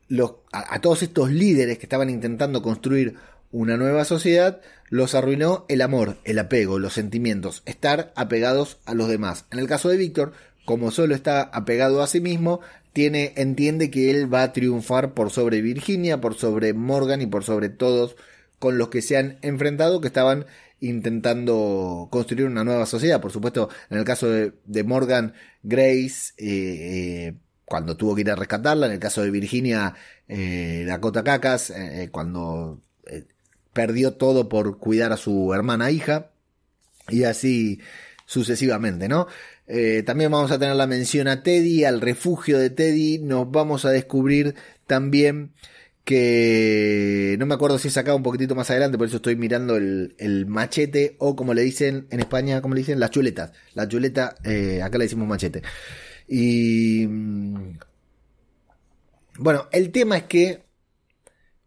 los 0.07 0.33
a 0.51 0.81
todos 0.81 1.03
estos 1.03 1.29
líderes 1.29 1.77
que 1.77 1.86
estaban 1.86 2.10
intentando 2.10 2.63
construir 2.63 3.17
una 3.58 3.76
nueva 3.76 4.06
sociedad, 4.06 4.62
los 4.89 5.15
arruinó 5.15 5.65
el 5.67 5.82
amor, 5.82 6.17
el 6.26 6.38
apego, 6.38 6.78
los 6.78 6.93
sentimientos, 6.93 7.63
estar 7.65 8.13
apegados 8.15 8.78
a 8.86 8.93
los 8.93 9.10
demás. 9.10 9.46
En 9.52 9.58
el 9.58 9.67
caso 9.67 9.89
de 9.89 9.98
Víctor, 9.98 10.34
como 10.63 10.91
solo 10.91 11.15
está 11.15 11.41
apegado 11.41 12.04
a 12.04 12.08
sí 12.08 12.22
mismo, 12.22 12.62
tiene, 12.93 13.34
entiende 13.36 13.89
que 13.89 14.12
él 14.12 14.32
va 14.32 14.43
a 14.43 14.54
triunfar 14.54 15.13
por 15.15 15.32
sobre 15.32 15.62
Virginia, 15.62 16.22
por 16.22 16.36
sobre 16.36 16.74
Morgan 16.74 17.22
y 17.22 17.26
por 17.26 17.43
sobre 17.43 17.70
todos 17.70 18.15
con 18.60 18.78
los 18.78 18.89
que 18.89 19.02
se 19.02 19.17
han 19.17 19.39
enfrentado, 19.41 20.02
que 20.02 20.08
estaban 20.08 20.46
intentando 20.80 22.10
construir 22.12 22.46
una 22.46 22.63
nueva 22.63 22.86
sociedad. 22.86 23.22
Por 23.22 23.32
supuesto, 23.32 23.70
en 23.89 23.98
el 23.98 24.04
caso 24.04 24.28
de, 24.30 24.84
Morgan, 24.84 25.34
Grace, 25.63 26.34
eh, 26.38 26.46
eh, 27.28 27.34
cuando 27.65 27.98
tuvo 27.98 28.13
que 28.13 28.22
ir 28.22 28.30
a 28.30 28.36
rescatarla, 28.36 28.86
en 28.86 28.93
el 28.93 29.00
caso 29.00 29.24
de 29.24 29.32
Virginia, 29.32 29.96
eh, 30.28 30.86
Dakota 30.88 31.24
Cacas, 31.24 31.74
cuando 32.12 32.82
perdió 33.78 34.13
todo 34.13 34.50
por 34.50 34.80
cuidar 34.80 35.13
a 35.13 35.18
su 35.18 35.54
hermana 35.54 35.92
hija 35.92 36.32
y 37.10 37.26
así 37.26 37.80
sucesivamente, 38.26 39.08
¿no? 39.08 39.28
Eh, 39.68 40.02
también 40.04 40.32
vamos 40.32 40.50
a 40.50 40.58
tener 40.58 40.76
la 40.76 40.88
mención 40.88 41.28
a 41.28 41.44
Teddy, 41.44 41.84
al 41.84 42.02
refugio 42.02 42.58
de 42.58 42.72
Teddy, 42.72 43.20
nos 43.20 43.52
vamos 43.52 43.86
a 43.86 43.92
descubrir 43.92 44.56
también 44.88 45.54
que 46.06 47.36
no 47.38 47.46
me 47.46 47.54
acuerdo 47.54 47.78
si 47.78 47.90
es 47.90 47.98
acá 47.98 48.16
un 48.16 48.24
poquitito 48.24 48.56
más 48.56 48.72
adelante, 48.72 48.98
por 48.98 49.06
eso 49.06 49.18
estoy 49.18 49.36
mirando 49.36 49.76
el, 49.76 50.46
machete 50.48 51.16
o 51.20 51.36
como 51.36 51.54
le 51.54 51.62
dicen 51.62 52.08
en 52.10 52.20
España, 52.20 52.63
como 52.63 52.74
le 52.74 52.80
dicen, 52.80 53.00
las 53.00 53.12
chuletas. 53.12 53.52
La 53.76 53.88
chuleta, 53.88 54.38
eh, 54.44 54.82
acá 54.82 54.98
le 54.98 55.06
decimos 55.06 55.28
machete. 55.28 55.62
Y 56.28 57.06
mm, 57.08 57.78
bueno, 59.38 59.68
el 59.72 59.92
tema 59.92 60.18
es 60.18 60.24
que 60.24 60.66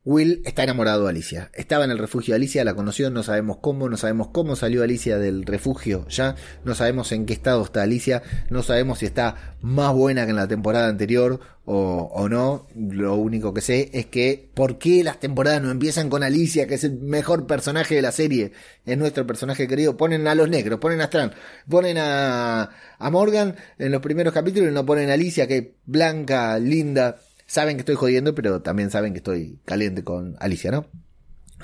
Will 0.02 0.40
está 0.46 0.62
enamorado 0.62 1.04
de 1.04 1.10
Alicia. 1.10 1.50
Estaba 1.52 1.84
en 1.84 1.90
el 1.90 1.98
refugio 1.98 2.32
de 2.32 2.36
Alicia, 2.36 2.64
la 2.64 2.74
conoció, 2.74 3.10
no 3.10 3.22
sabemos 3.22 3.58
cómo, 3.58 3.86
no 3.90 3.98
sabemos 3.98 4.28
cómo 4.28 4.56
salió 4.56 4.82
Alicia 4.82 5.18
del 5.18 5.44
refugio 5.44 6.06
ya, 6.08 6.36
no 6.64 6.74
sabemos 6.74 7.12
en 7.12 7.26
qué 7.26 7.34
estado 7.34 7.62
está 7.62 7.82
Alicia, 7.82 8.22
no 8.48 8.62
sabemos 8.62 9.00
si 9.00 9.06
está 9.06 9.56
más 9.60 9.92
buena 9.92 10.24
que 10.24 10.30
en 10.30 10.36
la 10.36 10.48
temporada 10.48 10.88
anterior 10.88 11.40
o, 11.66 12.28
no. 12.30 12.66
Lo 12.74 13.16
único 13.16 13.52
que 13.52 13.60
sé 13.60 13.90
es 13.92 14.06
que 14.06 14.50
por 14.54 14.78
qué 14.78 15.04
las 15.04 15.20
temporadas 15.20 15.62
no 15.62 15.70
empiezan 15.70 16.08
con 16.08 16.22
Alicia, 16.22 16.66
que 16.66 16.74
es 16.74 16.84
el 16.84 16.98
mejor 16.98 17.46
personaje 17.46 17.94
de 17.94 18.02
la 18.02 18.10
serie, 18.10 18.52
es 18.86 18.96
nuestro 18.96 19.26
personaje 19.26 19.68
querido. 19.68 19.98
Ponen 19.98 20.26
a 20.26 20.34
los 20.34 20.48
negros, 20.48 20.80
ponen 20.80 21.02
a 21.02 21.04
Strand, 21.04 21.34
ponen 21.68 21.98
a, 21.98 22.70
a 22.98 23.10
Morgan 23.10 23.54
en 23.78 23.92
los 23.92 24.00
primeros 24.00 24.32
capítulos 24.32 24.70
y 24.70 24.74
no 24.74 24.86
ponen 24.86 25.10
a 25.10 25.14
Alicia, 25.14 25.46
que 25.46 25.76
blanca, 25.84 26.58
linda 26.58 27.18
saben 27.50 27.74
que 27.74 27.80
estoy 27.80 27.96
jodiendo, 27.96 28.32
pero 28.32 28.62
también 28.62 28.92
saben 28.92 29.12
que 29.12 29.18
estoy 29.18 29.58
caliente 29.64 30.04
con 30.04 30.36
Alicia, 30.38 30.70
¿no? 30.70 30.86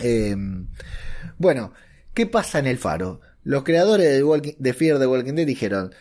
Em, 0.00 0.66
bueno, 1.38 1.74
¿qué 2.12 2.26
pasa 2.26 2.58
en 2.58 2.66
el 2.66 2.76
faro? 2.76 3.20
Los 3.44 3.62
creadores 3.62 4.08
de, 4.08 4.56
de 4.58 4.74
Fear 4.74 4.98
the 4.98 5.06
Walking 5.06 5.34
Dead 5.34 5.46
dijeron, 5.46 5.94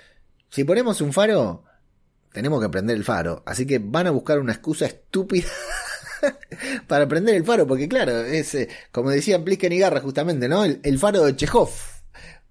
si 0.50 0.64
ponemos 0.64 1.02
un 1.02 1.14
faro, 1.14 1.66
tenemos 2.32 2.60
que 2.64 2.70
prender 2.70 2.98
el 2.98 3.04
faro. 3.04 3.44
Así 3.46 3.68
que 3.68 3.78
van 3.78 4.08
a 4.08 4.12
buscar 4.12 4.40
una 4.40 4.54
excusa 4.54 4.88
estúpida 4.88 5.50
para 6.88 7.08
prender 7.08 7.36
el 7.36 7.46
faro, 7.46 7.68
porque 7.68 7.88
claro, 7.88 8.22
es 8.22 8.56
eh, 8.56 8.68
como 8.92 9.12
decían 9.12 9.44
Plisken 9.44 9.72
y 9.72 9.78
Garra 9.78 10.02
justamente, 10.02 10.50
¿no? 10.50 10.66
El, 10.66 10.80
el, 10.82 10.98
faro 10.98 11.24
de 11.24 11.36
Chekhov. 11.36 11.70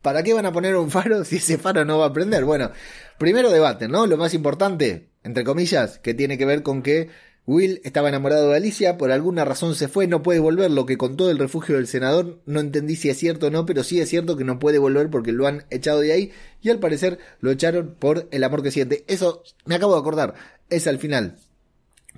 ¿Para 0.02 0.22
qué 0.22 0.34
van 0.34 0.46
a 0.46 0.52
poner 0.52 0.76
un 0.76 0.88
faro 0.88 1.24
si 1.24 1.38
ese 1.38 1.58
faro 1.58 1.84
no 1.84 1.98
va 1.98 2.06
a 2.06 2.12
prender? 2.12 2.44
Bueno, 2.44 2.70
primero 3.18 3.50
debate, 3.50 3.88
¿no? 3.88 4.06
Lo 4.06 4.16
más 4.16 4.34
importante, 4.34 5.13
entre 5.24 5.44
comillas, 5.44 5.98
que 5.98 6.14
tiene 6.14 6.38
que 6.38 6.44
ver 6.44 6.62
con 6.62 6.82
que 6.82 7.08
Will 7.46 7.80
estaba 7.84 8.08
enamorado 8.08 8.50
de 8.50 8.56
Alicia, 8.56 8.96
por 8.96 9.10
alguna 9.10 9.44
razón 9.44 9.74
se 9.74 9.88
fue, 9.88 10.06
no 10.06 10.22
puede 10.22 10.38
volver, 10.38 10.70
lo 10.70 10.86
que 10.86 10.96
contó 10.96 11.30
el 11.30 11.38
refugio 11.38 11.76
del 11.76 11.86
senador, 11.86 12.40
no 12.46 12.60
entendí 12.60 12.96
si 12.96 13.10
es 13.10 13.18
cierto 13.18 13.48
o 13.48 13.50
no, 13.50 13.66
pero 13.66 13.84
sí 13.84 14.00
es 14.00 14.08
cierto 14.08 14.36
que 14.36 14.44
no 14.44 14.58
puede 14.58 14.78
volver 14.78 15.10
porque 15.10 15.32
lo 15.32 15.46
han 15.46 15.64
echado 15.70 16.00
de 16.00 16.12
ahí 16.12 16.32
y 16.62 16.70
al 16.70 16.78
parecer 16.78 17.18
lo 17.40 17.50
echaron 17.50 17.96
por 17.98 18.28
el 18.30 18.44
amor 18.44 18.62
que 18.62 18.70
siente. 18.70 19.04
Eso 19.08 19.42
me 19.66 19.74
acabo 19.74 19.94
de 19.94 20.00
acordar, 20.00 20.34
es 20.70 20.86
al 20.86 20.98
final. 20.98 21.36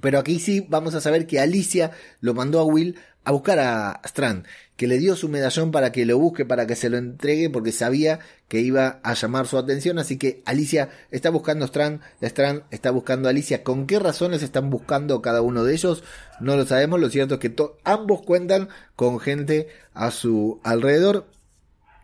Pero 0.01 0.19
aquí 0.19 0.39
sí 0.39 0.65
vamos 0.69 0.95
a 0.95 1.01
saber 1.01 1.27
que 1.27 1.41
Alicia 1.41 1.91
lo 2.21 2.35
mandó 2.35 2.61
a 2.61 2.65
Will 2.65 2.97
a 3.25 3.33
buscar 3.33 3.59
a 3.59 4.01
Strand, 4.05 4.47
que 4.77 4.87
le 4.87 4.99
dio 4.99 5.17
su 5.17 5.29
medallón 5.29 5.71
para 5.71 5.91
que 5.91 6.05
lo 6.05 6.19
busque, 6.19 6.45
para 6.45 6.67
que 6.67 6.77
se 6.77 6.91
lo 6.91 6.99
entregue, 6.99 7.49
porque 7.49 7.73
sabía 7.73 8.21
que 8.49 8.61
iba 8.61 9.01
a 9.03 9.15
llamar 9.15 9.47
su 9.47 9.57
atención. 9.57 9.99
Así 9.99 10.19
que 10.19 10.43
Alicia 10.45 10.91
está 11.11 11.31
buscando 11.31 11.65
a 11.65 11.69
Strand, 11.69 12.01
Strand 12.21 12.63
está 12.71 12.91
buscando 12.91 13.29
a 13.29 13.31
Alicia. 13.31 13.63
¿Con 13.65 13.87
qué 13.87 13.99
razones 13.99 14.43
están 14.43 14.69
buscando 14.69 15.23
cada 15.23 15.41
uno 15.41 15.65
de 15.65 15.73
ellos? 15.73 16.05
No 16.41 16.57
lo 16.57 16.67
sabemos. 16.67 17.01
Lo 17.01 17.09
cierto 17.09 17.35
es 17.35 17.41
que 17.41 17.55
ambos 17.85 18.23
cuentan 18.23 18.69
con 18.97 19.19
gente 19.19 19.69
a 19.95 20.11
su 20.11 20.61
alrededor. 20.63 21.27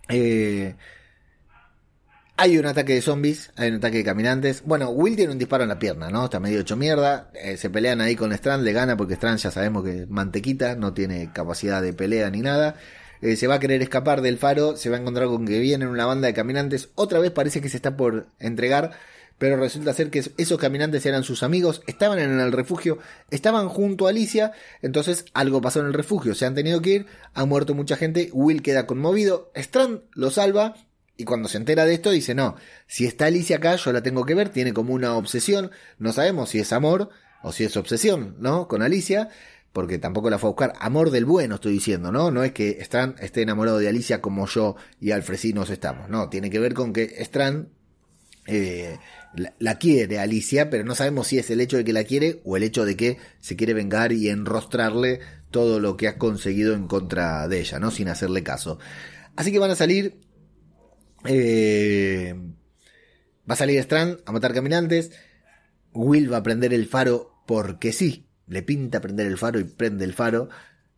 Eh, 0.09 0.75
hay 2.43 2.59
un 2.59 2.67
ataque 2.67 2.95
de 2.95 3.03
zombies, 3.03 3.53
hay 3.55 3.69
un 3.69 3.77
ataque 3.77 3.99
de 3.99 4.05
caminantes. 4.05 4.65
Bueno, 4.67 4.91
Will 4.91 5.15
tiene 5.15 5.31
un 5.31 5.39
disparo 5.39 5.63
en 5.63 5.69
la 5.69 5.79
pierna, 5.79 6.11
¿no? 6.11 6.25
Está 6.25 6.41
medio 6.41 6.59
hecho 6.59 6.77
mierda. 6.77 7.31
Eh, 7.35 7.57
se 7.57 7.71
pelean 7.71 8.01
ahí 8.01 8.17
con 8.17 8.33
Strand, 8.33 8.65
le 8.65 8.73
gana 8.73 8.97
porque 8.97 9.15
Strand 9.15 9.39
ya 9.39 9.53
sabemos 9.53 9.85
que 9.85 10.07
mantequita, 10.09 10.75
no 10.75 10.93
tiene 10.93 11.31
capacidad 11.33 11.81
de 11.81 11.93
pelea 11.93 12.29
ni 12.31 12.41
nada. 12.41 12.75
Eh, 13.21 13.37
se 13.37 13.47
va 13.47 13.55
a 13.55 13.61
querer 13.61 13.81
escapar 13.81 14.23
del 14.23 14.39
faro, 14.39 14.77
se 14.77 14.91
va 14.91 14.97
a 14.97 15.01
encontrar 15.01 15.29
con 15.29 15.47
que 15.47 15.61
viene 15.61 15.87
una 15.87 16.05
banda 16.05 16.27
de 16.27 16.35
caminantes. 16.35 16.89
Otra 16.97 17.21
vez 17.21 17.31
parece 17.31 17.61
que 17.61 17.69
se 17.69 17.77
está 17.77 17.97
por 17.97 18.27
entregar, 18.41 18.91
pero 19.39 19.57
resulta 19.57 19.95
ser 19.95 20.11
que 20.11 20.25
esos 20.37 20.59
caminantes 20.59 21.07
eran 21.07 21.23
sus 21.23 21.45
amigos, 21.45 21.83
estaban 21.87 22.19
en 22.19 22.41
el 22.41 22.51
refugio, 22.51 22.99
estaban 23.31 23.69
junto 23.69 24.09
a 24.09 24.11
Alicia, 24.11 24.51
entonces 24.83 25.27
algo 25.33 25.61
pasó 25.61 25.79
en 25.79 25.87
el 25.87 25.95
refugio, 25.95 26.35
se 26.35 26.45
han 26.45 26.57
tenido 26.57 26.83
que 26.83 26.91
ir, 26.91 27.07
ha 27.35 27.45
muerto 27.45 27.77
mucha 27.77 27.95
gente, 27.95 28.31
Will 28.33 28.63
queda 28.63 28.89
conmovido, 28.89 29.53
Strand 29.55 30.01
lo 30.15 30.33
salva 30.33 30.75
y 31.17 31.25
cuando 31.25 31.49
se 31.49 31.59
entera 31.59 31.85
de 31.85 31.95
esto 31.95 32.11
dice, 32.11 32.35
no, 32.35 32.57
si 32.87 33.07
está 33.07 33.27
Alicia 33.27 33.57
acá, 33.57 33.77
yo 33.77 33.93
la 33.93 34.03
tengo 34.03 34.25
que 34.25 34.35
ver, 34.35 34.49
tiene 34.49 34.73
como 34.73 34.95
una 34.95 35.15
obsesión, 35.15 35.71
no 35.99 36.13
sabemos 36.13 36.51
si 36.51 36.59
es 36.59 36.73
amor 36.73 37.11
o 37.43 37.53
si 37.53 37.65
es 37.65 37.77
obsesión, 37.77 38.37
¿no? 38.39 38.67
Con 38.67 38.83
Alicia, 38.83 39.29
porque 39.73 39.99
tampoco 39.99 40.31
la 40.31 40.39
fue 40.39 40.49
a 40.49 40.53
buscar. 40.53 40.73
Amor 40.81 41.11
del 41.11 41.25
bueno, 41.25 41.57
estoy 41.57 41.73
diciendo, 41.73 42.13
¿no? 42.13 42.31
No 42.31 42.43
es 42.43 42.53
que 42.53 42.79
Strand 42.81 43.19
esté 43.21 43.43
enamorado 43.43 43.79
de 43.79 43.89
Alicia 43.89 44.21
como 44.21 44.47
yo 44.47 44.77
y 45.01 45.11
Alfresinos 45.11 45.71
estamos, 45.71 46.09
no, 46.09 46.29
tiene 46.29 46.51
que 46.51 46.59
ver 46.59 46.75
con 46.75 46.93
que 46.93 47.15
Strand 47.19 47.69
eh, 48.47 48.99
la, 49.35 49.55
la, 49.59 49.79
quiere 49.79 50.19
Alicia, 50.19 50.71
pero 50.71 50.83
no 50.85 50.95
sabemos 50.95 51.29
si 51.29 51.39
es 51.39 51.51
el 51.51 51.61
hecho 51.61 51.77
de 51.77 51.85
que 51.85 51.93
la 51.93 52.05
quiere 52.05 52.41
o 52.45 52.57
el 52.57 52.65
hecho 52.65 52.85
de 52.85 52.97
que 52.97 53.19
se 53.41 53.55
quiere 53.55 53.75
vengar 53.75 54.13
y 54.13 54.29
enrostrarle 54.29 55.21
todo 55.51 55.79
lo 55.79 55.97
que 55.97 56.09
ha 56.09 56.19
conseguido 56.19 56.75
en 56.75 56.89
contra 56.89 57.47
de 57.47 57.61
ella, 57.61 57.79
¿no? 57.79 57.91
Sin 57.91 58.09
hacerle 58.09 58.43
caso. 58.43 58.79
Así 59.37 59.53
que 59.53 59.59
van 59.59 59.71
a 59.71 59.77
salir 59.77 60.19
eh, 61.25 62.35
va 63.49 63.55
a 63.55 63.57
salir 63.57 63.79
Strand 63.81 64.21
a 64.27 64.33
matar 64.33 64.55
caminantes. 64.55 65.11
Will 65.93 66.33
va 66.33 66.39
a 66.39 66.43
prender 66.43 66.73
el 66.73 66.87
faro 66.87 67.43
porque 67.47 67.93
sí. 67.93 68.27
Le 68.47 68.63
pinta 68.63 69.01
prender 69.01 69.27
el 69.27 69.39
faro 69.39 69.61
y 69.61 69.65
prende 69.65 70.05
el 70.05 70.13
faro. 70.13 70.49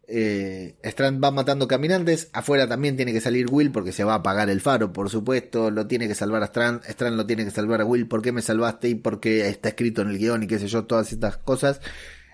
Eh, 0.07 0.77
Strand 0.83 1.23
va 1.23 1.31
matando 1.31 1.69
caminantes. 1.69 2.31
Afuera 2.33 2.69
también 2.69 2.97
tiene 2.97 3.13
que 3.13 3.21
salir 3.21 3.47
Will 3.51 3.71
porque 3.71 3.93
se 3.93 4.05
va 4.05 4.13
a 4.15 4.17
apagar 4.17 4.51
el 4.51 4.61
faro, 4.61 4.93
por 4.93 5.11
supuesto. 5.11 5.71
Lo 5.71 5.87
tiene 5.87 6.09
que 6.09 6.15
salvar 6.15 6.43
a 6.43 6.47
Strand. 6.47 6.85
Strand 6.85 7.17
lo 7.17 7.27
tiene 7.27 7.45
que 7.45 7.51
salvar 7.51 7.81
a 7.81 7.85
Will. 7.85 8.09
¿Por 8.09 8.23
qué 8.23 8.33
me 8.33 8.43
salvaste? 8.43 8.89
Y 8.89 8.95
porque 8.95 9.49
está 9.49 9.71
escrito 9.71 10.03
en 10.03 10.09
el 10.09 10.19
guion 10.19 10.43
y 10.43 10.47
qué 10.47 10.59
sé 10.59 10.69
yo, 10.69 10.85
todas 10.85 11.13
estas 11.13 11.37
cosas. 11.37 11.81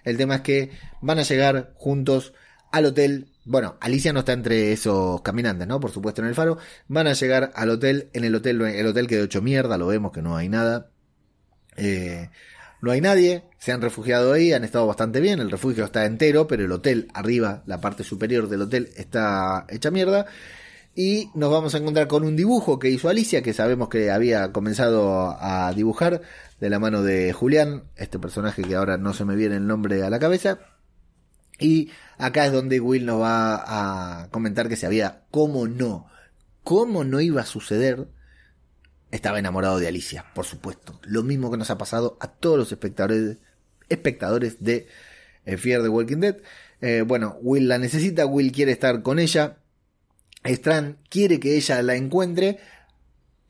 El 0.04 0.16
tema 0.16 0.36
es 0.36 0.40
que 0.42 0.70
van 1.02 1.18
a 1.18 1.22
llegar 1.22 1.72
juntos 1.74 2.32
al 2.72 2.86
hotel 2.86 3.29
bueno, 3.50 3.76
Alicia 3.80 4.12
no 4.12 4.20
está 4.20 4.32
entre 4.32 4.70
esos 4.70 5.22
caminantes, 5.22 5.66
¿no? 5.66 5.80
Por 5.80 5.90
supuesto 5.90 6.22
en 6.22 6.28
el 6.28 6.36
faro. 6.36 6.58
Van 6.86 7.08
a 7.08 7.14
llegar 7.14 7.50
al 7.56 7.70
hotel. 7.70 8.08
En 8.12 8.22
el 8.22 8.32
hotel, 8.36 8.62
el 8.62 8.86
hotel 8.86 9.08
quedó 9.08 9.24
hecho 9.24 9.42
mierda, 9.42 9.76
lo 9.76 9.88
vemos 9.88 10.12
que 10.12 10.22
no 10.22 10.36
hay 10.36 10.48
nada. 10.48 10.90
Eh, 11.76 12.30
no 12.80 12.92
hay 12.92 13.00
nadie, 13.00 13.42
se 13.58 13.72
han 13.72 13.82
refugiado 13.82 14.32
ahí, 14.32 14.52
han 14.52 14.62
estado 14.62 14.86
bastante 14.86 15.20
bien, 15.20 15.40
el 15.40 15.50
refugio 15.50 15.84
está 15.84 16.06
entero, 16.06 16.46
pero 16.46 16.64
el 16.64 16.72
hotel 16.72 17.08
arriba, 17.12 17.62
la 17.66 17.80
parte 17.80 18.04
superior 18.04 18.48
del 18.48 18.62
hotel 18.62 18.88
está 18.96 19.66
hecha 19.68 19.90
mierda. 19.90 20.26
Y 20.94 21.28
nos 21.34 21.50
vamos 21.50 21.74
a 21.74 21.78
encontrar 21.78 22.06
con 22.06 22.24
un 22.24 22.36
dibujo 22.36 22.78
que 22.78 22.88
hizo 22.88 23.08
Alicia, 23.08 23.42
que 23.42 23.52
sabemos 23.52 23.88
que 23.88 24.12
había 24.12 24.52
comenzado 24.52 25.36
a 25.40 25.72
dibujar 25.74 26.22
de 26.60 26.70
la 26.70 26.78
mano 26.78 27.02
de 27.02 27.32
Julián, 27.32 27.84
este 27.96 28.18
personaje 28.20 28.62
que 28.62 28.76
ahora 28.76 28.96
no 28.96 29.12
se 29.12 29.24
me 29.24 29.34
viene 29.34 29.56
el 29.56 29.66
nombre 29.66 30.04
a 30.04 30.10
la 30.10 30.20
cabeza. 30.20 30.60
Y 31.60 31.90
acá 32.18 32.46
es 32.46 32.52
donde 32.52 32.80
Will 32.80 33.06
nos 33.06 33.20
va 33.20 34.22
a 34.22 34.28
comentar 34.30 34.68
que 34.68 34.76
se 34.76 34.86
había, 34.86 35.24
¿cómo 35.30 35.68
no? 35.68 36.06
¿Cómo 36.64 37.04
no 37.04 37.20
iba 37.20 37.42
a 37.42 37.46
suceder? 37.46 38.08
Estaba 39.10 39.38
enamorado 39.38 39.78
de 39.78 39.88
Alicia, 39.88 40.24
por 40.34 40.46
supuesto. 40.46 41.00
Lo 41.04 41.22
mismo 41.22 41.50
que 41.50 41.56
nos 41.56 41.70
ha 41.70 41.78
pasado 41.78 42.16
a 42.20 42.28
todos 42.28 42.58
los 42.58 42.72
espectadores, 42.72 43.38
espectadores 43.88 44.62
de 44.62 44.88
eh, 45.44 45.56
Fear 45.56 45.82
the 45.82 45.88
Walking 45.88 46.18
Dead. 46.18 46.36
Eh, 46.80 47.02
bueno, 47.06 47.36
Will 47.42 47.68
la 47.68 47.78
necesita, 47.78 48.26
Will 48.26 48.52
quiere 48.52 48.72
estar 48.72 49.02
con 49.02 49.18
ella. 49.18 49.58
Strand 50.44 50.96
quiere 51.08 51.40
que 51.40 51.56
ella 51.56 51.82
la 51.82 51.94
encuentre. 51.96 52.58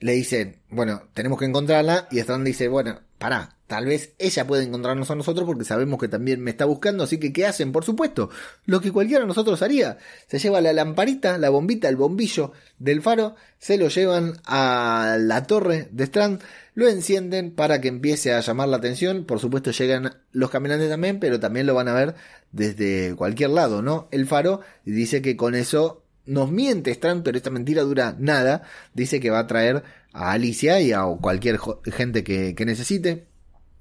Le 0.00 0.12
dicen, 0.12 0.62
bueno, 0.70 1.02
tenemos 1.12 1.38
que 1.38 1.44
encontrarla. 1.44 2.08
Y 2.10 2.18
Strand 2.18 2.44
dice, 2.44 2.68
bueno, 2.68 3.02
pará, 3.18 3.58
tal 3.70 3.86
vez 3.86 4.14
ella 4.18 4.48
puede 4.48 4.64
encontrarnos 4.64 5.12
a 5.12 5.14
nosotros 5.14 5.46
porque 5.46 5.64
sabemos 5.64 6.00
que 6.00 6.08
también 6.08 6.40
me 6.40 6.50
está 6.50 6.64
buscando. 6.64 7.04
Así 7.04 7.18
que, 7.18 7.32
¿qué 7.32 7.46
hacen? 7.46 7.70
Por 7.70 7.84
supuesto, 7.84 8.28
lo 8.66 8.80
que 8.80 8.90
cualquiera 8.90 9.20
de 9.20 9.28
nosotros 9.28 9.62
haría. 9.62 9.98
Se 10.26 10.40
lleva 10.40 10.60
la 10.60 10.72
lamparita, 10.72 11.38
la 11.38 11.50
bombita, 11.50 11.88
el 11.88 11.94
bombillo 11.94 12.50
del 12.80 13.00
faro. 13.00 13.36
Se 13.60 13.78
lo 13.78 13.86
llevan 13.86 14.40
a 14.44 15.18
la 15.20 15.44
torre 15.44 15.86
de 15.92 16.02
Strand. 16.02 16.40
Lo 16.74 16.88
encienden 16.88 17.52
para 17.52 17.80
que 17.80 17.86
empiece 17.86 18.32
a 18.32 18.40
llamar 18.40 18.66
la 18.70 18.78
atención. 18.78 19.24
Por 19.24 19.38
supuesto, 19.38 19.70
llegan 19.70 20.16
los 20.32 20.50
caminantes 20.50 20.90
también, 20.90 21.20
pero 21.20 21.38
también 21.38 21.66
lo 21.66 21.74
van 21.74 21.86
a 21.86 21.94
ver 21.94 22.16
desde 22.50 23.14
cualquier 23.14 23.50
lado, 23.50 23.82
¿no? 23.82 24.08
El 24.10 24.26
faro 24.26 24.62
dice 24.84 25.22
que 25.22 25.36
con 25.36 25.54
eso 25.54 26.02
nos 26.26 26.50
miente 26.50 26.90
Strand, 26.90 27.22
pero 27.22 27.36
esta 27.36 27.50
mentira 27.50 27.82
dura 27.82 28.16
nada. 28.18 28.64
Dice 28.94 29.20
que 29.20 29.30
va 29.30 29.38
a 29.38 29.46
traer 29.46 29.84
a 30.12 30.32
Alicia 30.32 30.80
y 30.80 30.90
a 30.90 31.04
cualquier 31.20 31.60
gente 31.84 32.24
que, 32.24 32.64
necesite. 32.66 33.29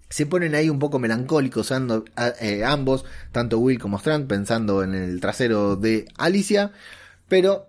Se 0.09 0.25
ponen 0.25 0.55
ahí 0.55 0.69
un 0.69 0.79
poco 0.79 0.99
melancólicos 0.99 1.71
eh, 2.41 2.63
ambos, 2.65 3.05
tanto 3.31 3.59
Will 3.59 3.79
como 3.79 3.97
Strand, 3.97 4.27
pensando 4.27 4.83
en 4.83 4.95
el 4.95 5.21
trasero 5.21 5.75
de 5.75 6.05
Alicia. 6.17 6.71
Pero 7.27 7.67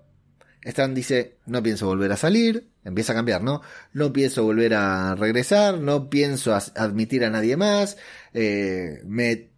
Strand 0.63 0.97
dice, 0.97 1.37
no 1.47 1.63
pienso 1.63 1.87
volver 1.87 2.13
a 2.13 2.17
salir, 2.17 2.69
empieza 2.85 3.13
a 3.13 3.17
cambiar, 3.17 3.43
¿no? 3.43 3.61
No 3.93 4.13
pienso 4.13 4.43
volver 4.43 4.75
a 4.75 5.15
regresar, 5.15 5.79
no 5.79 6.09
pienso 6.09 6.55
admitir 6.55 7.25
a 7.25 7.31
nadie 7.31 7.57
más, 7.57 7.99
eh, 8.33 9.03
me 9.05 9.51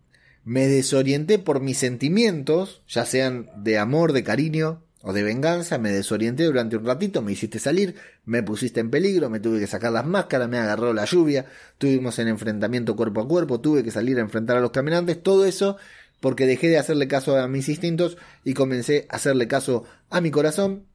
me 0.45 0.67
desorienté 0.67 1.39
por 1.39 1.61
mis 1.61 1.79
sentimientos, 1.79 2.83
ya 2.89 3.05
sean 3.05 3.49
de 3.57 3.79
amor, 3.79 4.13
de 4.13 4.25
cariño 4.25 4.83
o 5.03 5.13
de 5.13 5.23
venganza, 5.23 5.79
me 5.79 5.91
desorienté 5.91 6.45
durante 6.45 6.77
un 6.77 6.85
ratito, 6.85 7.23
me 7.23 7.33
hiciste 7.33 7.59
salir, 7.59 7.97
me 8.25 8.43
pusiste 8.43 8.81
en 8.81 8.91
peligro, 8.91 9.29
me 9.29 9.41
tuve 9.41 9.59
que 9.59 9.67
sacar 9.67 9.93
las 9.93 10.07
máscaras, 10.07 10.49
me 10.49 10.59
agarró 10.59 10.93
la 10.93 11.05
lluvia, 11.05 11.47
tuvimos 11.79 12.19
en 12.19 12.29
enfrentamiento 12.29 12.95
cuerpo 12.95 13.21
a 13.21 13.29
cuerpo, 13.29 13.61
tuve 13.61 13.83
que 13.83 13.91
salir 13.91 14.19
a 14.19 14.21
enfrentar 14.21 14.57
a 14.57 14.61
los 14.61 14.71
caminantes, 14.71 15.23
todo 15.23 15.45
eso 15.45 15.77
porque 16.23 16.47
dejé 16.47 16.69
de 16.69 16.79
hacerle 16.79 17.09
caso 17.09 17.37
a 17.37 17.49
mis 17.49 17.69
instintos 17.69 18.17
y 18.45 18.55
comencé 18.55 19.07
a 19.11 19.17
hacerle 19.17 19.49
caso 19.49 19.85
a 20.09 20.21
mi 20.21 20.31
corazón. 20.31 20.87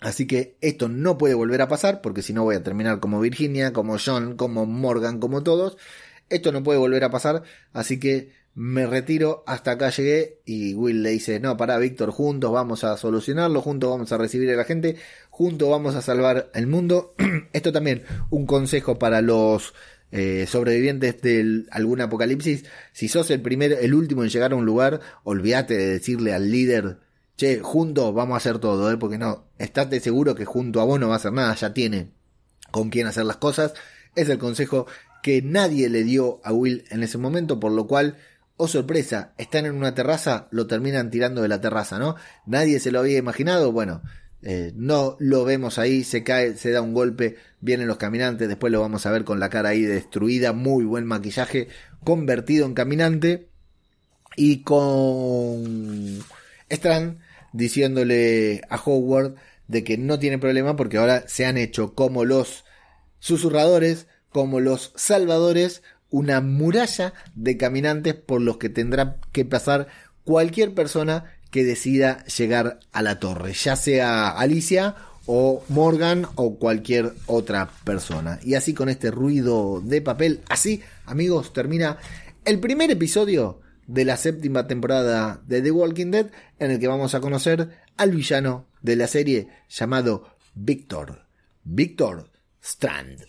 Así 0.00 0.26
que 0.26 0.58
esto 0.60 0.88
no 0.88 1.16
puede 1.16 1.34
volver 1.34 1.62
a 1.62 1.68
pasar 1.68 2.02
porque 2.02 2.20
si 2.20 2.32
no 2.32 2.42
voy 2.42 2.56
a 2.56 2.62
terminar 2.64 2.98
como 2.98 3.20
Virginia, 3.20 3.72
como 3.72 3.96
John, 4.04 4.36
como 4.36 4.66
Morgan, 4.66 5.20
como 5.20 5.44
todos. 5.44 5.78
Esto 6.28 6.50
no 6.50 6.64
puede 6.64 6.80
volver 6.80 7.04
a 7.04 7.10
pasar, 7.10 7.44
así 7.72 8.00
que 8.00 8.32
me 8.56 8.86
retiro, 8.86 9.44
hasta 9.46 9.72
acá 9.72 9.90
llegué 9.90 10.40
y 10.46 10.72
Will 10.72 11.02
le 11.02 11.10
dice, 11.10 11.40
no, 11.40 11.58
para 11.58 11.76
Víctor, 11.76 12.10
juntos 12.10 12.50
vamos 12.50 12.84
a 12.84 12.96
solucionarlo, 12.96 13.60
juntos 13.60 13.90
vamos 13.90 14.10
a 14.12 14.16
recibir 14.16 14.50
a 14.50 14.56
la 14.56 14.64
gente, 14.64 14.96
juntos 15.28 15.68
vamos 15.68 15.94
a 15.94 16.00
salvar 16.00 16.50
el 16.54 16.66
mundo. 16.66 17.14
Esto 17.52 17.70
también, 17.70 18.04
un 18.30 18.46
consejo 18.46 18.98
para 18.98 19.20
los 19.20 19.74
eh, 20.10 20.46
sobrevivientes 20.48 21.20
de 21.20 21.66
algún 21.70 22.00
apocalipsis, 22.00 22.64
si 22.92 23.08
sos 23.08 23.30
el 23.30 23.42
primero, 23.42 23.76
el 23.78 23.92
último 23.92 24.24
en 24.24 24.30
llegar 24.30 24.52
a 24.52 24.56
un 24.56 24.64
lugar, 24.64 25.00
olvídate 25.22 25.76
de 25.76 25.88
decirle 25.88 26.32
al 26.32 26.50
líder, 26.50 26.96
che, 27.36 27.60
juntos 27.60 28.14
vamos 28.14 28.36
a 28.36 28.38
hacer 28.38 28.58
todo, 28.58 28.90
¿eh? 28.90 28.96
porque 28.96 29.18
no, 29.18 29.44
estate 29.58 30.00
seguro 30.00 30.34
que 30.34 30.46
junto 30.46 30.80
a 30.80 30.84
vos 30.84 30.98
no 30.98 31.08
va 31.08 31.14
a 31.14 31.18
hacer 31.18 31.34
nada, 31.34 31.54
ya 31.56 31.74
tiene 31.74 32.08
con 32.70 32.88
quién 32.88 33.06
hacer 33.06 33.26
las 33.26 33.36
cosas. 33.36 33.74
Es 34.14 34.30
el 34.30 34.38
consejo 34.38 34.86
que 35.22 35.42
nadie 35.42 35.90
le 35.90 36.04
dio 36.04 36.40
a 36.42 36.54
Will 36.54 36.84
en 36.88 37.02
ese 37.02 37.18
momento, 37.18 37.60
por 37.60 37.72
lo 37.72 37.86
cual 37.86 38.16
oh 38.56 38.68
sorpresa, 38.68 39.32
están 39.38 39.66
en 39.66 39.74
una 39.74 39.94
terraza, 39.94 40.48
lo 40.50 40.66
terminan 40.66 41.10
tirando 41.10 41.42
de 41.42 41.48
la 41.48 41.60
terraza, 41.60 41.98
¿no? 41.98 42.16
Nadie 42.46 42.80
se 42.80 42.90
lo 42.90 43.00
había 43.00 43.18
imaginado, 43.18 43.72
bueno, 43.72 44.02
eh, 44.42 44.72
no 44.76 45.16
lo 45.18 45.44
vemos 45.44 45.78
ahí, 45.78 46.04
se 46.04 46.22
cae, 46.22 46.56
se 46.56 46.70
da 46.70 46.80
un 46.80 46.94
golpe, 46.94 47.36
vienen 47.60 47.88
los 47.88 47.96
caminantes, 47.96 48.48
después 48.48 48.72
lo 48.72 48.80
vamos 48.80 49.06
a 49.06 49.10
ver 49.10 49.24
con 49.24 49.40
la 49.40 49.50
cara 49.50 49.70
ahí 49.70 49.82
destruida, 49.82 50.52
muy 50.52 50.84
buen 50.84 51.04
maquillaje, 51.04 51.68
convertido 52.04 52.66
en 52.66 52.74
caminante, 52.74 53.48
y 54.36 54.62
con 54.62 56.22
Strand 56.68 57.18
diciéndole 57.52 58.62
a 58.68 58.76
Howard 58.76 59.34
de 59.66 59.82
que 59.82 59.98
no 59.98 60.18
tiene 60.18 60.38
problema 60.38 60.76
porque 60.76 60.98
ahora 60.98 61.24
se 61.26 61.46
han 61.46 61.56
hecho 61.56 61.94
como 61.94 62.24
los 62.24 62.64
susurradores, 63.18 64.06
como 64.30 64.60
los 64.60 64.92
salvadores, 64.94 65.82
una 66.10 66.40
muralla 66.40 67.12
de 67.34 67.56
caminantes 67.56 68.14
por 68.14 68.40
los 68.40 68.58
que 68.58 68.68
tendrá 68.68 69.16
que 69.32 69.44
pasar 69.44 69.88
cualquier 70.24 70.74
persona 70.74 71.32
que 71.50 71.64
decida 71.64 72.24
llegar 72.24 72.80
a 72.92 73.02
la 73.02 73.18
torre, 73.18 73.52
ya 73.52 73.76
sea 73.76 74.28
Alicia 74.28 74.96
o 75.26 75.64
Morgan 75.68 76.26
o 76.36 76.56
cualquier 76.58 77.12
otra 77.26 77.70
persona. 77.84 78.38
Y 78.42 78.54
así 78.54 78.74
con 78.74 78.88
este 78.88 79.10
ruido 79.10 79.80
de 79.82 80.00
papel, 80.02 80.40
así 80.48 80.82
amigos, 81.04 81.52
termina 81.52 81.98
el 82.44 82.60
primer 82.60 82.90
episodio 82.90 83.60
de 83.86 84.04
la 84.04 84.16
séptima 84.16 84.66
temporada 84.66 85.40
de 85.46 85.62
The 85.62 85.70
Walking 85.70 86.10
Dead 86.10 86.26
en 86.58 86.70
el 86.70 86.78
que 86.78 86.88
vamos 86.88 87.14
a 87.14 87.20
conocer 87.20 87.70
al 87.96 88.10
villano 88.10 88.66
de 88.82 88.96
la 88.96 89.06
serie 89.06 89.48
llamado 89.68 90.36
Victor. 90.54 91.26
Victor 91.64 92.30
Strand. 92.62 93.24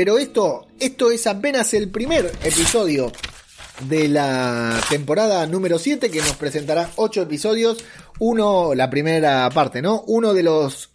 Pero 0.00 0.16
esto, 0.16 0.66
esto 0.80 1.10
es 1.10 1.26
apenas 1.26 1.74
el 1.74 1.90
primer 1.90 2.24
episodio 2.42 3.12
de 3.86 4.08
la 4.08 4.80
temporada 4.88 5.46
número 5.46 5.78
7 5.78 6.10
que 6.10 6.20
nos 6.20 6.36
presentará 6.36 6.88
8 6.96 7.20
episodios. 7.20 7.84
Uno, 8.18 8.74
la 8.74 8.88
primera 8.88 9.50
parte, 9.50 9.82
¿no? 9.82 10.00
Uno 10.06 10.32
de 10.32 10.42
los 10.42 10.88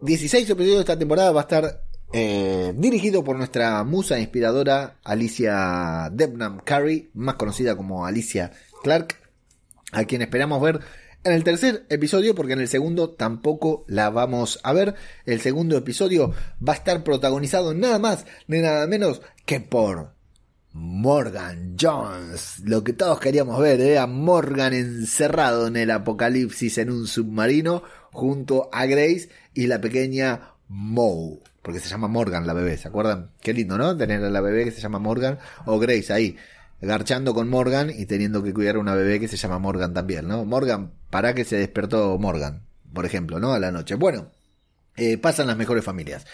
16 0.00 0.50
episodios 0.50 0.78
de 0.78 0.80
esta 0.80 0.98
temporada 0.98 1.30
va 1.30 1.42
a 1.42 1.44
estar 1.44 1.84
eh, 2.12 2.72
dirigido 2.74 3.22
por 3.22 3.36
nuestra 3.36 3.84
musa 3.84 4.18
inspiradora 4.18 4.96
Alicia 5.04 6.10
Debnam 6.10 6.62
Carey, 6.64 7.10
más 7.14 7.36
conocida 7.36 7.76
como 7.76 8.04
Alicia 8.04 8.50
Clark, 8.82 9.14
a 9.92 10.02
quien 10.06 10.22
esperamos 10.22 10.60
ver 10.60 10.80
en 11.26 11.32
el 11.32 11.42
tercer 11.42 11.84
episodio, 11.88 12.36
porque 12.36 12.52
en 12.52 12.60
el 12.60 12.68
segundo 12.68 13.10
tampoco 13.10 13.84
la 13.88 14.10
vamos 14.10 14.60
a 14.62 14.72
ver. 14.72 14.94
El 15.24 15.40
segundo 15.40 15.76
episodio 15.76 16.32
va 16.66 16.72
a 16.72 16.76
estar 16.76 17.02
protagonizado 17.02 17.74
nada 17.74 17.98
más 17.98 18.26
ni 18.46 18.60
nada 18.60 18.86
menos 18.86 19.20
que 19.44 19.58
por 19.60 20.12
Morgan 20.72 21.74
Jones. 21.80 22.60
Lo 22.64 22.84
que 22.84 22.92
todos 22.92 23.18
queríamos 23.18 23.58
ver, 23.58 23.80
¿eh? 23.80 23.98
a 23.98 24.06
Morgan 24.06 24.72
encerrado 24.72 25.66
en 25.66 25.76
el 25.76 25.90
apocalipsis 25.90 26.78
en 26.78 26.90
un 26.90 27.08
submarino 27.08 27.82
junto 28.12 28.68
a 28.72 28.86
Grace 28.86 29.28
y 29.52 29.66
la 29.66 29.80
pequeña 29.80 30.52
Moe. 30.68 31.40
Porque 31.60 31.80
se 31.80 31.88
llama 31.88 32.06
Morgan 32.06 32.46
la 32.46 32.52
bebé, 32.52 32.76
¿se 32.76 32.86
acuerdan? 32.86 33.32
Qué 33.40 33.52
lindo, 33.52 33.76
¿no? 33.76 33.96
Tener 33.96 34.22
a 34.22 34.30
la 34.30 34.40
bebé 34.40 34.64
que 34.64 34.70
se 34.70 34.80
llama 34.80 35.00
Morgan 35.00 35.40
o 35.64 35.80
Grace 35.80 36.12
ahí 36.12 36.36
garchando 36.80 37.34
con 37.34 37.48
Morgan 37.48 37.90
y 37.90 38.06
teniendo 38.06 38.42
que 38.42 38.52
cuidar 38.52 38.76
a 38.76 38.80
una 38.80 38.94
bebé 38.94 39.20
que 39.20 39.28
se 39.28 39.36
llama 39.36 39.58
Morgan 39.58 39.94
también, 39.94 40.28
¿no? 40.28 40.44
Morgan, 40.44 40.92
para 41.10 41.34
que 41.34 41.44
se 41.44 41.56
despertó 41.56 42.18
Morgan, 42.18 42.62
por 42.92 43.06
ejemplo, 43.06 43.40
¿no? 43.40 43.52
A 43.52 43.58
la 43.58 43.72
noche. 43.72 43.94
Bueno, 43.94 44.30
eh, 44.96 45.18
pasan 45.18 45.46
las 45.46 45.58
mejores 45.58 45.84
familias. 45.84 46.24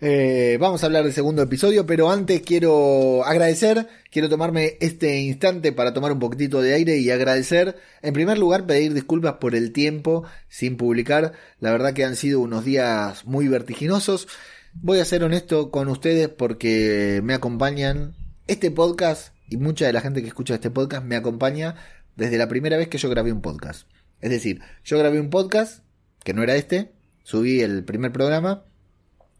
Eh, 0.00 0.56
vamos 0.58 0.82
a 0.82 0.86
hablar 0.86 1.04
del 1.04 1.12
segundo 1.12 1.42
episodio, 1.42 1.84
pero 1.84 2.10
antes 2.10 2.40
quiero 2.40 3.22
agradecer, 3.24 3.86
quiero 4.10 4.30
tomarme 4.30 4.78
este 4.80 5.20
instante 5.20 5.72
para 5.72 5.92
tomar 5.92 6.12
un 6.12 6.18
poquitito 6.18 6.62
de 6.62 6.72
aire 6.72 6.96
y 6.98 7.10
agradecer, 7.10 7.76
en 8.00 8.14
primer 8.14 8.38
lugar, 8.38 8.66
pedir 8.66 8.94
disculpas 8.94 9.34
por 9.34 9.54
el 9.54 9.72
tiempo 9.72 10.24
sin 10.48 10.76
publicar. 10.78 11.32
La 11.60 11.70
verdad 11.70 11.92
que 11.92 12.04
han 12.04 12.16
sido 12.16 12.40
unos 12.40 12.64
días 12.64 13.26
muy 13.26 13.46
vertiginosos. 13.48 14.26
Voy 14.72 15.00
a 15.00 15.04
ser 15.04 15.22
honesto 15.22 15.70
con 15.70 15.88
ustedes 15.88 16.28
porque 16.28 17.20
me 17.22 17.34
acompañan. 17.34 18.14
Este 18.46 18.70
podcast 18.70 19.34
y 19.48 19.56
mucha 19.56 19.86
de 19.86 19.92
la 19.92 20.00
gente 20.00 20.22
que 20.22 20.28
escucha 20.28 20.54
este 20.54 20.70
podcast 20.70 21.04
me 21.04 21.16
acompaña 21.16 21.76
desde 22.16 22.38
la 22.38 22.48
primera 22.48 22.76
vez 22.76 22.88
que 22.88 22.98
yo 22.98 23.08
grabé 23.08 23.32
un 23.32 23.40
podcast. 23.40 23.88
Es 24.20 24.30
decir, 24.30 24.60
yo 24.84 24.98
grabé 24.98 25.20
un 25.20 25.30
podcast, 25.30 25.84
que 26.24 26.34
no 26.34 26.42
era 26.42 26.56
este, 26.56 26.92
subí 27.22 27.60
el 27.60 27.84
primer 27.84 28.12
programa, 28.12 28.64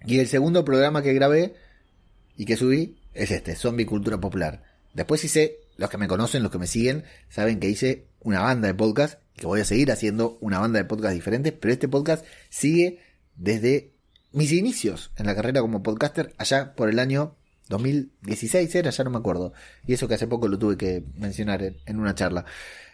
Y 0.06 0.20
el 0.20 0.28
segundo 0.28 0.64
programa 0.64 1.02
que 1.02 1.12
grabé 1.12 1.56
y 2.36 2.44
que 2.44 2.56
subí 2.56 3.00
es 3.14 3.32
este, 3.32 3.56
Zombie 3.56 3.84
Cultura 3.84 4.20
Popular. 4.20 4.62
Después 4.94 5.24
hice, 5.24 5.58
los 5.76 5.90
que 5.90 5.98
me 5.98 6.06
conocen, 6.06 6.44
los 6.44 6.52
que 6.52 6.58
me 6.58 6.68
siguen, 6.68 7.02
saben 7.28 7.58
que 7.58 7.68
hice 7.68 8.06
una 8.20 8.40
banda 8.40 8.68
de 8.68 8.74
podcast, 8.74 9.20
que 9.34 9.46
voy 9.46 9.60
a 9.60 9.64
seguir 9.64 9.90
haciendo 9.90 10.38
una 10.40 10.60
banda 10.60 10.78
de 10.78 10.84
podcast 10.84 11.14
diferentes, 11.14 11.52
pero 11.52 11.72
este 11.72 11.88
podcast 11.88 12.24
sigue 12.48 13.00
desde 13.34 13.92
mis 14.32 14.52
inicios 14.52 15.10
en 15.16 15.26
la 15.26 15.34
carrera 15.34 15.60
como 15.60 15.82
podcaster, 15.82 16.32
allá 16.38 16.74
por 16.74 16.88
el 16.88 17.00
año 17.00 17.37
2016 17.68 18.74
era, 18.74 18.90
ya 18.90 19.04
no 19.04 19.10
me 19.10 19.18
acuerdo. 19.18 19.52
Y 19.86 19.94
eso 19.94 20.08
que 20.08 20.14
hace 20.14 20.26
poco 20.26 20.48
lo 20.48 20.58
tuve 20.58 20.76
que 20.76 21.04
mencionar 21.16 21.62
en, 21.62 22.00
una 22.00 22.14
charla. 22.14 22.44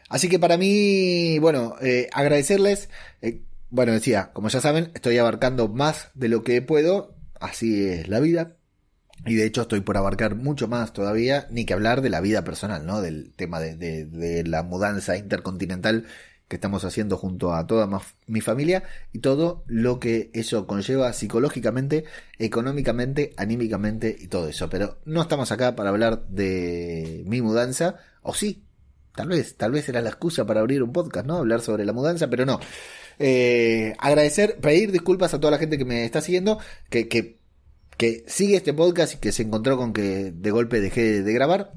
Así 0.09 0.29
que 0.29 0.39
para 0.39 0.57
mí, 0.57 1.39
bueno, 1.39 1.77
eh, 1.81 2.09
agradecerles. 2.13 2.89
Eh, 3.23 3.43
bueno, 3.71 3.93
decía, 3.93 4.31
como 4.33 4.49
ya 4.49 4.61
saben, 4.61 4.91
estoy 4.95 5.19
abarcando 5.19 5.69
más 5.69 6.11
de 6.15 6.29
lo 6.29 6.43
que 6.43 6.63
puedo. 6.63 7.15
Así 7.41 7.85
es 7.85 8.09
la 8.09 8.21
vida. 8.21 8.57
Y 9.27 9.35
de 9.35 9.47
hecho 9.47 9.63
estoy 9.63 9.81
por 9.81 9.97
abarcar 9.97 10.35
mucho 10.35 10.69
más 10.69 10.93
todavía, 10.93 11.47
ni 11.51 11.65
que 11.65 11.73
hablar 11.73 12.03
de 12.03 12.11
la 12.11 12.21
vida 12.21 12.45
personal, 12.45 12.85
¿no? 12.85 13.01
Del 13.01 13.33
tema 13.35 13.61
de, 13.61 13.75
de 13.77 14.45
la 14.45 14.63
mudanza 14.63 15.17
intercontinental 15.17 16.07
que 16.48 16.57
estamos 16.57 16.85
haciendo 16.85 17.16
junto 17.16 17.54
a 17.54 17.66
toda 17.66 17.88
mi 18.26 18.40
familia 18.40 18.85
y 19.12 19.20
todo 19.20 19.64
lo 19.66 19.98
que 19.98 20.30
eso 20.35 20.66
conlleva 20.66 21.12
psicológicamente, 21.12 22.04
económicamente, 22.38 23.33
anímicamente 23.37 24.14
y 24.18 24.28
todo 24.28 24.48
eso. 24.48 24.68
Pero 24.68 24.98
no 25.04 25.22
estamos 25.22 25.52
acá 25.52 25.74
para 25.74 25.90
hablar 25.90 26.26
de 26.28 27.22
mi 27.26 27.40
mudanza, 27.40 27.96
o 28.22 28.35
sí, 28.35 28.64
tal 29.14 29.28
vez, 29.28 29.57
tal 29.57 29.72
vez 29.72 29.88
era 29.88 30.02
la 30.02 30.11
excusa 30.11 30.46
para 30.46 30.61
abrir 30.61 30.83
un 30.83 30.92
podcast, 30.92 31.26
¿no? 31.26 31.38
Hablar 31.38 31.61
sobre 31.61 31.85
la 31.85 31.92
mudanza, 31.92 32.28
pero 32.28 32.44
no. 32.44 32.61
Eh, 33.18 33.94
agradecer, 33.98 34.59
pedir 34.61 34.92
disculpas 34.92 35.33
a 35.35 35.40
toda 35.40 35.52
la 35.52 35.59
gente 35.59 35.78
que 35.78 35.85
me 35.85 36.04
está 36.04 36.20
siguiendo, 36.20 36.59
que, 36.90 37.09
que, 37.09 37.38
que 37.96 38.24
sigue 38.26 38.57
este 38.57 38.74
podcast 38.74 39.14
y 39.14 39.18
que 39.18 39.33
se 39.33 39.42
encontró 39.42 39.76
con 39.76 39.92
que 39.92 40.33
de 40.33 40.50
golpe 40.50 40.80
dejé 40.80 41.22
de 41.22 41.33
grabar. 41.33 41.72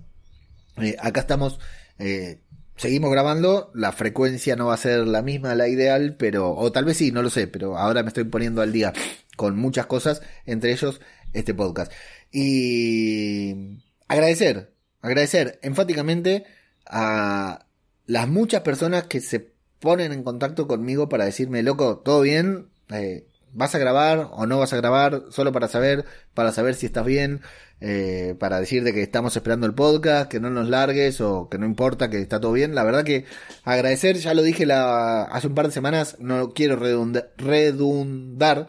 Eh, 0.77 0.95
acá 0.99 1.21
estamos 1.21 1.59
eh, 1.99 2.41
seguimos 2.77 3.11
grabando, 3.11 3.71
la 3.73 3.91
frecuencia 3.91 4.55
no 4.55 4.67
va 4.67 4.75
a 4.75 4.77
ser 4.77 5.07
la 5.07 5.21
misma, 5.21 5.55
la 5.55 5.67
ideal, 5.67 6.15
pero, 6.17 6.55
o 6.55 6.71
tal 6.71 6.85
vez 6.85 6.97
sí, 6.97 7.11
no 7.11 7.21
lo 7.21 7.29
sé, 7.29 7.47
pero 7.47 7.77
ahora 7.77 8.03
me 8.03 8.09
estoy 8.09 8.23
poniendo 8.23 8.61
al 8.61 8.71
día 8.71 8.93
con 9.35 9.57
muchas 9.57 9.85
cosas, 9.87 10.21
entre 10.45 10.71
ellos 10.71 11.01
este 11.33 11.53
podcast. 11.53 11.91
Y 12.31 13.79
agradecer, 14.07 14.73
agradecer 15.01 15.59
enfáticamente 15.61 16.45
a 16.85 17.65
las 18.05 18.27
muchas 18.27 18.61
personas 18.61 19.03
que 19.05 19.21
se 19.21 19.51
ponen 19.79 20.11
en 20.13 20.23
contacto 20.23 20.67
conmigo 20.67 21.09
para 21.09 21.25
decirme, 21.25 21.63
loco, 21.63 21.99
¿todo 21.99 22.21
bien? 22.21 22.69
Eh, 22.89 23.27
¿Vas 23.53 23.75
a 23.75 23.79
grabar 23.79 24.29
o 24.33 24.45
no 24.45 24.59
vas 24.59 24.73
a 24.73 24.77
grabar? 24.77 25.23
Solo 25.29 25.51
para 25.51 25.67
saber, 25.67 26.05
para 26.33 26.51
saber 26.51 26.75
si 26.75 26.85
estás 26.85 27.05
bien. 27.05 27.41
Eh, 27.79 28.35
para 28.39 28.59
decirte 28.59 28.91
que 28.91 29.03
estamos 29.03 29.35
esperando 29.35 29.67
el 29.67 29.75
podcast, 29.75 30.31
que 30.31 30.39
no 30.39 30.49
nos 30.49 30.67
largues 30.67 31.21
o 31.21 31.47
que 31.47 31.59
no 31.59 31.67
importa, 31.67 32.09
que 32.09 32.19
está 32.19 32.39
todo 32.39 32.53
bien. 32.53 32.73
La 32.73 32.83
verdad 32.83 33.03
que 33.03 33.25
agradecer, 33.63 34.17
ya 34.17 34.33
lo 34.33 34.41
dije 34.41 34.65
la, 34.65 35.23
hace 35.23 35.47
un 35.47 35.55
par 35.55 35.67
de 35.67 35.73
semanas, 35.73 36.17
no 36.19 36.53
quiero 36.53 36.75
redundar, 36.75 38.67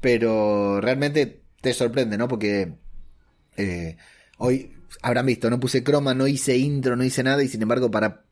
pero 0.00 0.80
realmente 0.80 1.42
te 1.62 1.72
sorprende, 1.72 2.18
¿no? 2.18 2.28
Porque 2.28 2.74
eh, 3.56 3.96
hoy 4.38 4.74
habrán 5.02 5.26
visto, 5.26 5.48
no 5.48 5.60
puse 5.60 5.82
croma, 5.82 6.14
no 6.14 6.26
hice 6.26 6.56
intro, 6.58 6.96
no 6.96 7.04
hice 7.04 7.22
nada 7.22 7.42
y 7.42 7.48
sin 7.48 7.62
embargo 7.62 7.90
para 7.90 8.24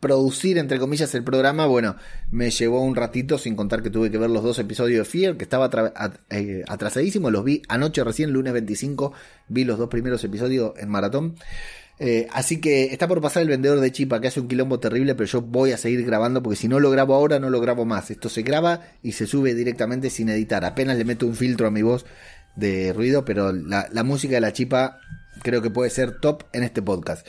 producir, 0.00 0.58
entre 0.58 0.78
comillas, 0.78 1.14
el 1.14 1.24
programa, 1.24 1.66
bueno, 1.66 1.96
me 2.30 2.50
llevó 2.50 2.82
un 2.82 2.94
ratito, 2.94 3.38
sin 3.38 3.56
contar 3.56 3.82
que 3.82 3.90
tuve 3.90 4.10
que 4.10 4.18
ver 4.18 4.30
los 4.30 4.42
dos 4.42 4.58
episodios 4.58 4.98
de 4.98 5.04
Fear, 5.10 5.36
que 5.36 5.44
estaba 5.44 5.70
eh, 6.30 6.62
atrasadísimo, 6.68 7.30
los 7.30 7.44
vi 7.44 7.62
anoche 7.68 8.04
recién, 8.04 8.30
lunes 8.30 8.52
25, 8.52 9.12
vi 9.48 9.64
los 9.64 9.78
dos 9.78 9.88
primeros 9.88 10.22
episodios 10.24 10.72
en 10.78 10.88
maratón. 10.88 11.34
Eh, 12.00 12.28
así 12.32 12.60
que 12.60 12.84
está 12.92 13.08
por 13.08 13.20
pasar 13.20 13.42
el 13.42 13.48
vendedor 13.48 13.80
de 13.80 13.90
chipa 13.90 14.20
que 14.20 14.28
hace 14.28 14.38
un 14.38 14.46
quilombo 14.46 14.78
terrible, 14.78 15.16
pero 15.16 15.26
yo 15.26 15.42
voy 15.42 15.72
a 15.72 15.76
seguir 15.76 16.04
grabando 16.06 16.42
porque 16.42 16.56
si 16.56 16.68
no 16.68 16.78
lo 16.78 16.92
grabo 16.92 17.14
ahora 17.14 17.40
no 17.40 17.50
lo 17.50 17.60
grabo 17.60 17.84
más. 17.84 18.10
Esto 18.12 18.28
se 18.28 18.42
graba 18.42 18.82
y 19.02 19.12
se 19.12 19.26
sube 19.26 19.54
directamente 19.54 20.08
sin 20.08 20.28
editar. 20.28 20.64
Apenas 20.64 20.96
le 20.96 21.04
meto 21.04 21.26
un 21.26 21.34
filtro 21.34 21.66
a 21.66 21.72
mi 21.72 21.82
voz 21.82 22.06
de 22.54 22.92
ruido, 22.92 23.24
pero 23.24 23.52
la, 23.52 23.88
la 23.92 24.04
música 24.04 24.34
de 24.34 24.40
la 24.40 24.52
chipa 24.52 25.00
creo 25.42 25.60
que 25.60 25.70
puede 25.70 25.90
ser 25.90 26.20
top 26.20 26.44
en 26.52 26.62
este 26.62 26.82
podcast. 26.82 27.26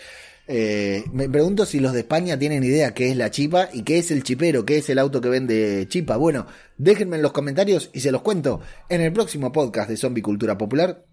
Eh, 0.52 1.06
me 1.14 1.30
pregunto 1.30 1.64
si 1.68 1.80
los 1.80 1.94
de 1.94 2.00
España 2.00 2.40
tienen 2.40 2.64
idea 2.64 2.96
qué 2.96 3.12
es 3.12 3.16
la 3.16 3.30
chipa 3.30 3.70
y 3.72 3.84
qué 3.84 4.00
es 4.00 4.10
el 4.10 4.24
chipero, 4.24 4.66
qué 4.66 4.80
es 4.80 4.90
el 4.90 4.98
auto 4.98 5.22
que 5.22 5.30
vende 5.30 5.86
chipa. 5.88 6.18
Bueno, 6.18 6.48
déjenme 6.76 7.18
en 7.18 7.22
los 7.22 7.34
comentarios 7.34 7.92
y 7.94 8.00
se 8.00 8.12
los 8.12 8.24
cuento 8.24 8.60
en 8.90 9.02
el 9.02 9.14
próximo 9.14 9.52
podcast 9.52 9.92
de 9.92 9.98
Zombie 9.98 10.24
Cultura 10.24 10.58
Popular. 10.58 11.06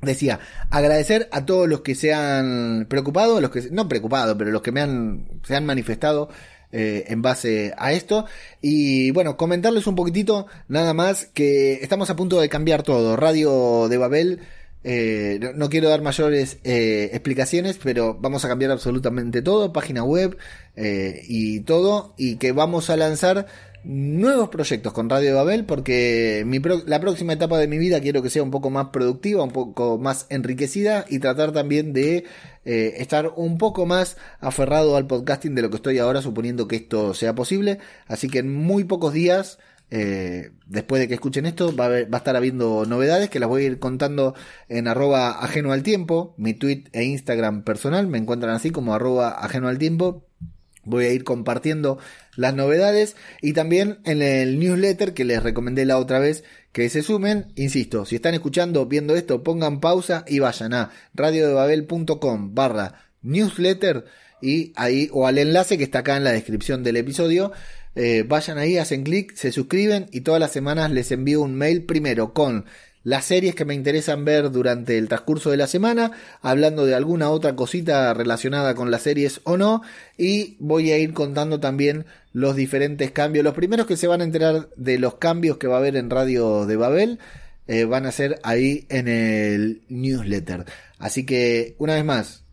Decía, 0.00 0.40
agradecer 0.70 1.28
a 1.32 1.44
todos 1.44 1.68
los 1.68 1.82
que 1.82 1.94
se 1.94 2.14
han 2.14 2.86
preocupado, 2.88 3.42
los 3.42 3.50
que, 3.50 3.68
no 3.70 3.90
preocupado, 3.90 4.38
pero 4.38 4.50
los 4.50 4.62
que 4.62 4.72
me 4.72 4.80
han, 4.80 5.26
se 5.42 5.54
han 5.54 5.66
manifestado 5.66 6.30
eh, 6.72 7.04
en 7.08 7.20
base 7.20 7.74
a 7.76 7.92
esto. 7.92 8.24
Y 8.62 9.10
bueno, 9.10 9.36
comentarles 9.36 9.86
un 9.86 9.96
poquitito 9.96 10.46
nada 10.66 10.94
más 10.94 11.26
que 11.26 11.74
estamos 11.82 12.08
a 12.08 12.16
punto 12.16 12.40
de 12.40 12.48
cambiar 12.48 12.84
todo. 12.84 13.16
Radio 13.16 13.86
de 13.90 13.98
Babel 13.98 14.40
eh, 14.84 15.40
no, 15.56 15.68
quiero 15.68 15.88
dar 15.88 16.02
mayores 16.02 16.58
eh, 16.64 17.10
explicaciones, 17.12 17.78
pero 17.82 18.16
vamos 18.20 18.44
a 18.44 18.48
cambiar 18.48 18.70
absolutamente 18.70 19.42
todo, 19.42 19.72
página 19.72 20.04
web 20.04 20.36
eh, 20.76 21.22
y 21.26 21.60
todo, 21.60 22.14
y 22.16 22.36
que 22.36 22.52
vamos 22.52 22.88
a 22.88 22.96
lanzar 22.96 23.46
nuevos 23.84 24.50
proyectos 24.50 24.92
con 24.92 25.08
Radio 25.08 25.34
Babel, 25.34 25.64
porque 25.64 26.44
la 26.86 27.00
próxima 27.00 27.32
etapa 27.32 27.58
de 27.58 27.68
mi 27.68 27.78
vida 27.78 28.00
quiero 28.00 28.22
que 28.22 28.30
sea 28.30 28.42
un 28.42 28.50
poco 28.50 28.70
más 28.70 28.88
productiva, 28.88 29.42
un 29.42 29.50
poco 29.50 29.98
más 29.98 30.26
enriquecida 30.30 31.04
y 31.08 31.18
tratar 31.20 31.52
también 31.52 31.92
de 31.92 32.24
estar 32.64 33.32
un 33.36 33.56
poco 33.56 33.86
más 33.86 34.18
aferrado 34.40 34.96
al 34.96 35.06
podcasting 35.06 35.54
de 35.54 35.62
lo 35.62 35.70
que 35.70 35.76
estoy 35.76 35.98
ahora, 35.98 36.20
suponiendo 36.20 36.68
que 36.68 36.76
esto 36.76 37.14
sea 37.14 37.34
posible. 37.34 37.78
Así 38.06 38.28
que 38.28 38.40
en 38.40 38.52
muy 38.52 38.84
pocos 38.84 39.14
días 39.14 39.58
eh, 39.90 40.50
después 40.66 41.00
de 41.00 41.08
que 41.08 41.14
escuchen 41.14 41.46
esto, 41.46 41.74
va 41.74 41.86
a, 41.86 41.98
estar 42.00 42.36
habiendo 42.36 42.84
novedades 42.86 43.30
que 43.30 43.40
las 43.40 43.48
voy 43.48 43.62
a 43.64 43.66
ir 43.66 43.78
contando 43.78 44.34
en 44.68 44.86
arroba 44.88 45.42
ajeno 45.42 45.72
al 45.72 45.82
tiempo, 45.82 46.34
mi 46.36 46.54
tweet 46.54 46.84
e 46.92 47.04
Instagram 47.04 47.62
personal, 47.62 48.06
me 48.06 48.18
encuentran 48.18 48.54
así 48.54 48.70
como 48.70 48.94
arroba 48.94 49.30
ajeno 49.30 49.68
al 49.68 49.78
tiempo. 49.78 50.24
Voy 50.84 51.04
a 51.04 51.12
ir 51.12 51.22
compartiendo 51.22 51.98
las 52.34 52.54
novedades 52.54 53.14
y 53.42 53.52
también 53.52 53.98
en 54.04 54.22
el 54.22 54.58
newsletter 54.58 55.12
que 55.12 55.26
les 55.26 55.42
recomendé 55.42 55.84
la 55.84 55.98
otra 55.98 56.18
vez 56.18 56.44
que 56.72 56.88
se 56.88 57.02
sumen. 57.02 57.52
Insisto, 57.56 58.06
si 58.06 58.16
están 58.16 58.32
escuchando, 58.32 58.86
viendo 58.86 59.14
esto, 59.14 59.42
pongan 59.42 59.80
pausa 59.80 60.24
y 60.26 60.38
vayan 60.38 60.72
a 60.72 60.90
radiodebabel.com 61.12 62.54
barra 62.54 62.94
newsletter 63.20 64.06
y 64.40 64.72
ahí 64.76 65.10
o 65.12 65.26
al 65.26 65.36
enlace 65.36 65.76
que 65.76 65.84
está 65.84 66.00
acá 66.00 66.16
en 66.16 66.24
la 66.24 66.32
descripción 66.32 66.82
del 66.82 66.96
episodio 66.96 67.52
eh, 68.00 68.22
vayan 68.22 68.58
ahí, 68.58 68.78
hacen 68.78 69.02
clic, 69.02 69.34
se 69.34 69.50
suscriben 69.50 70.06
y 70.12 70.20
todas 70.20 70.38
las 70.38 70.52
semanas 70.52 70.92
les 70.92 71.10
envío 71.10 71.40
un 71.40 71.56
mail 71.56 71.82
primero 71.82 72.32
con 72.32 72.64
las 73.02 73.24
series 73.24 73.56
que 73.56 73.64
me 73.64 73.74
interesan 73.74 74.24
ver 74.24 74.52
durante 74.52 74.98
el 74.98 75.08
transcurso 75.08 75.50
de 75.50 75.56
la 75.56 75.66
semana, 75.66 76.12
hablando 76.40 76.86
de 76.86 76.94
alguna 76.94 77.30
otra 77.30 77.56
cosita 77.56 78.14
relacionada 78.14 78.76
con 78.76 78.92
las 78.92 79.02
series 79.02 79.40
o 79.42 79.56
no, 79.56 79.82
y 80.16 80.56
voy 80.60 80.92
a 80.92 80.98
ir 80.98 81.12
contando 81.12 81.58
también 81.58 82.06
los 82.32 82.54
diferentes 82.54 83.10
cambios. 83.10 83.42
Los 83.42 83.54
primeros 83.54 83.86
que 83.86 83.96
se 83.96 84.06
van 84.06 84.20
a 84.20 84.24
enterar 84.24 84.68
de 84.76 85.00
los 85.00 85.16
cambios 85.16 85.56
que 85.56 85.66
va 85.66 85.74
a 85.74 85.78
haber 85.78 85.96
en 85.96 86.08
Radio 86.08 86.66
de 86.66 86.76
Babel 86.76 87.18
eh, 87.66 87.84
van 87.84 88.06
a 88.06 88.12
ser 88.12 88.38
ahí 88.44 88.86
en 88.90 89.08
el 89.08 89.82
newsletter. 89.88 90.66
Así 91.00 91.26
que, 91.26 91.74
una 91.78 91.94
vez 91.94 92.04
más, 92.04 92.44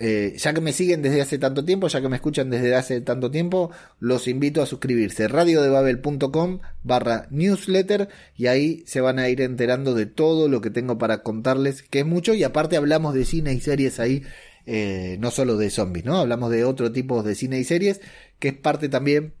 eh, 0.00 0.34
ya 0.36 0.54
que 0.54 0.60
me 0.60 0.72
siguen 0.72 1.02
desde 1.02 1.20
hace 1.20 1.38
tanto 1.38 1.64
tiempo, 1.64 1.88
ya 1.88 2.00
que 2.00 2.08
me 2.08 2.16
escuchan 2.16 2.50
desde 2.50 2.74
hace 2.76 3.00
tanto 3.00 3.30
tiempo, 3.30 3.70
los 3.98 4.28
invito 4.28 4.62
a 4.62 4.66
suscribirse 4.66 5.26
radiodebabel.com 5.26 6.60
barra 6.84 7.26
newsletter 7.30 8.08
y 8.36 8.46
ahí 8.46 8.84
se 8.86 9.00
van 9.00 9.18
a 9.18 9.28
ir 9.28 9.40
enterando 9.40 9.94
de 9.94 10.06
todo 10.06 10.48
lo 10.48 10.60
que 10.60 10.70
tengo 10.70 10.98
para 10.98 11.22
contarles, 11.22 11.82
que 11.82 12.00
es 12.00 12.06
mucho 12.06 12.32
y 12.34 12.44
aparte 12.44 12.76
hablamos 12.76 13.14
de 13.14 13.24
cine 13.24 13.52
y 13.52 13.60
series 13.60 13.98
ahí, 13.98 14.22
eh, 14.66 15.16
no 15.18 15.32
solo 15.32 15.56
de 15.56 15.70
zombies, 15.70 16.04
¿no? 16.04 16.18
Hablamos 16.18 16.50
de 16.50 16.64
otro 16.64 16.92
tipo 16.92 17.22
de 17.24 17.34
cine 17.34 17.58
y 17.58 17.64
series, 17.64 18.00
que 18.38 18.48
es 18.48 18.56
parte 18.56 18.88
también 18.88 19.34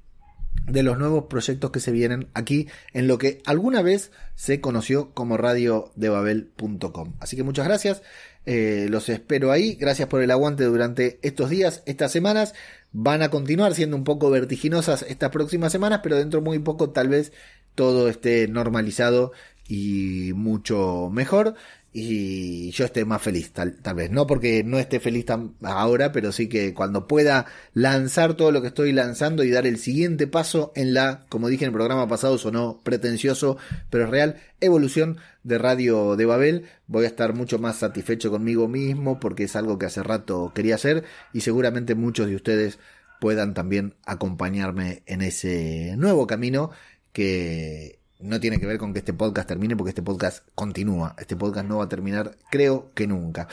de 0.66 0.82
los 0.82 0.98
nuevos 0.98 1.24
proyectos 1.24 1.70
que 1.70 1.80
se 1.80 1.92
vienen 1.92 2.28
aquí 2.34 2.68
en 2.92 3.08
lo 3.08 3.18
que 3.18 3.40
alguna 3.46 3.82
vez 3.82 4.10
se 4.34 4.60
conoció 4.60 5.12
como 5.14 5.36
radiodebabel.com. 5.36 7.14
Así 7.20 7.36
que 7.36 7.42
muchas 7.42 7.66
gracias. 7.66 8.02
Eh, 8.50 8.86
los 8.88 9.10
espero 9.10 9.52
ahí. 9.52 9.74
Gracias 9.74 10.08
por 10.08 10.22
el 10.22 10.30
aguante 10.30 10.64
durante 10.64 11.18
estos 11.20 11.50
días, 11.50 11.82
estas 11.84 12.10
semanas. 12.10 12.54
Van 12.92 13.20
a 13.20 13.28
continuar 13.28 13.74
siendo 13.74 13.94
un 13.94 14.04
poco 14.04 14.30
vertiginosas 14.30 15.04
estas 15.06 15.28
próximas 15.28 15.70
semanas, 15.70 16.00
pero 16.02 16.16
dentro 16.16 16.40
de 16.40 16.46
muy 16.46 16.58
poco 16.58 16.88
tal 16.88 17.08
vez 17.08 17.30
todo 17.74 18.08
esté 18.08 18.48
normalizado 18.48 19.32
y 19.68 20.32
mucho 20.34 21.10
mejor. 21.12 21.56
Y 22.00 22.70
yo 22.70 22.84
esté 22.84 23.04
más 23.04 23.20
feliz, 23.20 23.52
tal, 23.52 23.74
tal 23.76 23.94
vez. 23.96 24.10
No 24.10 24.26
porque 24.26 24.62
no 24.64 24.78
esté 24.78 25.00
feliz 25.00 25.26
ahora, 25.62 26.12
pero 26.12 26.32
sí 26.32 26.48
que 26.48 26.74
cuando 26.74 27.06
pueda 27.06 27.46
lanzar 27.74 28.34
todo 28.34 28.52
lo 28.52 28.60
que 28.62 28.68
estoy 28.68 28.92
lanzando 28.92 29.42
y 29.44 29.50
dar 29.50 29.66
el 29.66 29.78
siguiente 29.78 30.26
paso 30.26 30.72
en 30.76 30.94
la, 30.94 31.26
como 31.28 31.48
dije 31.48 31.64
en 31.64 31.70
el 31.70 31.74
programa 31.74 32.08
pasado, 32.08 32.38
sonó 32.38 32.80
pretencioso, 32.82 33.56
pero 33.90 34.04
es 34.04 34.10
real, 34.10 34.36
evolución 34.60 35.18
de 35.42 35.58
Radio 35.58 36.16
de 36.16 36.26
Babel. 36.26 36.64
Voy 36.86 37.04
a 37.04 37.08
estar 37.08 37.34
mucho 37.34 37.58
más 37.58 37.78
satisfecho 37.78 38.30
conmigo 38.30 38.68
mismo 38.68 39.18
porque 39.18 39.44
es 39.44 39.56
algo 39.56 39.78
que 39.78 39.86
hace 39.86 40.02
rato 40.02 40.52
quería 40.54 40.76
hacer 40.76 41.04
y 41.32 41.40
seguramente 41.40 41.94
muchos 41.94 42.28
de 42.28 42.36
ustedes 42.36 42.78
puedan 43.20 43.54
también 43.54 43.94
acompañarme 44.06 45.02
en 45.06 45.22
ese 45.22 45.94
nuevo 45.96 46.26
camino 46.26 46.70
que 47.12 47.97
no 48.20 48.40
tiene 48.40 48.58
que 48.58 48.66
ver 48.66 48.78
con 48.78 48.92
que 48.92 48.98
este 49.00 49.12
podcast 49.12 49.48
termine 49.48 49.76
porque 49.76 49.90
este 49.90 50.02
podcast 50.02 50.44
continúa. 50.54 51.14
Este 51.18 51.36
podcast 51.36 51.68
no 51.68 51.78
va 51.78 51.84
a 51.84 51.88
terminar, 51.88 52.36
creo 52.50 52.90
que 52.94 53.06
nunca. 53.06 53.48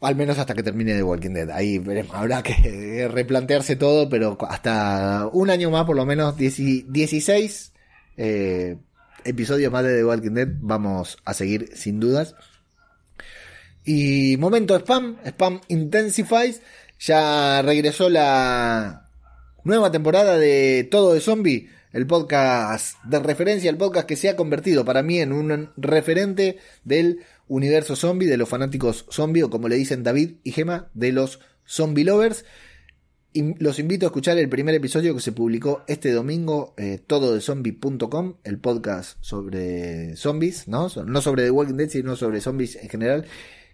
Al 0.00 0.14
menos 0.14 0.38
hasta 0.38 0.54
que 0.54 0.62
termine 0.62 0.94
The 0.94 1.02
Walking 1.02 1.30
Dead. 1.30 1.50
Ahí 1.50 1.82
habrá 2.12 2.42
que 2.42 3.08
replantearse 3.12 3.76
todo, 3.76 4.08
pero 4.08 4.38
hasta 4.48 5.28
un 5.32 5.50
año 5.50 5.70
más, 5.70 5.84
por 5.84 5.96
lo 5.96 6.06
menos 6.06 6.36
16 6.36 7.72
eh, 8.16 8.76
episodios 9.24 9.72
más 9.72 9.84
de 9.84 9.96
The 9.96 10.04
Walking 10.04 10.34
Dead 10.34 10.48
vamos 10.60 11.18
a 11.24 11.34
seguir 11.34 11.70
sin 11.74 12.00
dudas. 12.00 12.36
Y 13.84 14.36
momento 14.38 14.76
spam, 14.76 15.18
spam 15.24 15.60
intensifies. 15.68 16.62
Ya 17.00 17.62
regresó 17.62 18.08
la 18.08 19.08
nueva 19.64 19.90
temporada 19.90 20.36
de 20.36 20.86
Todo 20.90 21.14
de 21.14 21.20
Zombie 21.20 21.70
el 21.98 22.06
podcast 22.06 23.02
de 23.02 23.18
referencia, 23.18 23.68
el 23.68 23.76
podcast 23.76 24.06
que 24.06 24.14
se 24.14 24.28
ha 24.28 24.36
convertido 24.36 24.84
para 24.84 25.02
mí 25.02 25.18
en 25.18 25.32
un 25.32 25.70
referente 25.76 26.58
del 26.84 27.24
universo 27.48 27.96
zombie, 27.96 28.28
de 28.28 28.36
los 28.36 28.48
fanáticos 28.48 29.04
zombie, 29.10 29.42
o 29.42 29.50
como 29.50 29.66
le 29.66 29.74
dicen 29.74 30.04
David 30.04 30.36
y 30.44 30.52
Gema, 30.52 30.90
de 30.94 31.10
los 31.10 31.40
zombie 31.66 32.04
lovers. 32.04 32.44
Y 33.32 33.60
los 33.60 33.80
invito 33.80 34.06
a 34.06 34.10
escuchar 34.10 34.38
el 34.38 34.48
primer 34.48 34.76
episodio 34.76 35.12
que 35.12 35.20
se 35.20 35.32
publicó 35.32 35.82
este 35.88 36.12
domingo, 36.12 36.72
eh, 36.76 37.00
todo 37.04 37.36
el 37.36 38.58
podcast 38.60 39.18
sobre 39.20 40.14
zombies, 40.14 40.68
¿no? 40.68 40.88
No 41.04 41.20
sobre 41.20 41.42
The 41.42 41.50
Walking 41.50 41.74
Dead, 41.74 41.88
sino 41.88 42.14
sobre 42.14 42.40
zombies 42.40 42.76
en 42.76 42.90
general, 42.90 43.26